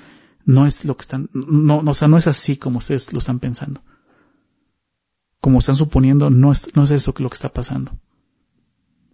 no 0.48 0.66
es 0.66 0.86
lo 0.86 0.96
que 0.96 1.02
están, 1.02 1.30
no, 1.34 1.84
o 1.86 1.94
sea, 1.94 2.08
no 2.08 2.16
es 2.16 2.26
así 2.26 2.56
como 2.56 2.80
ustedes 2.80 3.12
lo 3.12 3.20
están 3.20 3.40
pensando. 3.40 3.82
Como 5.42 5.60
están 5.60 5.76
suponiendo, 5.76 6.30
no 6.30 6.54
es, 6.54 6.74
no 6.74 6.84
es 6.84 6.92
eso 6.92 7.14
lo 7.18 7.30
que 7.30 7.36
está 7.36 7.50
pasando. 7.50 7.92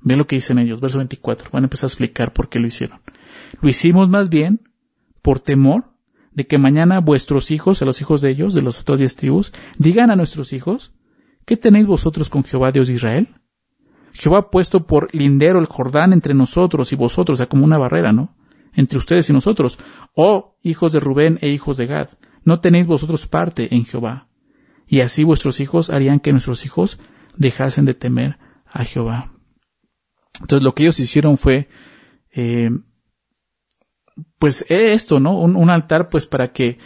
Ve 0.01 0.15
lo 0.15 0.27
que 0.27 0.35
dicen 0.35 0.59
ellos, 0.59 0.79
verso 0.79 0.99
24. 0.99 1.49
Van 1.51 1.63
a 1.63 1.65
empezar 1.65 1.87
a 1.87 1.91
explicar 1.91 2.33
por 2.33 2.49
qué 2.49 2.59
lo 2.59 2.67
hicieron. 2.67 3.01
Lo 3.61 3.67
hicimos 3.67 4.09
más 4.09 4.29
bien 4.29 4.69
por 5.23 5.39
temor 5.39 5.85
de 6.33 6.45
que 6.45 6.59
mañana 6.59 6.99
vuestros 6.99 7.49
hijos, 7.49 7.81
a 7.81 7.85
los 7.85 7.99
hijos 7.99 8.21
de 8.21 8.29
ellos, 8.29 8.53
de 8.53 8.61
los 8.61 8.79
otros 8.79 8.99
diez 8.99 9.15
tribus, 9.15 9.53
digan 9.79 10.11
a 10.11 10.15
nuestros 10.15 10.53
hijos, 10.53 10.93
¿qué 11.45 11.57
tenéis 11.57 11.87
vosotros 11.87 12.29
con 12.29 12.43
Jehová 12.43 12.71
Dios 12.71 12.89
de 12.89 12.93
Israel? 12.93 13.27
Jehová 14.11 14.37
ha 14.37 14.49
puesto 14.51 14.85
por 14.85 15.13
lindero 15.15 15.57
el 15.57 15.65
Jordán 15.65 16.13
entre 16.13 16.35
nosotros 16.35 16.93
y 16.93 16.95
vosotros, 16.95 17.37
o 17.37 17.37
sea, 17.37 17.49
como 17.49 17.65
una 17.65 17.79
barrera, 17.79 18.13
¿no? 18.13 18.35
Entre 18.75 18.97
ustedes 18.97 19.29
y 19.29 19.33
nosotros, 19.33 19.79
oh 20.15 20.57
hijos 20.63 20.93
de 20.93 20.99
Rubén 20.99 21.39
e 21.41 21.49
hijos 21.49 21.77
de 21.77 21.87
Gad, 21.87 22.09
no 22.43 22.59
tenéis 22.59 22.87
vosotros 22.87 23.27
parte 23.27 23.73
en 23.75 23.85
Jehová. 23.85 24.27
Y 24.87 25.01
así 25.01 25.23
vuestros 25.23 25.59
hijos 25.59 25.89
harían 25.89 26.19
que 26.19 26.31
nuestros 26.31 26.65
hijos 26.65 26.99
dejasen 27.37 27.85
de 27.85 27.93
temer 27.93 28.37
a 28.65 28.83
Jehová. 28.83 29.33
Entonces 30.39 30.63
lo 30.63 30.73
que 30.73 30.83
ellos 30.83 30.99
hicieron 30.99 31.37
fue, 31.37 31.69
eh, 32.31 32.71
pues 34.39 34.65
esto, 34.69 35.19
¿no? 35.19 35.39
Un, 35.39 35.69
altar, 35.69 36.09
pues 36.09 36.25
para 36.25 36.51
que 36.51 36.79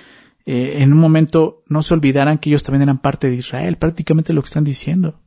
eh, 0.46 0.82
en 0.82 0.94
un 0.94 1.00
momento 1.00 1.64
no 1.68 1.82
se 1.82 1.94
olvidaran 1.94 2.38
que 2.38 2.50
ellos 2.50 2.64
también 2.64 2.84
eran 2.84 3.00
parte 3.00 3.30
de 3.30 3.36
Israel, 3.36 3.78
prácticamente 3.78 4.34
lo 4.34 4.42
que 4.42 4.48
están 4.48 4.64
diciendo. 4.64 5.22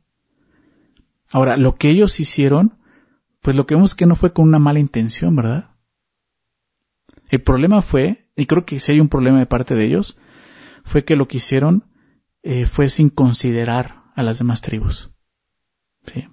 Ahora, 1.31 1.57
lo 1.57 1.75
que 1.75 1.89
ellos 1.89 2.19
hicieron, 2.19 2.77
pues 3.41 3.55
lo 3.55 3.65
que 3.65 3.75
vemos 3.75 3.95
que 3.95 4.05
no 4.05 4.15
fue 4.15 4.33
con 4.33 4.47
una 4.47 4.59
mala 4.59 4.79
intención, 4.79 5.35
¿verdad? 5.35 5.70
El 7.31 7.41
problema 7.41 7.81
fue, 7.81 8.29
y 8.35 8.45
creo 8.45 8.65
que 8.65 8.81
si 8.81 8.91
hay 8.91 8.99
un 8.99 9.07
problema 9.07 9.39
de 9.39 9.45
parte 9.45 9.73
de 9.73 9.85
ellos, 9.85 10.17
fue 10.83 11.05
que 11.05 11.15
lo 11.15 11.29
que 11.29 11.37
hicieron 11.37 11.85
eh, 12.43 12.65
fue 12.65 12.89
sin 12.89 13.09
considerar 13.09 14.03
a 14.17 14.21
las 14.21 14.39
demás 14.39 14.61
tribus. 14.61 15.11
¿Sí? 16.05 16.27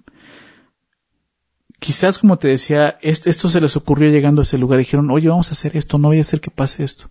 Quizás, 1.79 2.17
como 2.17 2.37
te 2.37 2.49
decía, 2.49 2.97
esto 3.01 3.47
se 3.47 3.61
les 3.61 3.77
ocurrió 3.77 4.09
llegando 4.09 4.41
a 4.41 4.43
ese 4.43 4.57
lugar. 4.57 4.77
Dijeron, 4.77 5.09
oye, 5.09 5.29
vamos 5.29 5.47
a 5.47 5.51
hacer 5.51 5.77
esto, 5.77 5.97
no 5.97 6.09
voy 6.09 6.17
a 6.17 6.21
hacer 6.21 6.41
que 6.41 6.51
pase 6.51 6.83
esto. 6.83 7.09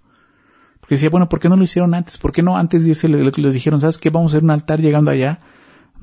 Porque 0.81 0.97
decía, 0.97 1.09
bueno, 1.09 1.31
¿por 1.31 1.41
qué 1.41 1.49
no 1.49 1.57
lo 1.57 1.65
hicieron 1.65 1.95
antes? 1.95 2.19
¿Por 2.19 2.33
qué 2.33 2.43
no 2.43 2.59
antes 2.59 2.85
les, 2.85 3.03
les 3.39 3.55
dijeron, 3.55 3.81
sabes 3.81 3.97
qué, 3.97 4.11
vamos 4.11 4.35
a 4.35 4.37
hacer 4.37 4.45
un 4.45 4.51
altar 4.51 4.83
llegando 4.83 5.11
allá? 5.11 5.41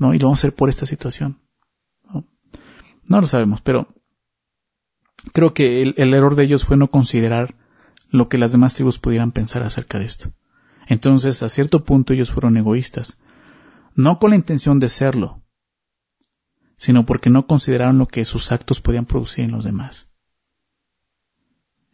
¿No? 0.00 0.12
Y 0.12 0.18
lo 0.18 0.26
vamos 0.26 0.40
a 0.40 0.48
hacer 0.48 0.56
por 0.56 0.68
esta 0.68 0.86
situación. 0.86 1.38
No 3.08 3.20
lo 3.20 3.28
sabemos, 3.28 3.60
pero 3.60 3.94
creo 5.32 5.54
que 5.54 5.82
el 5.82 6.14
error 6.14 6.34
de 6.34 6.42
ellos 6.42 6.64
fue 6.64 6.76
no 6.76 6.88
considerar 6.88 7.54
lo 8.10 8.28
que 8.28 8.38
las 8.38 8.52
demás 8.52 8.74
tribus 8.74 8.98
pudieran 8.98 9.32
pensar 9.32 9.62
acerca 9.62 9.98
de 9.98 10.06
esto. 10.06 10.32
Entonces, 10.86 11.42
a 11.42 11.48
cierto 11.48 11.84
punto 11.84 12.12
ellos 12.12 12.30
fueron 12.30 12.56
egoístas, 12.56 13.18
no 13.94 14.18
con 14.18 14.30
la 14.30 14.36
intención 14.36 14.78
de 14.78 14.88
serlo, 14.88 15.42
sino 16.76 17.06
porque 17.06 17.30
no 17.30 17.46
consideraron 17.46 17.98
lo 17.98 18.06
que 18.06 18.24
sus 18.24 18.52
actos 18.52 18.80
podían 18.80 19.06
producir 19.06 19.44
en 19.44 19.52
los 19.52 19.64
demás. 19.64 20.08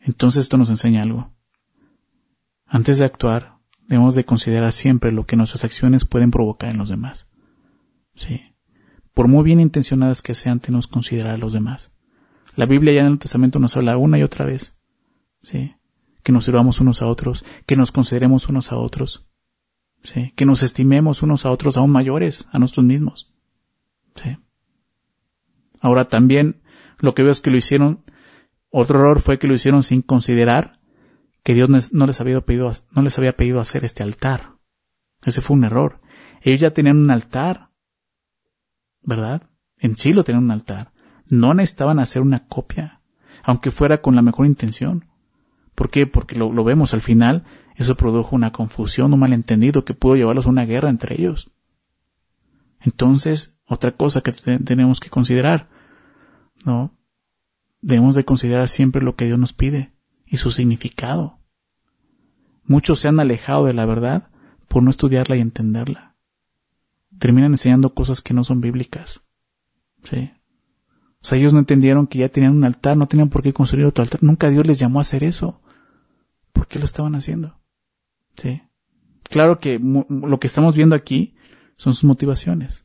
Entonces 0.00 0.42
esto 0.42 0.58
nos 0.58 0.68
enseña 0.68 1.02
algo. 1.02 1.32
Antes 2.66 2.98
de 2.98 3.04
actuar, 3.04 3.58
debemos 3.86 4.14
de 4.14 4.24
considerar 4.24 4.72
siempre 4.72 5.12
lo 5.12 5.26
que 5.26 5.36
nuestras 5.36 5.64
acciones 5.64 6.04
pueden 6.04 6.30
provocar 6.30 6.70
en 6.70 6.78
los 6.78 6.88
demás. 6.88 7.28
Sí. 8.14 8.42
Por 9.14 9.28
muy 9.28 9.44
bien 9.44 9.60
intencionadas 9.60 10.22
que 10.22 10.34
sean, 10.34 10.58
tenemos 10.58 10.86
que 10.86 10.94
considerar 10.94 11.34
a 11.34 11.38
los 11.38 11.52
demás. 11.52 11.92
La 12.56 12.66
Biblia 12.66 12.94
ya 12.94 13.00
en 13.02 13.06
el 13.06 13.18
Testamento 13.18 13.58
nos 13.58 13.76
habla 13.76 13.96
una 13.96 14.18
y 14.18 14.22
otra 14.22 14.44
vez. 14.44 14.76
Sí 15.42 15.74
que 16.22 16.32
nos 16.32 16.44
sirvamos 16.44 16.80
unos 16.80 17.02
a 17.02 17.06
otros, 17.06 17.44
que 17.66 17.76
nos 17.76 17.92
consideremos 17.92 18.48
unos 18.48 18.72
a 18.72 18.76
otros, 18.76 19.26
que 20.36 20.46
nos 20.46 20.62
estimemos 20.62 21.22
unos 21.22 21.46
a 21.46 21.50
otros 21.50 21.76
aún 21.76 21.90
mayores 21.90 22.48
a 22.52 22.58
nosotros 22.58 22.86
mismos. 22.86 23.32
Ahora 25.80 26.08
también 26.08 26.62
lo 26.98 27.14
que 27.14 27.22
veo 27.22 27.32
es 27.32 27.40
que 27.40 27.50
lo 27.50 27.56
hicieron, 27.56 28.04
otro 28.70 29.00
error 29.00 29.20
fue 29.20 29.38
que 29.38 29.48
lo 29.48 29.54
hicieron 29.54 29.82
sin 29.82 30.02
considerar 30.02 30.72
que 31.42 31.54
Dios 31.54 31.92
no 31.92 32.06
les 32.06 32.20
había 32.20 32.40
pedido, 32.40 32.70
no 32.92 33.02
les 33.02 33.18
había 33.18 33.36
pedido 33.36 33.60
hacer 33.60 33.84
este 33.84 34.02
altar. 34.02 34.52
Ese 35.24 35.40
fue 35.40 35.56
un 35.56 35.64
error. 35.64 36.00
Ellos 36.40 36.60
ya 36.60 36.72
tenían 36.72 36.98
un 36.98 37.10
altar, 37.10 37.70
¿verdad? 39.02 39.50
En 39.76 39.96
sí 39.96 40.12
lo 40.12 40.22
tenían 40.24 40.44
un 40.44 40.50
altar. 40.52 40.92
No 41.28 41.54
necesitaban 41.54 41.98
hacer 41.98 42.22
una 42.22 42.46
copia, 42.46 43.00
aunque 43.42 43.70
fuera 43.70 44.00
con 44.00 44.14
la 44.14 44.22
mejor 44.22 44.46
intención. 44.46 45.08
¿Por 45.82 45.90
qué? 45.90 46.06
Porque 46.06 46.36
lo, 46.36 46.62
vemos 46.62 46.94
al 46.94 47.00
final, 47.00 47.42
eso 47.74 47.96
produjo 47.96 48.36
una 48.36 48.52
confusión, 48.52 49.12
un 49.12 49.18
malentendido 49.18 49.84
que 49.84 49.94
pudo 49.94 50.14
llevarlos 50.14 50.46
a 50.46 50.50
una 50.50 50.64
guerra 50.64 50.90
entre 50.90 51.16
ellos. 51.16 51.50
Entonces, 52.82 53.58
otra 53.66 53.90
cosa 53.96 54.20
que 54.20 54.30
tenemos 54.30 55.00
que 55.00 55.10
considerar, 55.10 55.68
¿no? 56.64 56.96
Debemos 57.80 58.14
de 58.14 58.24
considerar 58.24 58.68
siempre 58.68 59.02
lo 59.02 59.16
que 59.16 59.24
Dios 59.24 59.40
nos 59.40 59.52
pide 59.52 59.92
y 60.24 60.36
su 60.36 60.52
significado. 60.52 61.40
Muchos 62.62 63.00
se 63.00 63.08
han 63.08 63.18
alejado 63.18 63.66
de 63.66 63.74
la 63.74 63.84
verdad 63.84 64.30
por 64.68 64.84
no 64.84 64.90
estudiarla 64.90 65.36
y 65.36 65.40
entenderla. 65.40 66.14
Terminan 67.18 67.50
enseñando 67.50 67.92
cosas 67.92 68.20
que 68.22 68.34
no 68.34 68.44
son 68.44 68.60
bíblicas. 68.60 69.24
¿Sí? 70.04 70.30
O 71.22 71.24
sea, 71.24 71.38
ellos 71.38 71.52
no 71.52 71.58
entendieron 71.58 72.06
que 72.06 72.18
ya 72.18 72.28
tenían 72.28 72.56
un 72.56 72.62
altar, 72.62 72.96
no 72.96 73.08
tenían 73.08 73.30
por 73.30 73.42
qué 73.42 73.52
construir 73.52 73.86
otro 73.86 74.04
altar. 74.04 74.22
Nunca 74.22 74.48
Dios 74.48 74.64
les 74.64 74.78
llamó 74.78 75.00
a 75.00 75.02
hacer 75.02 75.24
eso. 75.24 75.60
¿Por 76.52 76.66
qué 76.66 76.78
lo 76.78 76.84
estaban 76.84 77.14
haciendo? 77.14 77.58
Sí. 78.36 78.62
Claro 79.24 79.58
que 79.58 79.78
lo 79.80 80.38
que 80.40 80.46
estamos 80.46 80.76
viendo 80.76 80.94
aquí 80.94 81.34
son 81.76 81.94
sus 81.94 82.04
motivaciones. 82.04 82.84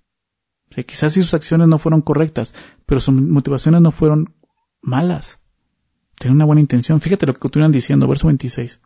Quizás 0.86 1.14
si 1.14 1.22
sus 1.22 1.34
acciones 1.34 1.68
no 1.68 1.78
fueron 1.78 2.02
correctas, 2.02 2.54
pero 2.86 3.02
sus 3.02 3.14
motivaciones 3.14 3.82
no 3.82 3.92
fueron 3.92 4.36
malas. 4.82 5.40
Tenían 6.20 6.36
una 6.36 6.46
buena 6.46 6.62
intención. 6.62 7.02
Fíjate 7.02 7.26
lo 7.26 7.34
que 7.34 7.40
continúan 7.40 7.72
diciendo, 7.72 8.08
verso 8.08 8.28
26. 8.28 8.82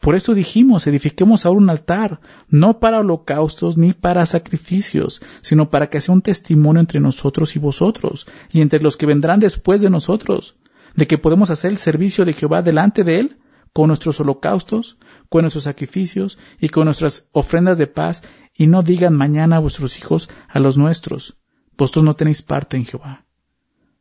Por 0.00 0.14
eso 0.14 0.34
dijimos, 0.34 0.86
edifiquemos 0.86 1.44
ahora 1.44 1.60
un 1.60 1.70
altar, 1.70 2.20
no 2.48 2.78
para 2.78 3.00
holocaustos 3.00 3.76
ni 3.76 3.92
para 3.92 4.26
sacrificios, 4.26 5.20
sino 5.40 5.70
para 5.70 5.88
que 5.88 6.00
sea 6.00 6.14
un 6.14 6.22
testimonio 6.22 6.80
entre 6.80 7.00
nosotros 7.00 7.56
y 7.56 7.58
vosotros, 7.58 8.26
y 8.52 8.60
entre 8.60 8.80
los 8.80 8.96
que 8.96 9.06
vendrán 9.06 9.40
después 9.40 9.80
de 9.80 9.90
nosotros, 9.90 10.56
de 10.94 11.08
que 11.08 11.18
podemos 11.18 11.50
hacer 11.50 11.72
el 11.72 11.78
servicio 11.78 12.24
de 12.24 12.32
Jehová 12.32 12.62
delante 12.62 13.02
de 13.02 13.18
él, 13.18 13.38
con 13.72 13.88
nuestros 13.88 14.20
holocaustos, 14.20 14.98
con 15.28 15.42
nuestros 15.42 15.64
sacrificios 15.64 16.38
y 16.60 16.68
con 16.68 16.86
nuestras 16.86 17.28
ofrendas 17.32 17.78
de 17.78 17.86
paz, 17.86 18.22
y 18.54 18.66
no 18.66 18.82
digan 18.82 19.14
mañana 19.14 19.56
a 19.56 19.60
vuestros 19.60 19.98
hijos 19.98 20.28
a 20.48 20.58
los 20.58 20.76
nuestros, 20.76 21.38
Vosotros 21.78 22.04
no 22.04 22.16
tenéis 22.16 22.42
parte 22.42 22.76
en 22.76 22.84
Jehová. 22.84 23.24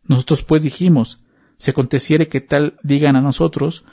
Nosotros 0.04 0.42
pues 0.44 0.64
dijimos, 0.64 1.24
si 1.60 1.72
aconteciere 1.72 2.28
que 2.28 2.42
tal 2.42 2.80
digan 2.82 3.16
a 3.16 3.22
nosotros 3.22 3.86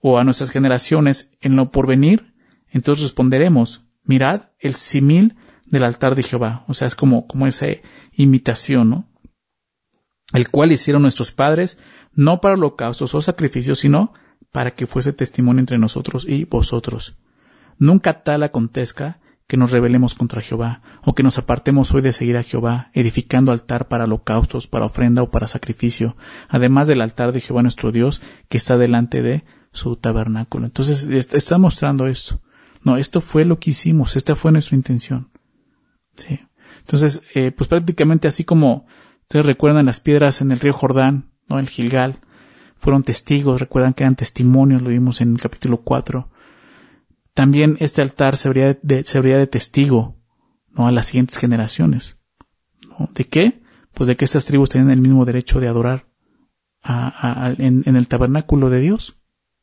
o 0.00 0.18
a 0.18 0.24
nuestras 0.24 0.50
generaciones 0.50 1.32
en 1.40 1.54
lo 1.54 1.70
porvenir, 1.70 2.34
entonces 2.68 3.02
responderemos, 3.02 3.84
mirad 4.02 4.50
el 4.58 4.74
simil 4.74 5.36
del 5.66 5.84
altar 5.84 6.16
de 6.16 6.24
Jehová. 6.24 6.64
O 6.66 6.74
sea, 6.74 6.88
es 6.88 6.96
como, 6.96 7.28
como 7.28 7.46
esa 7.46 7.66
imitación, 8.12 8.90
¿no? 8.90 9.08
El 10.32 10.50
cual 10.50 10.72
hicieron 10.72 11.02
nuestros 11.02 11.30
padres, 11.30 11.78
no 12.12 12.40
para 12.40 12.54
holocaustos 12.54 13.14
o 13.14 13.20
sacrificios, 13.20 13.78
sino 13.78 14.12
para 14.52 14.72
que 14.74 14.86
fuese 14.86 15.12
testimonio 15.12 15.60
entre 15.60 15.78
nosotros 15.78 16.26
y 16.28 16.44
vosotros. 16.44 17.16
Nunca 17.78 18.22
tal 18.22 18.42
acontezca 18.42 19.20
que 19.48 19.56
nos 19.56 19.72
rebelemos 19.72 20.14
contra 20.14 20.42
Jehová, 20.42 20.82
o 21.02 21.14
que 21.14 21.22
nos 21.22 21.38
apartemos 21.38 21.94
hoy 21.94 22.02
de 22.02 22.12
seguir 22.12 22.36
a 22.36 22.42
Jehová, 22.42 22.90
edificando 22.92 23.50
altar 23.50 23.88
para 23.88 24.04
holocaustos, 24.04 24.66
para 24.66 24.84
ofrenda 24.84 25.22
o 25.22 25.30
para 25.30 25.48
sacrificio, 25.48 26.16
además 26.50 26.86
del 26.86 27.00
altar 27.00 27.32
de 27.32 27.40
Jehová 27.40 27.62
nuestro 27.62 27.90
Dios, 27.90 28.20
que 28.50 28.58
está 28.58 28.76
delante 28.76 29.22
de 29.22 29.44
su 29.72 29.96
tabernáculo. 29.96 30.66
Entonces, 30.66 31.08
está 31.08 31.56
mostrando 31.56 32.06
esto. 32.06 32.42
No, 32.84 32.98
esto 32.98 33.22
fue 33.22 33.46
lo 33.46 33.58
que 33.58 33.70
hicimos, 33.70 34.16
esta 34.16 34.34
fue 34.34 34.52
nuestra 34.52 34.76
intención. 34.76 35.30
Sí. 36.14 36.40
Entonces, 36.80 37.22
eh, 37.34 37.50
pues 37.50 37.68
prácticamente 37.68 38.28
así 38.28 38.44
como 38.44 38.86
ustedes 39.22 39.46
recuerdan 39.46 39.86
las 39.86 40.00
piedras 40.00 40.42
en 40.42 40.52
el 40.52 40.60
río 40.60 40.74
Jordán, 40.74 41.30
¿no? 41.48 41.58
El 41.58 41.68
Gilgal, 41.68 42.18
fueron 42.78 43.02
testigos, 43.02 43.60
recuerdan 43.60 43.92
que 43.92 44.04
eran 44.04 44.16
testimonios, 44.16 44.82
lo 44.82 44.88
vimos 44.88 45.20
en 45.20 45.32
el 45.32 45.40
capítulo 45.40 45.78
4 45.78 46.28
también 47.38 47.76
este 47.78 48.02
altar 48.02 48.34
serviría 48.34 48.74
de, 48.82 49.04
de 49.04 49.46
testigo 49.46 50.16
¿no? 50.72 50.88
a 50.88 50.90
las 50.90 51.06
siguientes 51.06 51.36
generaciones. 51.36 52.18
¿De 53.14 53.26
qué? 53.26 53.62
Pues 53.94 54.08
de 54.08 54.16
que 54.16 54.24
estas 54.24 54.46
tribus 54.46 54.70
tenían 54.70 54.90
el 54.90 55.00
mismo 55.00 55.24
derecho 55.24 55.60
de 55.60 55.68
adorar 55.68 56.08
en, 56.82 57.84
el 57.86 58.08
tabernáculo 58.08 58.70
de 58.70 58.80
Dios. 58.80 59.20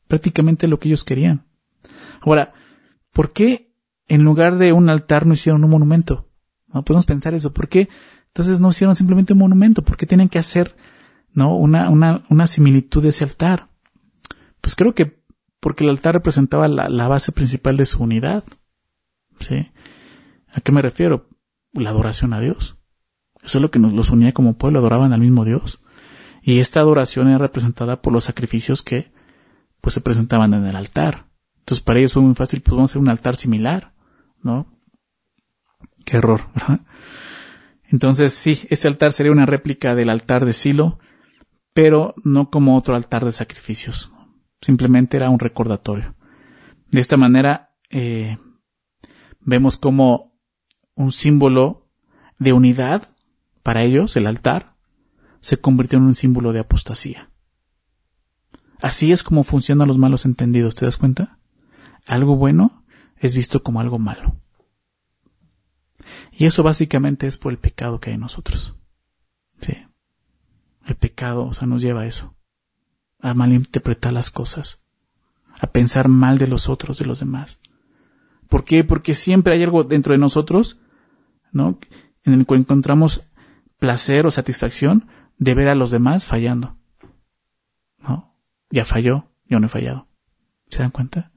Prácticamente 0.08 0.68
lo 0.68 0.78
que 0.78 0.88
ellos 0.88 1.04
querían. 1.04 1.44
Ahora, 2.22 2.54
¿por 3.12 3.34
qué 3.34 3.74
en 4.08 4.22
lugar 4.22 4.56
de 4.56 4.72
un 4.72 4.88
altar 4.88 5.26
no 5.26 5.34
hicieron 5.34 5.62
un 5.62 5.68
monumento? 5.68 6.30
No 6.68 6.82
podemos 6.82 7.04
pensar 7.04 7.34
eso. 7.34 7.52
¿Por 7.52 7.68
qué 7.68 7.90
entonces 8.28 8.58
no 8.58 8.70
hicieron 8.70 8.96
simplemente 8.96 9.34
un 9.34 9.40
monumento? 9.40 9.82
¿Por 9.82 9.98
qué 9.98 10.06
tienen 10.06 10.30
que 10.30 10.38
hacer 10.38 10.74
¿no? 11.36 11.54
una, 11.54 11.90
una, 11.90 12.24
una 12.28 12.46
similitud 12.48 13.02
de 13.02 13.10
ese 13.10 13.22
altar? 13.22 13.68
Pues 14.60 14.74
creo 14.74 14.94
que 14.94 15.22
porque 15.60 15.84
el 15.84 15.90
altar 15.90 16.14
representaba 16.14 16.66
la, 16.66 17.08
base 17.08 17.32
principal 17.32 17.76
de 17.76 17.86
su 17.86 18.02
unidad. 18.02 18.42
¿Sí? 19.38 19.68
¿A 20.54 20.60
qué 20.60 20.72
me 20.72 20.80
refiero? 20.80 21.28
La 21.72 21.90
adoración 21.90 22.32
a 22.32 22.40
Dios. 22.40 22.76
Eso 23.42 23.58
es 23.58 23.62
lo 23.62 23.70
que 23.70 23.78
nos 23.78 23.92
los 23.92 24.10
unía 24.10 24.32
como 24.32 24.56
pueblo, 24.56 24.78
adoraban 24.78 25.12
al 25.12 25.20
mismo 25.20 25.44
Dios. 25.44 25.80
Y 26.42 26.60
esta 26.60 26.80
adoración 26.80 27.28
era 27.28 27.38
representada 27.38 28.00
por 28.00 28.12
los 28.12 28.24
sacrificios 28.24 28.82
que 28.82 29.12
pues 29.80 29.94
se 29.94 30.00
presentaban 30.00 30.54
en 30.54 30.64
el 30.64 30.76
altar. 30.76 31.26
Entonces 31.58 31.82
para 31.82 31.98
ellos 31.98 32.14
fue 32.14 32.22
muy 32.22 32.34
fácil, 32.34 32.62
pues 32.62 32.72
vamos 32.72 32.90
a 32.90 32.92
hacer 32.92 33.02
un 33.02 33.08
altar 33.08 33.36
similar, 33.36 33.92
¿no? 34.42 34.66
Qué 36.04 36.16
error, 36.16 36.46
Entonces 37.90 38.32
sí, 38.32 38.66
este 38.70 38.88
altar 38.88 39.12
sería 39.12 39.32
una 39.32 39.46
réplica 39.46 39.94
del 39.94 40.10
altar 40.10 40.44
de 40.44 40.52
Silo, 40.52 40.98
pero 41.76 42.14
no 42.24 42.48
como 42.48 42.74
otro 42.74 42.96
altar 42.96 43.26
de 43.26 43.32
sacrificios 43.32 44.10
simplemente 44.62 45.18
era 45.18 45.28
un 45.28 45.38
recordatorio. 45.38 46.14
De 46.90 47.00
esta 47.00 47.18
manera 47.18 47.76
eh, 47.90 48.38
vemos 49.40 49.76
como 49.76 50.40
un 50.94 51.12
símbolo 51.12 51.90
de 52.38 52.54
unidad 52.54 53.14
para 53.62 53.82
ellos, 53.82 54.16
el 54.16 54.26
altar, 54.26 54.74
se 55.40 55.58
convirtió 55.58 55.98
en 55.98 56.04
un 56.04 56.14
símbolo 56.14 56.54
de 56.54 56.60
apostasía. 56.60 57.28
Así 58.80 59.12
es 59.12 59.22
como 59.22 59.44
funcionan 59.44 59.86
los 59.86 59.98
malos 59.98 60.24
entendidos, 60.24 60.76
¿te 60.76 60.86
das 60.86 60.96
cuenta? 60.96 61.38
Algo 62.06 62.36
bueno 62.36 62.86
es 63.18 63.34
visto 63.34 63.62
como 63.62 63.80
algo 63.80 63.98
malo. 63.98 64.40
Y 66.32 66.46
eso 66.46 66.62
básicamente 66.62 67.26
es 67.26 67.36
por 67.36 67.52
el 67.52 67.58
pecado 67.58 68.00
que 68.00 68.08
hay 68.08 68.14
en 68.14 68.22
nosotros. 68.22 68.74
El 70.86 70.96
pecado, 70.96 71.46
o 71.46 71.52
sea, 71.52 71.66
nos 71.66 71.82
lleva 71.82 72.02
a 72.02 72.06
eso 72.06 72.36
a 73.20 73.34
malinterpretar 73.34 74.12
las 74.12 74.30
cosas, 74.30 74.82
a 75.60 75.66
pensar 75.66 76.08
mal 76.08 76.38
de 76.38 76.46
los 76.46 76.68
otros, 76.68 76.98
de 76.98 77.06
los 77.06 77.20
demás. 77.20 77.58
¿Por 78.48 78.64
qué? 78.64 78.84
Porque 78.84 79.14
siempre 79.14 79.54
hay 79.54 79.64
algo 79.64 79.84
dentro 79.84 80.12
de 80.12 80.18
nosotros, 80.18 80.78
¿no? 81.52 81.78
En 82.24 82.34
el 82.34 82.46
que 82.46 82.54
encontramos 82.54 83.24
placer 83.78 84.26
o 84.26 84.30
satisfacción 84.30 85.08
de 85.38 85.54
ver 85.54 85.68
a 85.68 85.74
los 85.74 85.90
demás 85.90 86.26
fallando. 86.26 86.76
¿No? 87.98 88.34
Ya 88.70 88.84
falló, 88.84 89.28
yo 89.46 89.60
no 89.60 89.66
he 89.66 89.70
fallado. 89.70 90.06
¿Se 90.68 90.82
dan 90.82 90.90
cuenta? 90.90 91.32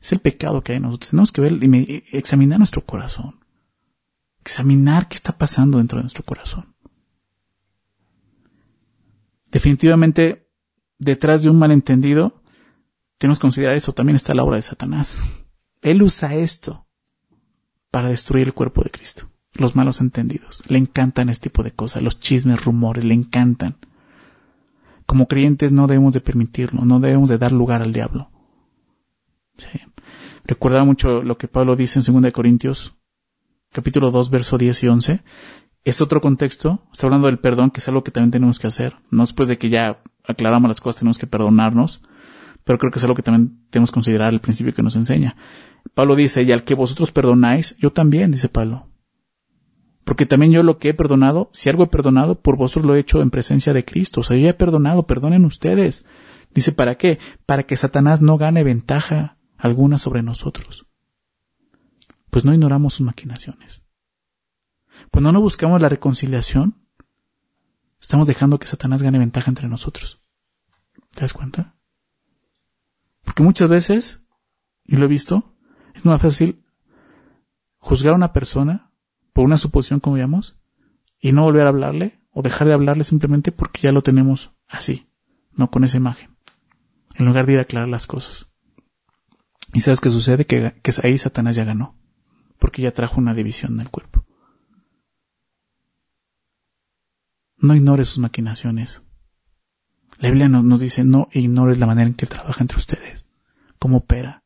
Es 0.00 0.12
el 0.12 0.20
pecado 0.20 0.62
que 0.62 0.72
hay 0.72 0.76
en 0.76 0.84
nosotros. 0.84 1.10
Tenemos 1.10 1.32
que 1.32 1.40
ver 1.40 1.52
y 1.62 2.04
examinar 2.12 2.58
nuestro 2.58 2.84
corazón. 2.84 3.40
Examinar 4.40 5.08
qué 5.08 5.16
está 5.16 5.36
pasando 5.36 5.78
dentro 5.78 5.98
de 5.98 6.04
nuestro 6.04 6.24
corazón. 6.24 6.73
Definitivamente 9.54 10.48
detrás 10.98 11.44
de 11.44 11.48
un 11.48 11.60
malentendido, 11.60 12.42
tenemos 13.18 13.38
que 13.38 13.42
considerar 13.42 13.76
eso, 13.76 13.92
también 13.92 14.16
está 14.16 14.34
la 14.34 14.42
obra 14.42 14.56
de 14.56 14.62
Satanás. 14.62 15.22
Él 15.80 16.02
usa 16.02 16.34
esto 16.34 16.88
para 17.92 18.08
destruir 18.08 18.48
el 18.48 18.52
cuerpo 18.52 18.82
de 18.82 18.90
Cristo. 18.90 19.30
Los 19.52 19.76
malos 19.76 20.00
entendidos. 20.00 20.68
Le 20.68 20.78
encantan 20.78 21.28
este 21.28 21.50
tipo 21.50 21.62
de 21.62 21.70
cosas, 21.70 22.02
los 22.02 22.18
chismes, 22.18 22.64
rumores, 22.64 23.04
le 23.04 23.14
encantan. 23.14 23.76
Como 25.06 25.28
creyentes 25.28 25.70
no 25.70 25.86
debemos 25.86 26.14
de 26.14 26.20
permitirlo, 26.20 26.84
no 26.84 26.98
debemos 26.98 27.28
de 27.28 27.38
dar 27.38 27.52
lugar 27.52 27.80
al 27.80 27.92
diablo. 27.92 28.32
Recuerda 30.44 30.82
mucho 30.82 31.22
lo 31.22 31.38
que 31.38 31.46
Pablo 31.46 31.76
dice 31.76 32.00
en 32.04 32.22
2 32.22 32.32
Corintios, 32.32 32.96
capítulo 33.70 34.10
2, 34.10 34.30
verso 34.30 34.58
10 34.58 34.82
y 34.82 34.88
11. 34.88 35.22
Es 35.84 36.00
otro 36.00 36.22
contexto, 36.22 36.82
está 36.92 37.06
hablando 37.06 37.26
del 37.26 37.38
perdón, 37.38 37.70
que 37.70 37.80
es 37.80 37.88
algo 37.88 38.02
que 38.02 38.10
también 38.10 38.30
tenemos 38.30 38.58
que 38.58 38.66
hacer. 38.66 38.96
No 39.10 39.22
después 39.22 39.48
de 39.48 39.58
que 39.58 39.68
ya 39.68 40.02
aclaramos 40.26 40.68
las 40.68 40.80
cosas, 40.80 41.00
tenemos 41.00 41.18
que 41.18 41.26
perdonarnos, 41.26 42.00
pero 42.64 42.78
creo 42.78 42.90
que 42.90 42.98
es 42.98 43.04
algo 43.04 43.14
que 43.14 43.22
también 43.22 43.66
tenemos 43.68 43.90
que 43.90 43.94
considerar 43.94 44.32
el 44.32 44.40
principio 44.40 44.72
que 44.72 44.82
nos 44.82 44.96
enseña. 44.96 45.36
Pablo 45.92 46.16
dice, 46.16 46.42
y 46.42 46.52
al 46.52 46.64
que 46.64 46.74
vosotros 46.74 47.12
perdonáis, 47.12 47.76
yo 47.78 47.92
también, 47.92 48.30
dice 48.30 48.48
Pablo. 48.48 48.88
Porque 50.04 50.24
también 50.24 50.52
yo 50.52 50.62
lo 50.62 50.78
que 50.78 50.90
he 50.90 50.94
perdonado, 50.94 51.50
si 51.52 51.68
algo 51.68 51.84
he 51.84 51.88
perdonado, 51.88 52.40
por 52.40 52.56
vosotros 52.56 52.86
lo 52.86 52.94
he 52.94 53.00
hecho 53.00 53.20
en 53.20 53.30
presencia 53.30 53.74
de 53.74 53.84
Cristo. 53.84 54.20
O 54.20 54.22
sea, 54.22 54.36
yo 54.36 54.48
he 54.48 54.54
perdonado, 54.54 55.06
perdonen 55.06 55.44
ustedes. 55.44 56.06
Dice, 56.54 56.72
¿para 56.72 56.96
qué? 56.96 57.18
Para 57.46 57.64
que 57.64 57.76
Satanás 57.76 58.22
no 58.22 58.38
gane 58.38 58.64
ventaja 58.64 59.38
alguna 59.58 59.98
sobre 59.98 60.22
nosotros. 60.22 60.86
Pues 62.30 62.44
no 62.44 62.52
ignoramos 62.52 62.94
sus 62.94 63.06
maquinaciones. 63.06 63.83
Cuando 65.10 65.32
no 65.32 65.40
buscamos 65.40 65.80
la 65.80 65.88
reconciliación, 65.88 66.76
estamos 68.00 68.26
dejando 68.26 68.58
que 68.58 68.66
Satanás 68.66 69.02
gane 69.02 69.18
ventaja 69.18 69.50
entre 69.50 69.68
nosotros. 69.68 70.20
¿Te 71.12 71.20
das 71.22 71.32
cuenta? 71.32 71.76
Porque 73.24 73.42
muchas 73.42 73.68
veces, 73.68 74.26
y 74.84 74.96
lo 74.96 75.06
he 75.06 75.08
visto, 75.08 75.56
es 75.94 76.04
más 76.04 76.20
fácil 76.20 76.64
juzgar 77.78 78.12
a 78.12 78.16
una 78.16 78.32
persona 78.32 78.90
por 79.32 79.44
una 79.44 79.56
suposición, 79.56 80.00
como 80.00 80.16
llamamos, 80.16 80.58
y 81.20 81.32
no 81.32 81.42
volver 81.42 81.66
a 81.66 81.70
hablarle 81.70 82.20
o 82.30 82.42
dejar 82.42 82.68
de 82.68 82.74
hablarle 82.74 83.04
simplemente 83.04 83.52
porque 83.52 83.82
ya 83.82 83.92
lo 83.92 84.02
tenemos 84.02 84.52
así, 84.68 85.08
no 85.52 85.70
con 85.70 85.84
esa 85.84 85.96
imagen, 85.96 86.36
en 87.14 87.26
lugar 87.26 87.46
de 87.46 87.54
ir 87.54 87.58
a 87.58 87.62
aclarar 87.62 87.88
las 87.88 88.06
cosas. 88.06 88.48
¿Y 89.72 89.80
sabes 89.80 90.00
qué 90.00 90.10
sucede? 90.10 90.46
Que, 90.46 90.74
que 90.82 90.92
ahí 91.02 91.18
Satanás 91.18 91.56
ya 91.56 91.64
ganó, 91.64 91.96
porque 92.58 92.82
ya 92.82 92.92
trajo 92.92 93.18
una 93.18 93.34
división 93.34 93.74
en 93.74 93.80
el 93.80 93.90
cuerpo. 93.90 94.24
No 97.64 97.74
ignores 97.74 98.10
sus 98.10 98.18
maquinaciones. 98.18 99.00
La 100.18 100.28
Biblia 100.28 100.50
nos, 100.50 100.80
dice 100.80 101.02
no 101.02 101.28
ignores 101.32 101.78
la 101.78 101.86
manera 101.86 102.06
en 102.06 102.12
que 102.12 102.26
trabaja 102.26 102.60
entre 102.60 102.76
ustedes, 102.76 103.24
cómo 103.78 103.98
opera, 103.98 104.44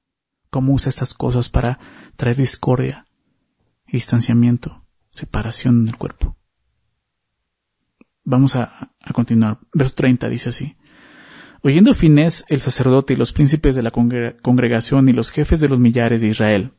cómo 0.50 0.72
usa 0.72 0.88
estas 0.88 1.14
cosas 1.14 1.48
para 1.48 1.80
traer 2.14 2.36
discordia, 2.36 3.06
distanciamiento, 3.88 4.84
separación 5.10 5.80
en 5.80 5.88
el 5.88 5.96
cuerpo. 5.96 6.36
Vamos 8.22 8.54
a, 8.54 8.92
continuar. 9.12 9.58
Verso 9.74 9.96
30 9.96 10.28
dice 10.28 10.50
así. 10.50 10.76
Oyendo 11.64 11.94
Finés 11.94 12.44
el 12.46 12.60
sacerdote 12.60 13.14
y 13.14 13.16
los 13.16 13.32
príncipes 13.32 13.74
de 13.74 13.82
la 13.82 13.90
congregación 13.90 15.08
y 15.08 15.12
los 15.12 15.32
jefes 15.32 15.58
de 15.58 15.68
los 15.68 15.80
millares 15.80 16.20
de 16.20 16.28
Israel, 16.28 16.72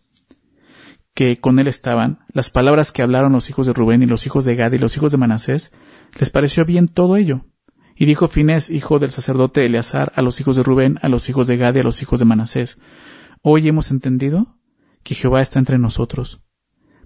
que 1.14 1.40
con 1.40 1.60
él 1.60 1.68
estaban, 1.68 2.20
las 2.32 2.50
palabras 2.50 2.92
que 2.92 3.02
hablaron 3.02 3.34
los 3.34 3.50
hijos 3.50 3.68
de 3.68 3.74
Rubén 3.74 4.04
y 4.04 4.06
los 4.06 4.26
hijos 4.26 4.46
de 4.46 4.56
Gad 4.56 4.74
y 4.74 4.78
los 4.78 4.96
hijos 4.96 5.12
de 5.12 5.18
Manasés, 5.18 5.72
les 6.18 6.30
pareció 6.30 6.66
bien 6.66 6.88
todo 6.88 7.18
ello. 7.18 7.46
Y 7.96 8.06
dijo 8.06 8.28
Finés, 8.28 8.70
hijo 8.70 9.00
del 9.00 9.12
sacerdote 9.12 9.66
Eleazar, 9.66 10.14
a 10.16 10.22
los 10.22 10.40
hijos 10.40 10.56
de 10.56 10.64
Rubén, 10.64 11.00
a 11.02 11.10
los 11.10 11.28
hijos 11.28 11.48
de 11.48 11.58
Gad 11.58 11.76
y 11.76 11.80
a 11.80 11.84
los 11.84 12.02
hijos 12.02 12.20
de 12.20 12.26
Manasés, 12.26 12.80
hoy 13.42 13.68
hemos 13.68 13.92
entendido 13.92 14.58
que 15.04 15.16
Jehová 15.16 15.42
está 15.42 15.60
entre 15.60 15.78
nosotros, 15.78 16.42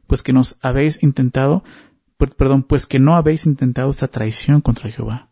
pues 0.05 0.21
que 0.21 0.33
nos 0.33 0.57
habéis 0.61 1.01
intentado, 1.01 1.63
perdón, 2.17 2.63
pues 2.63 2.85
que 2.85 2.99
no 2.99 3.15
habéis 3.15 3.45
intentado 3.45 3.89
esta 3.89 4.07
traición 4.07 4.61
contra 4.61 4.89
Jehová. 4.89 5.31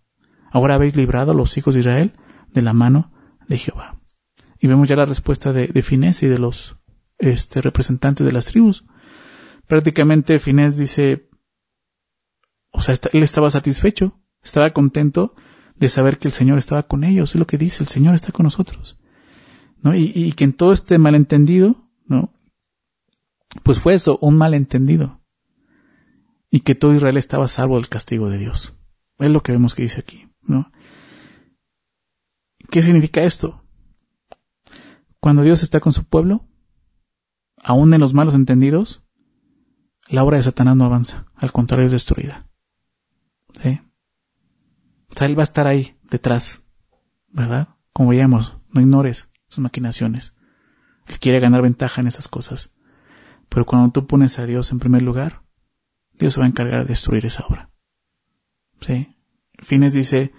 Ahora 0.51 0.75
habéis 0.75 0.95
librado 0.95 1.31
a 1.31 1.35
los 1.35 1.57
hijos 1.57 1.75
de 1.75 1.81
Israel 1.81 2.13
de 2.51 2.61
la 2.61 2.73
mano 2.73 3.11
de 3.47 3.57
Jehová. 3.57 4.01
Y 4.59 4.67
vemos 4.67 4.89
ya 4.89 4.95
la 4.95 5.05
respuesta 5.05 5.53
de, 5.53 5.67
de 5.67 5.81
Finés 5.81 6.23
y 6.23 6.27
de 6.27 6.39
los 6.39 6.80
este, 7.21 7.61
representantes 7.61 8.25
de 8.25 8.33
las 8.33 8.45
tribus. 8.47 8.85
Prácticamente 9.67 10.39
Finés 10.39 10.75
dice, 10.75 11.29
o 12.71 12.81
sea, 12.81 12.95
él 13.13 13.23
estaba 13.23 13.49
satisfecho, 13.49 14.19
estaba 14.43 14.73
contento 14.73 15.33
de 15.75 15.87
saber 15.87 16.17
que 16.17 16.27
el 16.27 16.33
Señor 16.33 16.57
estaba 16.57 16.87
con 16.87 17.03
ellos. 17.03 17.33
Es 17.33 17.39
lo 17.39 17.47
que 17.47 17.57
dice, 17.57 17.83
el 17.83 17.87
Señor 17.87 18.15
está 18.15 18.31
con 18.31 18.43
nosotros. 18.43 18.99
¿No? 19.83 19.95
Y, 19.95 20.11
y 20.13 20.33
que 20.33 20.43
en 20.43 20.53
todo 20.53 20.73
este 20.73 20.97
malentendido, 20.97 21.89
¿no? 22.05 22.33
Pues 23.63 23.79
fue 23.79 23.93
eso, 23.93 24.17
un 24.21 24.37
malentendido. 24.37 25.21
Y 26.49 26.61
que 26.61 26.75
todo 26.75 26.93
Israel 26.93 27.17
estaba 27.17 27.47
salvo 27.47 27.77
del 27.77 27.89
castigo 27.89 28.29
de 28.29 28.37
Dios. 28.37 28.75
Es 29.19 29.29
lo 29.29 29.41
que 29.41 29.51
vemos 29.51 29.73
que 29.73 29.83
dice 29.83 29.99
aquí, 29.99 30.27
¿no? 30.41 30.71
¿Qué 32.69 32.81
significa 32.81 33.23
esto? 33.23 33.63
Cuando 35.19 35.43
Dios 35.43 35.63
está 35.63 35.79
con 35.79 35.93
su 35.93 36.05
pueblo, 36.05 36.47
aún 37.63 37.93
en 37.93 38.01
los 38.01 38.13
malos 38.13 38.35
entendidos, 38.35 39.03
la 40.09 40.23
obra 40.23 40.37
de 40.37 40.43
Satanás 40.43 40.75
no 40.75 40.85
avanza, 40.85 41.25
al 41.35 41.51
contrario 41.51 41.85
es 41.85 41.91
destruida. 41.91 42.47
¿Sí? 43.61 43.79
O 45.09 45.15
sea, 45.15 45.27
él 45.27 45.37
va 45.37 45.41
a 45.41 45.43
estar 45.43 45.67
ahí, 45.67 45.97
detrás, 46.09 46.63
¿verdad? 47.29 47.69
Como 47.93 48.09
veíamos, 48.09 48.57
no 48.69 48.81
ignores 48.81 49.29
sus 49.47 49.59
maquinaciones. 49.59 50.33
Él 51.07 51.19
quiere 51.19 51.39
ganar 51.39 51.61
ventaja 51.61 52.01
en 52.01 52.07
esas 52.07 52.27
cosas. 52.27 52.71
Pero 53.49 53.65
cuando 53.65 53.91
tú 53.91 54.07
pones 54.07 54.39
a 54.39 54.45
Dios 54.45 54.71
en 54.71 54.79
primer 54.79 55.01
lugar, 55.01 55.43
Dios 56.13 56.33
se 56.33 56.39
va 56.39 56.45
a 56.45 56.49
encargar 56.49 56.83
de 56.83 56.89
destruir 56.89 57.25
esa 57.25 57.45
obra. 57.45 57.69
¿Sí? 58.79 59.17
Fines 59.59 59.93
dice, 59.93 60.31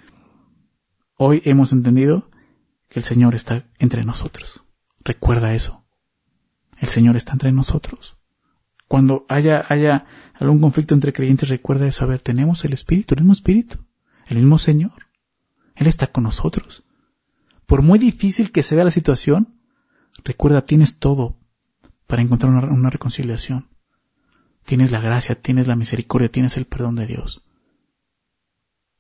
hoy 1.17 1.43
hemos 1.45 1.73
entendido 1.73 2.31
que 2.89 3.01
el 3.01 3.05
Señor 3.05 3.35
está 3.35 3.69
entre 3.79 4.03
nosotros. 4.03 4.65
Recuerda 5.05 5.55
eso. 5.55 5.82
El 6.83 6.89
Señor 6.89 7.17
está 7.17 7.33
entre 7.33 7.53
nosotros. 7.53 8.17
Cuando 8.89 9.25
haya, 9.29 9.65
haya 9.69 10.05
algún 10.35 10.61
conflicto 10.61 10.95
entre 10.95 11.13
creyentes, 11.13 11.49
recuerda 11.49 11.87
eso. 11.87 12.03
A 12.03 12.09
ver, 12.09 12.21
tenemos 12.21 12.65
el 12.65 12.73
Espíritu, 12.73 13.15
el 13.15 13.21
mismo 13.21 13.35
Espíritu, 13.35 13.87
el 14.27 14.39
mismo 14.39 14.59
Señor. 14.59 15.07
Él 15.77 15.87
está 15.87 16.09
con 16.09 16.25
nosotros. 16.25 16.83
Por 17.67 17.83
muy 17.83 18.01
difícil 18.01 18.51
que 18.51 18.65
se 18.65 18.75
vea 18.75 18.83
la 18.85 18.91
situación, 18.91 19.61
recuerda, 20.25 20.67
tienes 20.67 20.99
todo 20.99 21.39
para 22.09 22.21
encontrar 22.21 22.53
una, 22.53 22.91
reconciliación. 22.91 23.69
Tienes 24.67 24.91
la 24.91 24.99
gracia, 24.99 25.41
tienes 25.41 25.69
la 25.69 25.77
misericordia, 25.77 26.33
tienes 26.33 26.57
el 26.57 26.65
perdón 26.65 26.97
de 26.97 27.07
Dios. 27.07 27.45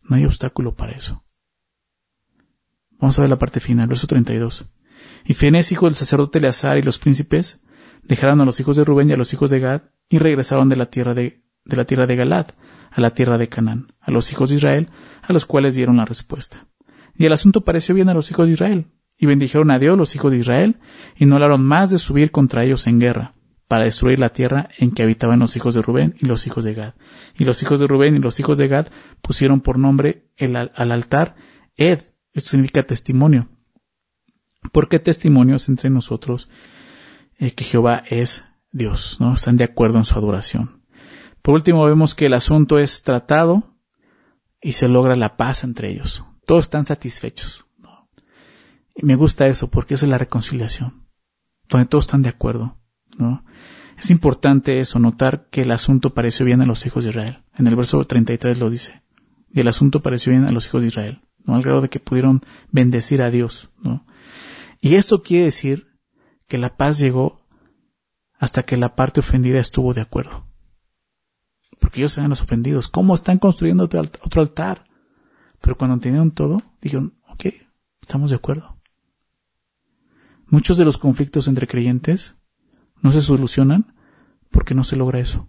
No 0.04 0.14
hay 0.14 0.24
obstáculo 0.24 0.76
para 0.76 0.92
eso. 0.92 1.24
Vamos 2.92 3.18
a 3.18 3.22
ver 3.22 3.30
la 3.30 3.38
parte 3.38 3.58
final, 3.58 3.88
verso 3.88 4.06
32. 4.06 4.66
Y 5.24 5.34
Fenés, 5.34 5.72
hijo 5.72 5.86
del 5.86 5.96
sacerdote 5.96 6.38
Eleazar 6.38 6.78
y 6.78 6.82
los 6.82 7.00
príncipes, 7.00 7.60
dejaron 8.02 8.40
a 8.40 8.44
los 8.44 8.60
hijos 8.60 8.76
de 8.76 8.84
Rubén 8.84 9.10
y 9.10 9.12
a 9.12 9.16
los 9.16 9.32
hijos 9.32 9.50
de 9.50 9.60
Gad 9.60 9.82
y 10.08 10.18
regresaron 10.18 10.68
de 10.68 10.76
la 10.76 10.86
tierra 10.86 11.14
de, 11.14 11.42
de 11.64 11.76
la 11.76 11.84
tierra 11.84 12.06
de 12.06 12.16
Galad 12.16 12.46
a 12.92 13.00
la 13.00 13.14
tierra 13.14 13.38
de 13.38 13.48
Canaán, 13.48 13.94
a 14.00 14.10
los 14.10 14.30
hijos 14.32 14.50
de 14.50 14.56
Israel, 14.56 14.90
a 15.22 15.32
los 15.32 15.46
cuales 15.46 15.74
dieron 15.74 15.96
la 15.96 16.04
respuesta. 16.04 16.66
Y 17.16 17.26
el 17.26 17.32
asunto 17.32 17.62
pareció 17.62 17.94
bien 17.94 18.08
a 18.08 18.14
los 18.14 18.30
hijos 18.30 18.46
de 18.46 18.52
Israel, 18.52 18.86
y 19.18 19.26
bendijeron 19.26 19.70
a 19.70 19.78
Dios 19.78 19.96
los 19.96 20.14
hijos 20.14 20.30
de 20.30 20.38
Israel, 20.38 20.76
y 21.16 21.26
no 21.26 21.36
hablaron 21.36 21.64
más 21.64 21.90
de 21.90 21.98
subir 21.98 22.30
contra 22.30 22.64
ellos 22.64 22.86
en 22.86 23.00
guerra, 23.00 23.32
para 23.66 23.84
destruir 23.84 24.18
la 24.18 24.28
tierra 24.28 24.68
en 24.76 24.90
que 24.90 25.02
habitaban 25.02 25.38
los 25.38 25.56
hijos 25.56 25.74
de 25.74 25.80
Rubén 25.80 26.14
y 26.18 26.26
los 26.26 26.46
hijos 26.46 26.64
de 26.64 26.74
Gad. 26.74 26.94
Y 27.38 27.44
los 27.44 27.62
hijos 27.62 27.80
de 27.80 27.86
Rubén 27.86 28.16
y 28.16 28.18
los 28.18 28.38
hijos 28.38 28.58
de 28.58 28.68
Gad 28.68 28.88
pusieron 29.22 29.62
por 29.62 29.78
nombre 29.78 30.26
el, 30.36 30.56
al 30.56 30.92
altar 30.92 31.36
Ed, 31.76 32.02
esto 32.34 32.50
significa 32.50 32.82
testimonio, 32.82 33.48
porque 34.72 34.98
testimonios 34.98 35.70
entre 35.70 35.88
nosotros 35.88 36.50
eh, 37.38 37.52
que 37.52 37.64
Jehová 37.64 38.02
es 38.06 38.44
Dios, 38.70 39.18
¿no? 39.20 39.34
Están 39.34 39.56
de 39.56 39.64
acuerdo 39.64 39.98
en 39.98 40.04
su 40.04 40.18
adoración. 40.18 40.82
Por 41.42 41.54
último, 41.54 41.84
vemos 41.84 42.14
que 42.14 42.26
el 42.26 42.34
asunto 42.34 42.78
es 42.78 43.02
tratado 43.02 43.76
y 44.60 44.72
se 44.72 44.88
logra 44.88 45.16
la 45.16 45.36
paz 45.36 45.64
entre 45.64 45.90
ellos. 45.90 46.24
Todos 46.46 46.64
están 46.64 46.86
satisfechos. 46.86 47.66
Y 48.94 49.04
me 49.04 49.16
gusta 49.16 49.46
eso 49.46 49.70
porque 49.70 49.94
esa 49.94 50.06
es 50.06 50.10
la 50.10 50.18
reconciliación, 50.18 51.08
donde 51.68 51.86
todos 51.86 52.06
están 52.06 52.22
de 52.22 52.28
acuerdo. 52.28 52.76
¿no? 53.16 53.44
Es 53.98 54.10
importante 54.10 54.80
eso, 54.80 54.98
notar 54.98 55.48
que 55.50 55.62
el 55.62 55.70
asunto 55.70 56.14
pareció 56.14 56.44
bien 56.46 56.60
a 56.60 56.66
los 56.66 56.86
hijos 56.86 57.04
de 57.04 57.10
Israel. 57.10 57.42
En 57.56 57.66
el 57.66 57.76
verso 57.76 58.02
33 58.02 58.58
lo 58.58 58.70
dice. 58.70 59.02
Y 59.50 59.60
el 59.60 59.68
asunto 59.68 60.02
pareció 60.02 60.32
bien 60.32 60.44
a 60.44 60.52
los 60.52 60.66
hijos 60.66 60.82
de 60.82 60.88
Israel, 60.88 61.22
¿no? 61.44 61.54
Al 61.54 61.62
grado 61.62 61.82
de 61.82 61.88
que 61.88 62.00
pudieron 62.00 62.40
bendecir 62.70 63.20
a 63.22 63.30
Dios, 63.30 63.70
¿no? 63.82 64.06
Y 64.80 64.94
eso 64.94 65.22
quiere 65.22 65.46
decir 65.46 65.91
que 66.52 66.58
la 66.58 66.76
paz 66.76 66.98
llegó 66.98 67.40
hasta 68.34 68.62
que 68.64 68.76
la 68.76 68.94
parte 68.94 69.20
ofendida 69.20 69.58
estuvo 69.58 69.94
de 69.94 70.02
acuerdo. 70.02 70.44
Porque 71.80 72.00
ellos 72.00 72.18
eran 72.18 72.28
los 72.28 72.42
ofendidos. 72.42 72.88
¿Cómo 72.88 73.14
están 73.14 73.38
construyendo 73.38 73.84
otro 73.84 74.42
altar? 74.42 74.84
Pero 75.62 75.78
cuando 75.78 75.94
entendieron 75.94 76.30
todo, 76.30 76.62
dijeron, 76.82 77.18
ok, 77.26 77.46
estamos 78.02 78.28
de 78.28 78.36
acuerdo. 78.36 78.78
Muchos 80.46 80.76
de 80.76 80.84
los 80.84 80.98
conflictos 80.98 81.48
entre 81.48 81.66
creyentes 81.66 82.36
no 83.00 83.12
se 83.12 83.22
solucionan 83.22 83.96
porque 84.50 84.74
no 84.74 84.84
se 84.84 84.96
logra 84.96 85.20
eso. 85.20 85.48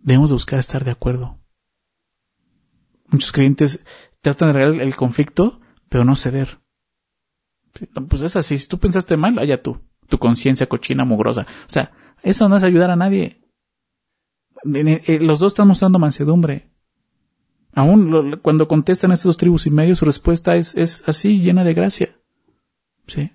Debemos 0.00 0.32
buscar 0.32 0.58
estar 0.58 0.84
de 0.84 0.90
acuerdo. 0.90 1.40
Muchos 3.08 3.32
creyentes 3.32 3.82
tratan 4.20 4.52
de 4.52 4.60
arreglar 4.60 4.86
el 4.86 4.96
conflicto, 4.96 5.62
pero 5.88 6.04
no 6.04 6.14
ceder. 6.14 6.62
Pues 8.08 8.22
es 8.22 8.36
así, 8.36 8.58
si 8.58 8.68
tú 8.68 8.78
pensaste 8.78 9.16
mal, 9.16 9.38
allá 9.38 9.62
tú, 9.62 9.80
tu 10.08 10.18
conciencia 10.18 10.68
cochina, 10.68 11.04
mugrosa. 11.04 11.46
O 11.66 11.70
sea, 11.70 11.92
eso 12.22 12.48
no 12.48 12.56
es 12.56 12.64
ayudar 12.64 12.90
a 12.90 12.96
nadie. 12.96 13.42
Los 14.62 15.40
dos 15.40 15.52
están 15.52 15.68
mostrando 15.68 15.98
mansedumbre. 15.98 16.70
Aún 17.72 18.38
cuando 18.42 18.68
contestan 18.68 19.10
a 19.10 19.14
estas 19.14 19.26
dos 19.26 19.36
tribus 19.36 19.66
y 19.66 19.70
medio, 19.70 19.96
su 19.96 20.04
respuesta 20.04 20.54
es, 20.54 20.76
es 20.76 21.02
así, 21.06 21.40
llena 21.40 21.64
de 21.64 21.74
gracia. 21.74 22.16
¿Sí? 23.06 23.32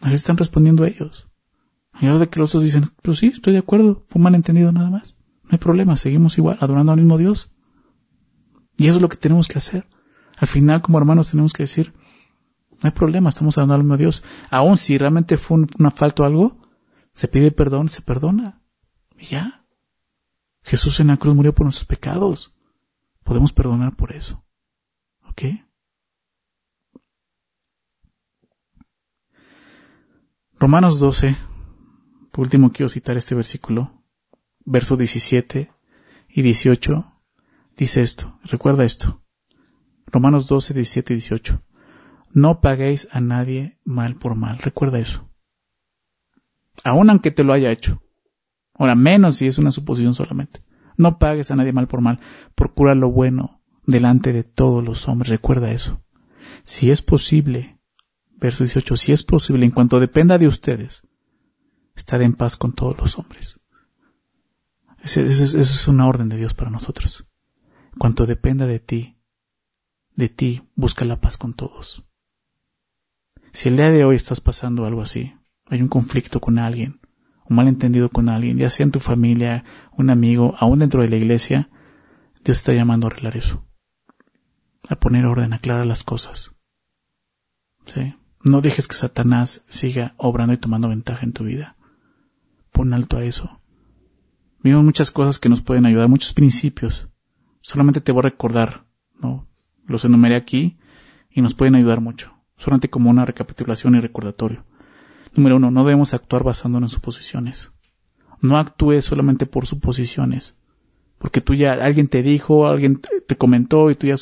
Así 0.00 0.14
están 0.14 0.36
respondiendo 0.36 0.84
ellos. 0.84 1.28
Y 2.00 2.06
ahora 2.06 2.20
de 2.20 2.28
que 2.28 2.38
los 2.38 2.50
otros 2.50 2.64
dicen, 2.64 2.84
pues 3.02 3.18
sí, 3.18 3.28
estoy 3.28 3.54
de 3.54 3.58
acuerdo, 3.58 4.04
fue 4.08 4.20
malentendido 4.20 4.70
nada 4.70 4.90
más. 4.90 5.16
No 5.42 5.50
hay 5.52 5.58
problema, 5.58 5.96
seguimos 5.96 6.38
igual, 6.38 6.58
adorando 6.60 6.92
al 6.92 6.98
mismo 6.98 7.18
Dios. 7.18 7.50
Y 8.76 8.86
eso 8.86 8.96
es 8.96 9.02
lo 9.02 9.08
que 9.08 9.16
tenemos 9.16 9.48
que 9.48 9.58
hacer. 9.58 9.86
Al 10.38 10.46
final, 10.46 10.82
como 10.82 10.98
hermanos, 10.98 11.30
tenemos 11.30 11.52
que 11.52 11.62
decir, 11.62 11.94
no 12.82 12.88
hay 12.88 12.90
problema, 12.90 13.28
estamos 13.28 13.56
adorando 13.56 13.74
al 13.74 13.82
mismo 13.82 13.96
Dios. 13.96 14.22
Aún 14.50 14.76
si 14.76 14.98
realmente 14.98 15.36
fue 15.36 15.58
un, 15.58 15.68
una 15.78 15.90
falta 15.90 16.22
o 16.22 16.26
algo, 16.26 16.60
se 17.14 17.28
pide 17.28 17.50
perdón, 17.50 17.88
se 17.88 18.02
perdona. 18.02 18.62
Y 19.18 19.26
ya. 19.26 19.64
Jesús 20.62 21.00
en 21.00 21.08
la 21.08 21.16
cruz 21.16 21.34
murió 21.34 21.54
por 21.54 21.64
nuestros 21.64 21.86
pecados. 21.86 22.54
Podemos 23.24 23.52
perdonar 23.52 23.96
por 23.96 24.12
eso. 24.12 24.44
¿Ok? 25.28 25.42
Romanos 30.58 31.00
12, 31.00 31.36
por 32.32 32.44
último 32.44 32.72
quiero 32.72 32.88
citar 32.88 33.16
este 33.18 33.34
versículo, 33.34 34.02
verso 34.64 34.96
17 34.96 35.70
y 36.28 36.42
18, 36.42 37.12
dice 37.76 38.00
esto, 38.00 38.38
recuerda 38.42 38.84
esto. 38.84 39.22
Romanos 40.06 40.46
12, 40.46 40.72
17 40.72 41.12
y 41.12 41.16
18. 41.16 41.62
No 42.36 42.60
paguéis 42.60 43.08
a 43.12 43.22
nadie 43.22 43.78
mal 43.82 44.16
por 44.16 44.34
mal, 44.34 44.58
recuerda 44.58 44.98
eso. 44.98 45.26
Aun 46.84 47.08
aunque 47.08 47.30
te 47.30 47.44
lo 47.44 47.54
haya 47.54 47.72
hecho. 47.72 48.02
Ahora, 48.74 48.94
menos 48.94 49.38
si 49.38 49.46
es 49.46 49.56
una 49.56 49.72
suposición 49.72 50.12
solamente. 50.12 50.62
No 50.98 51.18
pagues 51.18 51.50
a 51.50 51.56
nadie 51.56 51.72
mal 51.72 51.88
por 51.88 52.02
mal, 52.02 52.20
procura 52.54 52.94
lo 52.94 53.10
bueno 53.10 53.62
delante 53.86 54.34
de 54.34 54.44
todos 54.44 54.84
los 54.84 55.08
hombres, 55.08 55.30
recuerda 55.30 55.72
eso. 55.72 56.04
Si 56.62 56.90
es 56.90 57.00
posible, 57.00 57.80
verso 58.32 58.64
18, 58.64 58.96
si 58.96 59.12
es 59.12 59.22
posible, 59.22 59.64
en 59.64 59.72
cuanto 59.72 59.98
dependa 59.98 60.36
de 60.36 60.46
ustedes, 60.46 61.08
estar 61.94 62.20
en 62.20 62.34
paz 62.34 62.58
con 62.58 62.74
todos 62.74 62.98
los 62.98 63.18
hombres. 63.18 63.60
Esa 65.02 65.22
es 65.22 65.88
una 65.88 66.06
orden 66.06 66.28
de 66.28 66.36
Dios 66.36 66.52
para 66.52 66.70
nosotros. 66.70 67.26
En 67.94 67.98
cuanto 67.98 68.26
dependa 68.26 68.66
de 68.66 68.78
ti, 68.78 69.16
de 70.16 70.28
ti, 70.28 70.68
busca 70.74 71.06
la 71.06 71.18
paz 71.18 71.38
con 71.38 71.54
todos. 71.54 72.06
Si 73.56 73.70
el 73.70 73.78
día 73.78 73.90
de 73.90 74.04
hoy 74.04 74.16
estás 74.16 74.42
pasando 74.42 74.84
algo 74.84 75.00
así, 75.00 75.34
hay 75.64 75.80
un 75.80 75.88
conflicto 75.88 76.42
con 76.42 76.58
alguien, 76.58 77.00
un 77.48 77.56
malentendido 77.56 78.10
con 78.10 78.28
alguien, 78.28 78.58
ya 78.58 78.68
sea 78.68 78.84
en 78.84 78.90
tu 78.90 79.00
familia, 79.00 79.64
un 79.96 80.10
amigo, 80.10 80.54
aún 80.58 80.80
dentro 80.80 81.00
de 81.00 81.08
la 81.08 81.16
iglesia, 81.16 81.70
Dios 82.44 82.58
está 82.58 82.74
llamando 82.74 83.06
a 83.06 83.08
arreglar 83.08 83.34
eso. 83.34 83.66
A 84.90 84.96
poner 84.96 85.24
orden, 85.24 85.54
a 85.54 85.56
aclarar 85.56 85.86
las 85.86 86.04
cosas. 86.04 86.54
No 88.44 88.60
dejes 88.60 88.88
que 88.88 88.94
Satanás 88.94 89.64
siga 89.70 90.12
obrando 90.18 90.52
y 90.52 90.58
tomando 90.58 90.90
ventaja 90.90 91.24
en 91.24 91.32
tu 91.32 91.44
vida. 91.44 91.78
Pon 92.72 92.92
alto 92.92 93.16
a 93.16 93.24
eso. 93.24 93.62
Vimos 94.62 94.84
muchas 94.84 95.10
cosas 95.10 95.38
que 95.38 95.48
nos 95.48 95.62
pueden 95.62 95.86
ayudar, 95.86 96.10
muchos 96.10 96.34
principios. 96.34 97.08
Solamente 97.62 98.02
te 98.02 98.12
voy 98.12 98.18
a 98.18 98.28
recordar, 98.28 98.84
¿no? 99.18 99.48
Los 99.86 100.04
enumeré 100.04 100.36
aquí 100.36 100.78
y 101.30 101.40
nos 101.40 101.54
pueden 101.54 101.74
ayudar 101.74 102.02
mucho. 102.02 102.35
Solamente 102.56 102.90
como 102.90 103.10
una 103.10 103.24
recapitulación 103.24 103.94
y 103.94 104.00
recordatorio. 104.00 104.64
Número 105.34 105.56
uno, 105.56 105.70
no 105.70 105.84
debemos 105.84 106.14
actuar 106.14 106.42
basándonos 106.42 106.92
en 106.92 106.94
suposiciones. 106.94 107.72
No 108.40 108.58
actúes 108.58 109.04
solamente 109.04 109.46
por 109.46 109.66
suposiciones. 109.66 110.58
Porque 111.18 111.40
tú 111.40 111.54
ya, 111.54 111.72
alguien 111.72 112.08
te 112.08 112.22
dijo, 112.22 112.66
alguien 112.66 113.00
te 113.26 113.36
comentó 113.36 113.90
y 113.90 113.94
tú 113.94 114.06
ya 114.06 114.16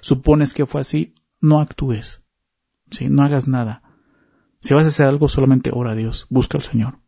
supones 0.00 0.54
que 0.54 0.66
fue 0.66 0.80
así. 0.80 1.14
No 1.40 1.60
actúes. 1.60 2.24
¿Sí? 2.90 3.08
No 3.08 3.22
hagas 3.22 3.48
nada. 3.48 3.82
Si 4.60 4.74
vas 4.74 4.84
a 4.84 4.88
hacer 4.88 5.06
algo, 5.06 5.28
solamente 5.28 5.70
ora 5.72 5.92
a 5.92 5.94
Dios. 5.94 6.26
Busca 6.30 6.58
al 6.58 6.64
Señor. 6.64 6.98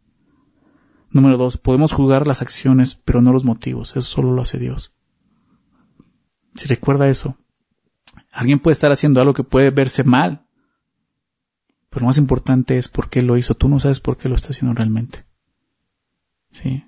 Número 1.11 1.36
dos, 1.36 1.56
podemos 1.56 1.92
juzgar 1.92 2.26
las 2.26 2.42
acciones, 2.42 2.94
pero 2.94 3.20
no 3.20 3.32
los 3.32 3.44
motivos. 3.44 3.90
Eso 3.96 4.02
solo 4.02 4.32
lo 4.32 4.42
hace 4.42 4.58
Dios. 4.58 4.94
Si 6.54 6.68
recuerda 6.68 7.08
eso, 7.08 7.36
alguien 8.32 8.61
puede 8.61 8.74
estar 8.74 8.92
haciendo 8.92 9.20
algo 9.20 9.34
que 9.34 9.42
puede 9.42 9.70
verse 9.70 10.04
mal, 10.04 10.46
pero 11.91 12.05
lo 12.05 12.07
más 12.07 12.18
importante 12.18 12.78
es 12.78 12.88
por 12.88 13.11
qué 13.11 13.22
lo 13.22 13.36
hizo. 13.36 13.55
Tú 13.55 13.68
no 13.68 13.80
sabes 13.80 14.01
por 14.01 14.16
qué 14.16 14.28
lo 14.28 14.36
está 14.36 14.51
haciendo 14.51 14.74
realmente. 14.74 15.26
¿Sí? 16.53 16.84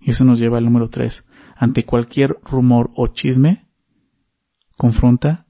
Y 0.00 0.10
eso 0.10 0.24
nos 0.24 0.38
lleva 0.38 0.58
al 0.58 0.64
número 0.64 0.88
tres. 0.88 1.24
Ante 1.54 1.84
cualquier 1.84 2.38
rumor 2.42 2.90
o 2.96 3.08
chisme, 3.08 3.68
confronta 4.76 5.46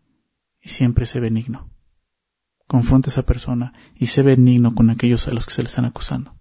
y 0.61 0.71
siempre 0.71 1.07
sé 1.07 1.21
benigno. 1.21 1.71
Confronta 2.67 3.09
a 3.09 3.13
esa 3.13 3.23
persona 3.23 3.73
y 3.95 4.07
sé 4.07 4.23
benigno 4.23 4.75
con 4.75 4.91
aquellos 4.91 5.29
a 5.29 5.33
los 5.33 5.47
que 5.47 5.53
se 5.53 5.63
le 5.63 5.69
están 5.69 5.85
acusando. 5.85 6.35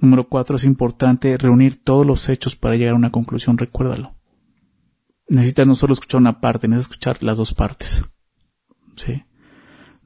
Número 0.00 0.28
cuatro, 0.28 0.56
es 0.56 0.64
importante 0.64 1.36
reunir 1.36 1.82
todos 1.82 2.06
los 2.06 2.28
hechos 2.28 2.56
para 2.56 2.76
llegar 2.76 2.94
a 2.94 2.98
una 2.98 3.12
conclusión, 3.12 3.58
recuérdalo. 3.58 4.16
Necesitas 5.28 5.66
no 5.66 5.74
solo 5.74 5.92
escuchar 5.92 6.20
una 6.20 6.40
parte, 6.40 6.68
necesitas 6.68 6.90
escuchar 6.90 7.22
las 7.22 7.38
dos 7.38 7.54
partes. 7.54 8.02
¿Sí? 8.96 9.22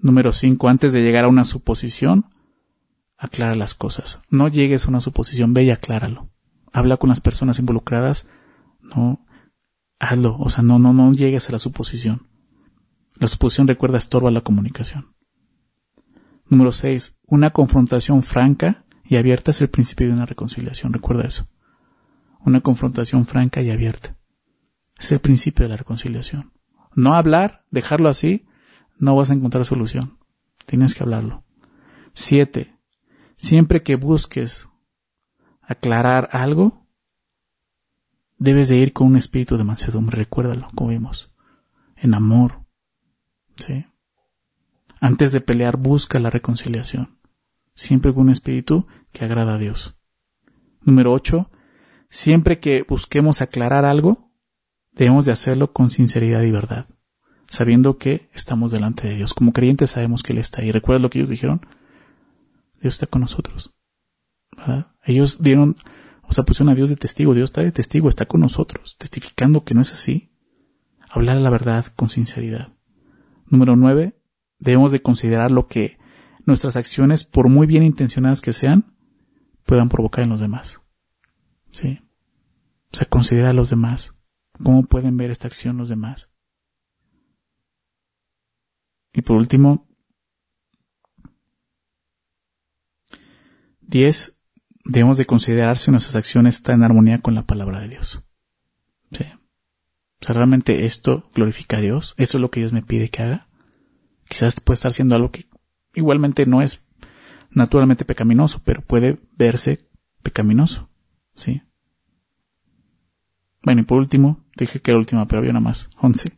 Número 0.01 0.33
cinco, 0.33 0.69
antes 0.69 0.93
de 0.93 1.03
llegar 1.03 1.25
a 1.25 1.29
una 1.29 1.45
suposición, 1.45 2.27
aclara 3.17 3.55
las 3.55 3.75
cosas. 3.75 4.21
No 4.31 4.49
llegues 4.49 4.87
a 4.87 4.89
una 4.89 5.01
suposición, 5.01 5.55
ve 5.55 5.65
y 5.65 5.71
acláralo. 5.71 6.31
Habla 6.73 6.97
con 6.99 7.09
las 7.09 7.21
personas 7.21 7.59
involucradas, 7.59 8.27
no, 8.81 9.25
hazlo, 9.99 10.37
o 10.39 10.49
sea, 10.49 10.63
no, 10.63 10.79
no, 10.79 10.93
no 10.93 11.13
llegues 11.13 11.49
a 11.49 11.53
la 11.53 11.59
suposición. 11.59 12.29
La 13.19 13.27
suposición 13.27 13.67
recuerda 13.67 13.99
estorba 13.99 14.31
la 14.31 14.43
comunicación. 14.43 15.15
Número 16.49 16.73
seis, 16.73 17.19
una 17.27 17.51
confrontación 17.51 18.23
franca 18.23 18.85
y 19.05 19.17
abierta 19.17 19.51
es 19.51 19.61
el 19.61 19.69
principio 19.69 20.07
de 20.07 20.13
una 20.13 20.27
reconciliación, 20.27 20.93
recuerda 20.93 21.27
eso. 21.27 21.49
Una 22.41 22.61
confrontación 22.61 23.27
franca 23.27 23.61
y 23.61 23.71
abierta. 23.71 24.17
Es 24.97 25.11
el 25.13 25.19
principio 25.19 25.65
de 25.65 25.71
la 25.71 25.77
reconciliación. 25.77 26.53
No 26.95 27.15
hablar, 27.15 27.65
dejarlo 27.71 28.09
así, 28.09 28.47
no 28.99 29.17
vas 29.17 29.31
a 29.31 29.35
encontrar 29.35 29.65
solución. 29.65 30.19
Tienes 30.67 30.95
que 30.95 31.03
hablarlo. 31.03 31.45
Siete. 32.13 32.75
Siempre 33.37 33.83
que 33.83 33.97
busques 33.97 34.69
aclarar 35.63 36.29
algo, 36.33 36.87
debes 38.39 38.69
de 38.69 38.77
ir 38.77 38.93
con 38.93 39.07
un 39.09 39.17
espíritu 39.17 39.57
de 39.57 39.65
mansedumbre. 39.65 40.17
Recuérdalo, 40.17 40.71
como 40.75 40.91
vimos. 40.91 41.33
En 41.97 42.15
amor. 42.15 42.65
¿Sí? 43.57 43.87
Antes 45.01 45.33
de 45.33 45.41
pelear, 45.41 45.77
busca 45.77 46.19
la 46.19 46.31
reconciliación 46.31 47.19
siempre 47.79 48.13
con 48.13 48.23
un 48.23 48.31
espíritu 48.31 48.89
que 49.13 49.25
agrada 49.25 49.55
a 49.55 49.59
Dios. 49.59 49.97
Número 50.83 51.13
8. 51.13 51.49
Siempre 52.11 52.59
que 52.59 52.83
busquemos 52.83 53.41
aclarar 53.41 53.85
algo, 53.85 54.33
debemos 54.91 55.27
de 55.27 55.33
hacerlo 55.33 55.73
con 55.73 55.91
sinceridad 55.91 56.43
y 56.43 56.51
verdad, 56.51 56.87
sabiendo 57.49 57.99
que 57.99 58.29
estamos 58.33 58.71
delante 58.71 59.09
de 59.09 59.17
Dios. 59.17 59.35
Como 59.35 59.53
creyentes 59.53 59.91
sabemos 59.91 60.23
que 60.23 60.33
Él 60.33 60.39
está 60.39 60.61
ahí. 60.61 60.71
¿Recuerdas 60.71 61.03
lo 61.03 61.11
que 61.11 61.19
ellos 61.19 61.31
dijeron? 61.31 61.67
Dios 62.81 62.95
está 62.95 63.07
con 63.07 63.23
nosotros. 63.23 63.75
Ellos 65.03 65.43
dieron, 65.43 65.77
o 66.23 66.33
sea, 66.33 66.45
pusieron 66.45 66.71
a 66.71 66.75
Dios 66.75 66.91
de 66.91 66.97
testigo. 66.97 67.35
Dios 67.35 67.51
está 67.51 67.63
de 67.63 67.73
testigo, 67.73 68.09
está 68.09 68.27
con 68.27 68.41
nosotros, 68.41 68.97
testificando 68.99 69.65
que 69.65 69.75
no 69.75 69.81
es 69.81 69.93
así. 69.93 70.31
Hablar 71.09 71.39
la 71.39 71.51
verdad 71.51 71.87
con 71.97 72.11
sinceridad. 72.11 72.73
Número 73.47 73.77
9. 73.77 74.15
Debemos 74.59 74.93
de 74.93 75.01
considerar 75.01 75.51
lo 75.51 75.69
que 75.69 75.99
nuestras 76.45 76.77
acciones, 76.77 77.25
por 77.25 77.49
muy 77.49 77.67
bien 77.67 77.83
intencionadas 77.83 78.41
que 78.41 78.53
sean, 78.53 78.95
puedan 79.65 79.89
provocar 79.89 80.25
en 80.25 80.31
los 80.31 80.41
demás. 80.41 80.81
¿Sí? 81.73 82.01
O 82.93 82.97
sea, 82.97 83.07
considera 83.07 83.51
a 83.51 83.55
los 83.55 83.71
demás. 83.71 84.15
¿Cómo 84.63 84.83
pueden 84.83 85.17
ver 85.17 85.31
esta 85.31 85.47
acción 85.47 85.77
los 85.77 85.89
demás? 85.89 86.31
Y 89.19 89.23
por 89.23 89.37
último, 89.37 89.85
10. 93.81 94.39
Debemos 94.85 95.17
de 95.17 95.27
considerar 95.27 95.77
si 95.77 95.91
nuestras 95.91 96.15
acciones 96.15 96.55
están 96.55 96.77
en 96.77 96.85
armonía 96.85 97.21
con 97.21 97.35
la 97.35 97.45
palabra 97.45 97.81
de 97.81 97.89
Dios. 97.89 98.23
¿Sí? 99.11 99.25
O 100.21 100.25
sea, 100.25 100.37
realmente 100.37 100.85
esto 100.85 101.29
glorifica 101.35 101.79
a 101.79 101.81
Dios. 101.81 102.15
Eso 102.17 102.39
es 102.39 102.41
lo 102.41 102.53
que 102.53 102.61
Dios 102.61 102.73
me 102.73 102.83
pide 102.83 103.09
que 103.09 103.25
haga. 103.25 103.49
Quizás 104.29 104.61
puede 104.61 104.75
estar 104.75 104.91
haciendo 104.91 105.17
algo 105.17 105.33
que 105.33 105.49
igualmente 105.95 106.47
no 106.47 106.63
es 106.63 106.87
naturalmente 107.51 108.05
pecaminoso, 108.05 108.63
pero 108.65 108.83
puede 108.83 109.19
verse 109.37 109.91
pecaminoso. 110.23 110.91
¿Sí? 111.35 111.63
Bueno, 113.65 113.81
y 113.81 113.85
por 113.85 113.99
último, 113.99 114.45
dije 114.57 114.81
que 114.81 114.93
era 114.93 114.99
última, 114.99 115.27
pero 115.27 115.41
había 115.41 115.51
una 115.51 115.59
más. 115.59 115.91
Once. 116.01 116.38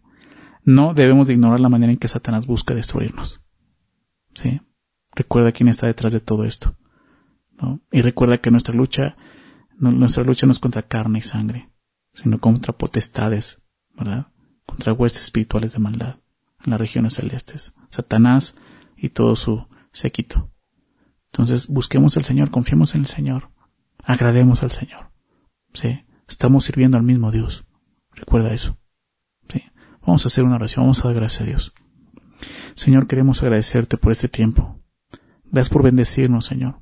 No 0.70 0.94
debemos 0.94 1.26
de 1.26 1.32
ignorar 1.32 1.58
la 1.58 1.68
manera 1.68 1.90
en 1.90 1.98
que 1.98 2.06
Satanás 2.06 2.46
busca 2.46 2.74
destruirnos. 2.74 3.40
¿Sí? 4.36 4.60
Recuerda 5.16 5.50
quién 5.50 5.68
está 5.68 5.88
detrás 5.88 6.12
de 6.12 6.20
todo 6.20 6.44
esto. 6.44 6.76
¿no? 7.60 7.80
Y 7.90 8.02
recuerda 8.02 8.38
que 8.38 8.52
nuestra 8.52 8.72
lucha, 8.72 9.16
nuestra 9.76 10.22
lucha 10.22 10.46
no 10.46 10.52
es 10.52 10.60
contra 10.60 10.86
carne 10.86 11.18
y 11.18 11.22
sangre, 11.22 11.72
sino 12.14 12.38
contra 12.38 12.72
potestades, 12.72 13.60
¿verdad? 13.94 14.28
Contra 14.64 14.92
huestes 14.92 15.24
espirituales 15.24 15.72
de 15.72 15.80
maldad 15.80 16.20
en 16.64 16.70
las 16.70 16.78
regiones 16.78 17.14
celestes. 17.14 17.74
Satanás 17.88 18.54
y 18.96 19.08
todo 19.08 19.34
su 19.34 19.66
séquito. 19.90 20.52
Entonces 21.32 21.66
busquemos 21.66 22.16
al 22.16 22.22
Señor, 22.22 22.52
confiemos 22.52 22.94
en 22.94 23.00
el 23.00 23.06
Señor, 23.08 23.50
agrademos 24.04 24.62
al 24.62 24.70
Señor. 24.70 25.10
¿sí? 25.72 26.04
Estamos 26.28 26.64
sirviendo 26.64 26.96
al 26.96 27.02
mismo 27.02 27.32
Dios. 27.32 27.66
Recuerda 28.14 28.52
eso. 28.52 28.79
Vamos 30.02 30.24
a 30.24 30.28
hacer 30.28 30.44
una 30.44 30.56
oración, 30.56 30.84
vamos 30.84 31.04
a 31.04 31.08
dar 31.08 31.16
gracias 31.16 31.42
a 31.42 31.44
Dios. 31.44 31.72
Señor, 32.74 33.06
queremos 33.06 33.42
agradecerte 33.42 33.96
por 33.96 34.12
este 34.12 34.28
tiempo. 34.28 34.80
Gracias 35.44 35.70
por 35.70 35.82
bendecirnos, 35.82 36.46
Señor. 36.46 36.80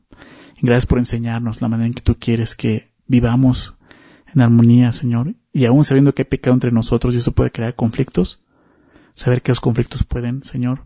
Gracias 0.60 0.86
por 0.86 0.98
enseñarnos 0.98 1.60
la 1.62 1.68
manera 1.68 1.86
en 1.86 1.94
que 1.94 2.02
tú 2.02 2.16
quieres 2.18 2.54
que 2.54 2.92
vivamos 3.06 3.74
en 4.34 4.40
armonía, 4.40 4.92
Señor. 4.92 5.34
Y 5.52 5.64
aún 5.64 5.84
sabiendo 5.84 6.14
que 6.14 6.22
hay 6.22 6.28
pecado 6.28 6.54
entre 6.54 6.72
nosotros 6.72 7.14
y 7.14 7.18
eso 7.18 7.32
puede 7.32 7.50
crear 7.50 7.74
conflictos, 7.74 8.44
saber 9.14 9.42
que 9.42 9.50
los 9.50 9.60
conflictos 9.60 10.04
pueden, 10.04 10.42
Señor, 10.42 10.84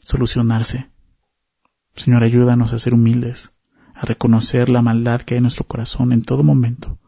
solucionarse. 0.00 0.90
Señor, 1.94 2.22
ayúdanos 2.22 2.72
a 2.72 2.78
ser 2.78 2.94
humildes, 2.94 3.52
a 3.94 4.02
reconocer 4.02 4.68
la 4.68 4.82
maldad 4.82 5.22
que 5.22 5.34
hay 5.34 5.38
en 5.38 5.44
nuestro 5.44 5.66
corazón 5.66 6.12
en 6.12 6.22
todo 6.22 6.42
momento. 6.42 6.98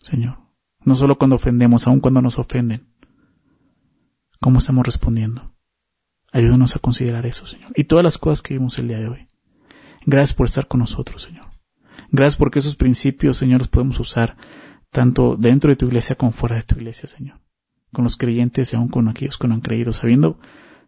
Señor, 0.00 0.38
no 0.84 0.94
solo 0.94 1.18
cuando 1.18 1.36
ofendemos, 1.36 1.86
aun 1.86 2.00
cuando 2.00 2.20
nos 2.22 2.38
ofenden. 2.38 2.86
¿Cómo 4.44 4.58
estamos 4.58 4.84
respondiendo? 4.84 5.54
Ayúdanos 6.30 6.76
a 6.76 6.78
considerar 6.78 7.24
eso, 7.24 7.46
Señor. 7.46 7.72
Y 7.76 7.84
todas 7.84 8.04
las 8.04 8.18
cosas 8.18 8.42
que 8.42 8.52
vimos 8.52 8.78
el 8.78 8.88
día 8.88 8.98
de 8.98 9.08
hoy. 9.08 9.28
Gracias 10.04 10.34
por 10.34 10.44
estar 10.44 10.68
con 10.68 10.80
nosotros, 10.80 11.22
Señor. 11.22 11.46
Gracias 12.10 12.36
porque 12.36 12.58
esos 12.58 12.76
principios, 12.76 13.38
Señor, 13.38 13.60
los 13.60 13.68
podemos 13.68 13.98
usar 14.00 14.36
tanto 14.90 15.36
dentro 15.38 15.70
de 15.70 15.76
tu 15.76 15.86
iglesia 15.86 16.16
como 16.16 16.30
fuera 16.30 16.56
de 16.56 16.62
tu 16.62 16.74
iglesia, 16.74 17.08
Señor. 17.08 17.40
Con 17.90 18.04
los 18.04 18.18
creyentes 18.18 18.70
y 18.70 18.76
aún 18.76 18.88
con 18.88 19.08
aquellos 19.08 19.38
que 19.38 19.48
no 19.48 19.54
han 19.54 19.62
creído, 19.62 19.94
sabiendo 19.94 20.38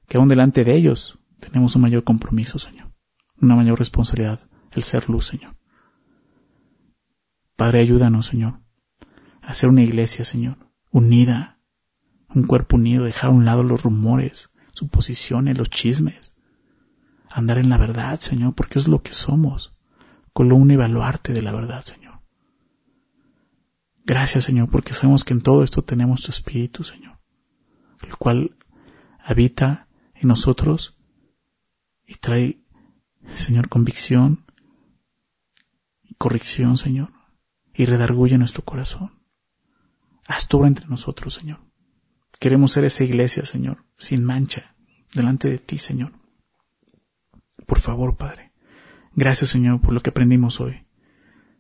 que 0.07 0.19
aún 0.19 0.29
delante 0.29 0.63
de 0.63 0.75
ellos 0.77 1.19
tenemos 1.41 1.75
un 1.77 1.81
mayor 1.81 2.05
compromiso, 2.05 2.59
Señor, 2.59 2.93
una 3.41 3.57
mayor 3.57 3.79
responsabilidad, 3.79 4.47
el 4.73 4.83
ser 4.83 5.09
luz, 5.09 5.29
Señor. 5.29 5.57
Padre, 7.57 7.81
ayúdanos, 7.81 8.27
Señor, 8.27 8.61
a 9.41 9.55
ser 9.55 9.71
una 9.71 9.83
iglesia, 9.83 10.27
Señor, 10.27 10.59
unida, 10.91 11.56
un 12.35 12.47
cuerpo 12.47 12.77
unido, 12.77 13.05
dejar 13.05 13.31
a 13.31 13.33
un 13.33 13.45
lado 13.45 13.63
los 13.63 13.83
rumores, 13.83 14.51
suposiciones, 14.73 15.57
los 15.57 15.71
chismes, 15.71 16.37
andar 17.31 17.59
en 17.59 17.69
la 17.69 17.79
verdad, 17.79 18.19
Señor, 18.19 18.55
porque 18.55 18.79
es 18.79 18.89
lo 18.89 19.03
que 19.03 19.13
somos, 19.13 19.73
con 20.33 20.49
lo 20.49 20.57
un 20.57 20.71
evaluarte 20.71 21.33
de 21.33 21.43
la 21.43 21.53
verdad, 21.53 21.83
Señor. 21.83 22.21
Gracias, 24.05 24.45
Señor, 24.45 24.71
porque 24.71 24.95
sabemos 24.95 25.25
que 25.25 25.33
en 25.33 25.43
todo 25.43 25.65
esto 25.65 25.83
tenemos 25.83 26.23
tu 26.23 26.31
Espíritu, 26.31 26.85
Señor, 26.85 27.19
el 28.07 28.17
cual 28.17 28.57
habita 29.19 29.89
en 30.15 30.29
nosotros 30.29 30.97
y 32.07 32.15
trae, 32.15 32.61
Señor, 33.35 33.69
convicción 33.69 34.45
y 36.05 36.15
corrección, 36.15 36.77
Señor. 36.77 37.11
y 37.79 37.85
redarguye 37.85 38.39
nuestro 38.39 38.65
corazón. 38.65 39.13
Haz 40.27 40.49
tu 40.49 40.65
entre 40.65 40.87
nosotros, 40.87 41.35
Señor. 41.35 41.61
Queremos 42.39 42.73
ser 42.73 42.85
esa 42.85 43.05
iglesia, 43.05 43.45
Señor, 43.45 43.85
sin 43.97 44.25
mancha, 44.25 44.75
delante 45.15 45.49
de 45.49 45.59
ti, 45.59 45.79
Señor. 45.79 46.13
Por 47.67 47.81
favor, 47.81 48.17
Padre. 48.17 48.53
Gracias, 49.15 49.51
Señor, 49.51 49.81
por 49.81 49.93
lo 49.93 50.01
que 50.01 50.11
aprendimos 50.11 50.61
hoy. 50.61 50.87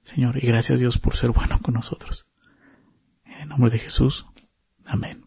Señor, 0.05 0.43
y 0.43 0.47
gracias 0.47 0.79
Dios 0.79 0.99
por 0.99 1.16
ser 1.16 1.31
bueno 1.31 1.61
con 1.61 1.74
nosotros. 1.74 2.27
En 3.24 3.41
el 3.41 3.49
nombre 3.49 3.70
de 3.70 3.79
Jesús. 3.79 4.27
Amén. 4.85 5.26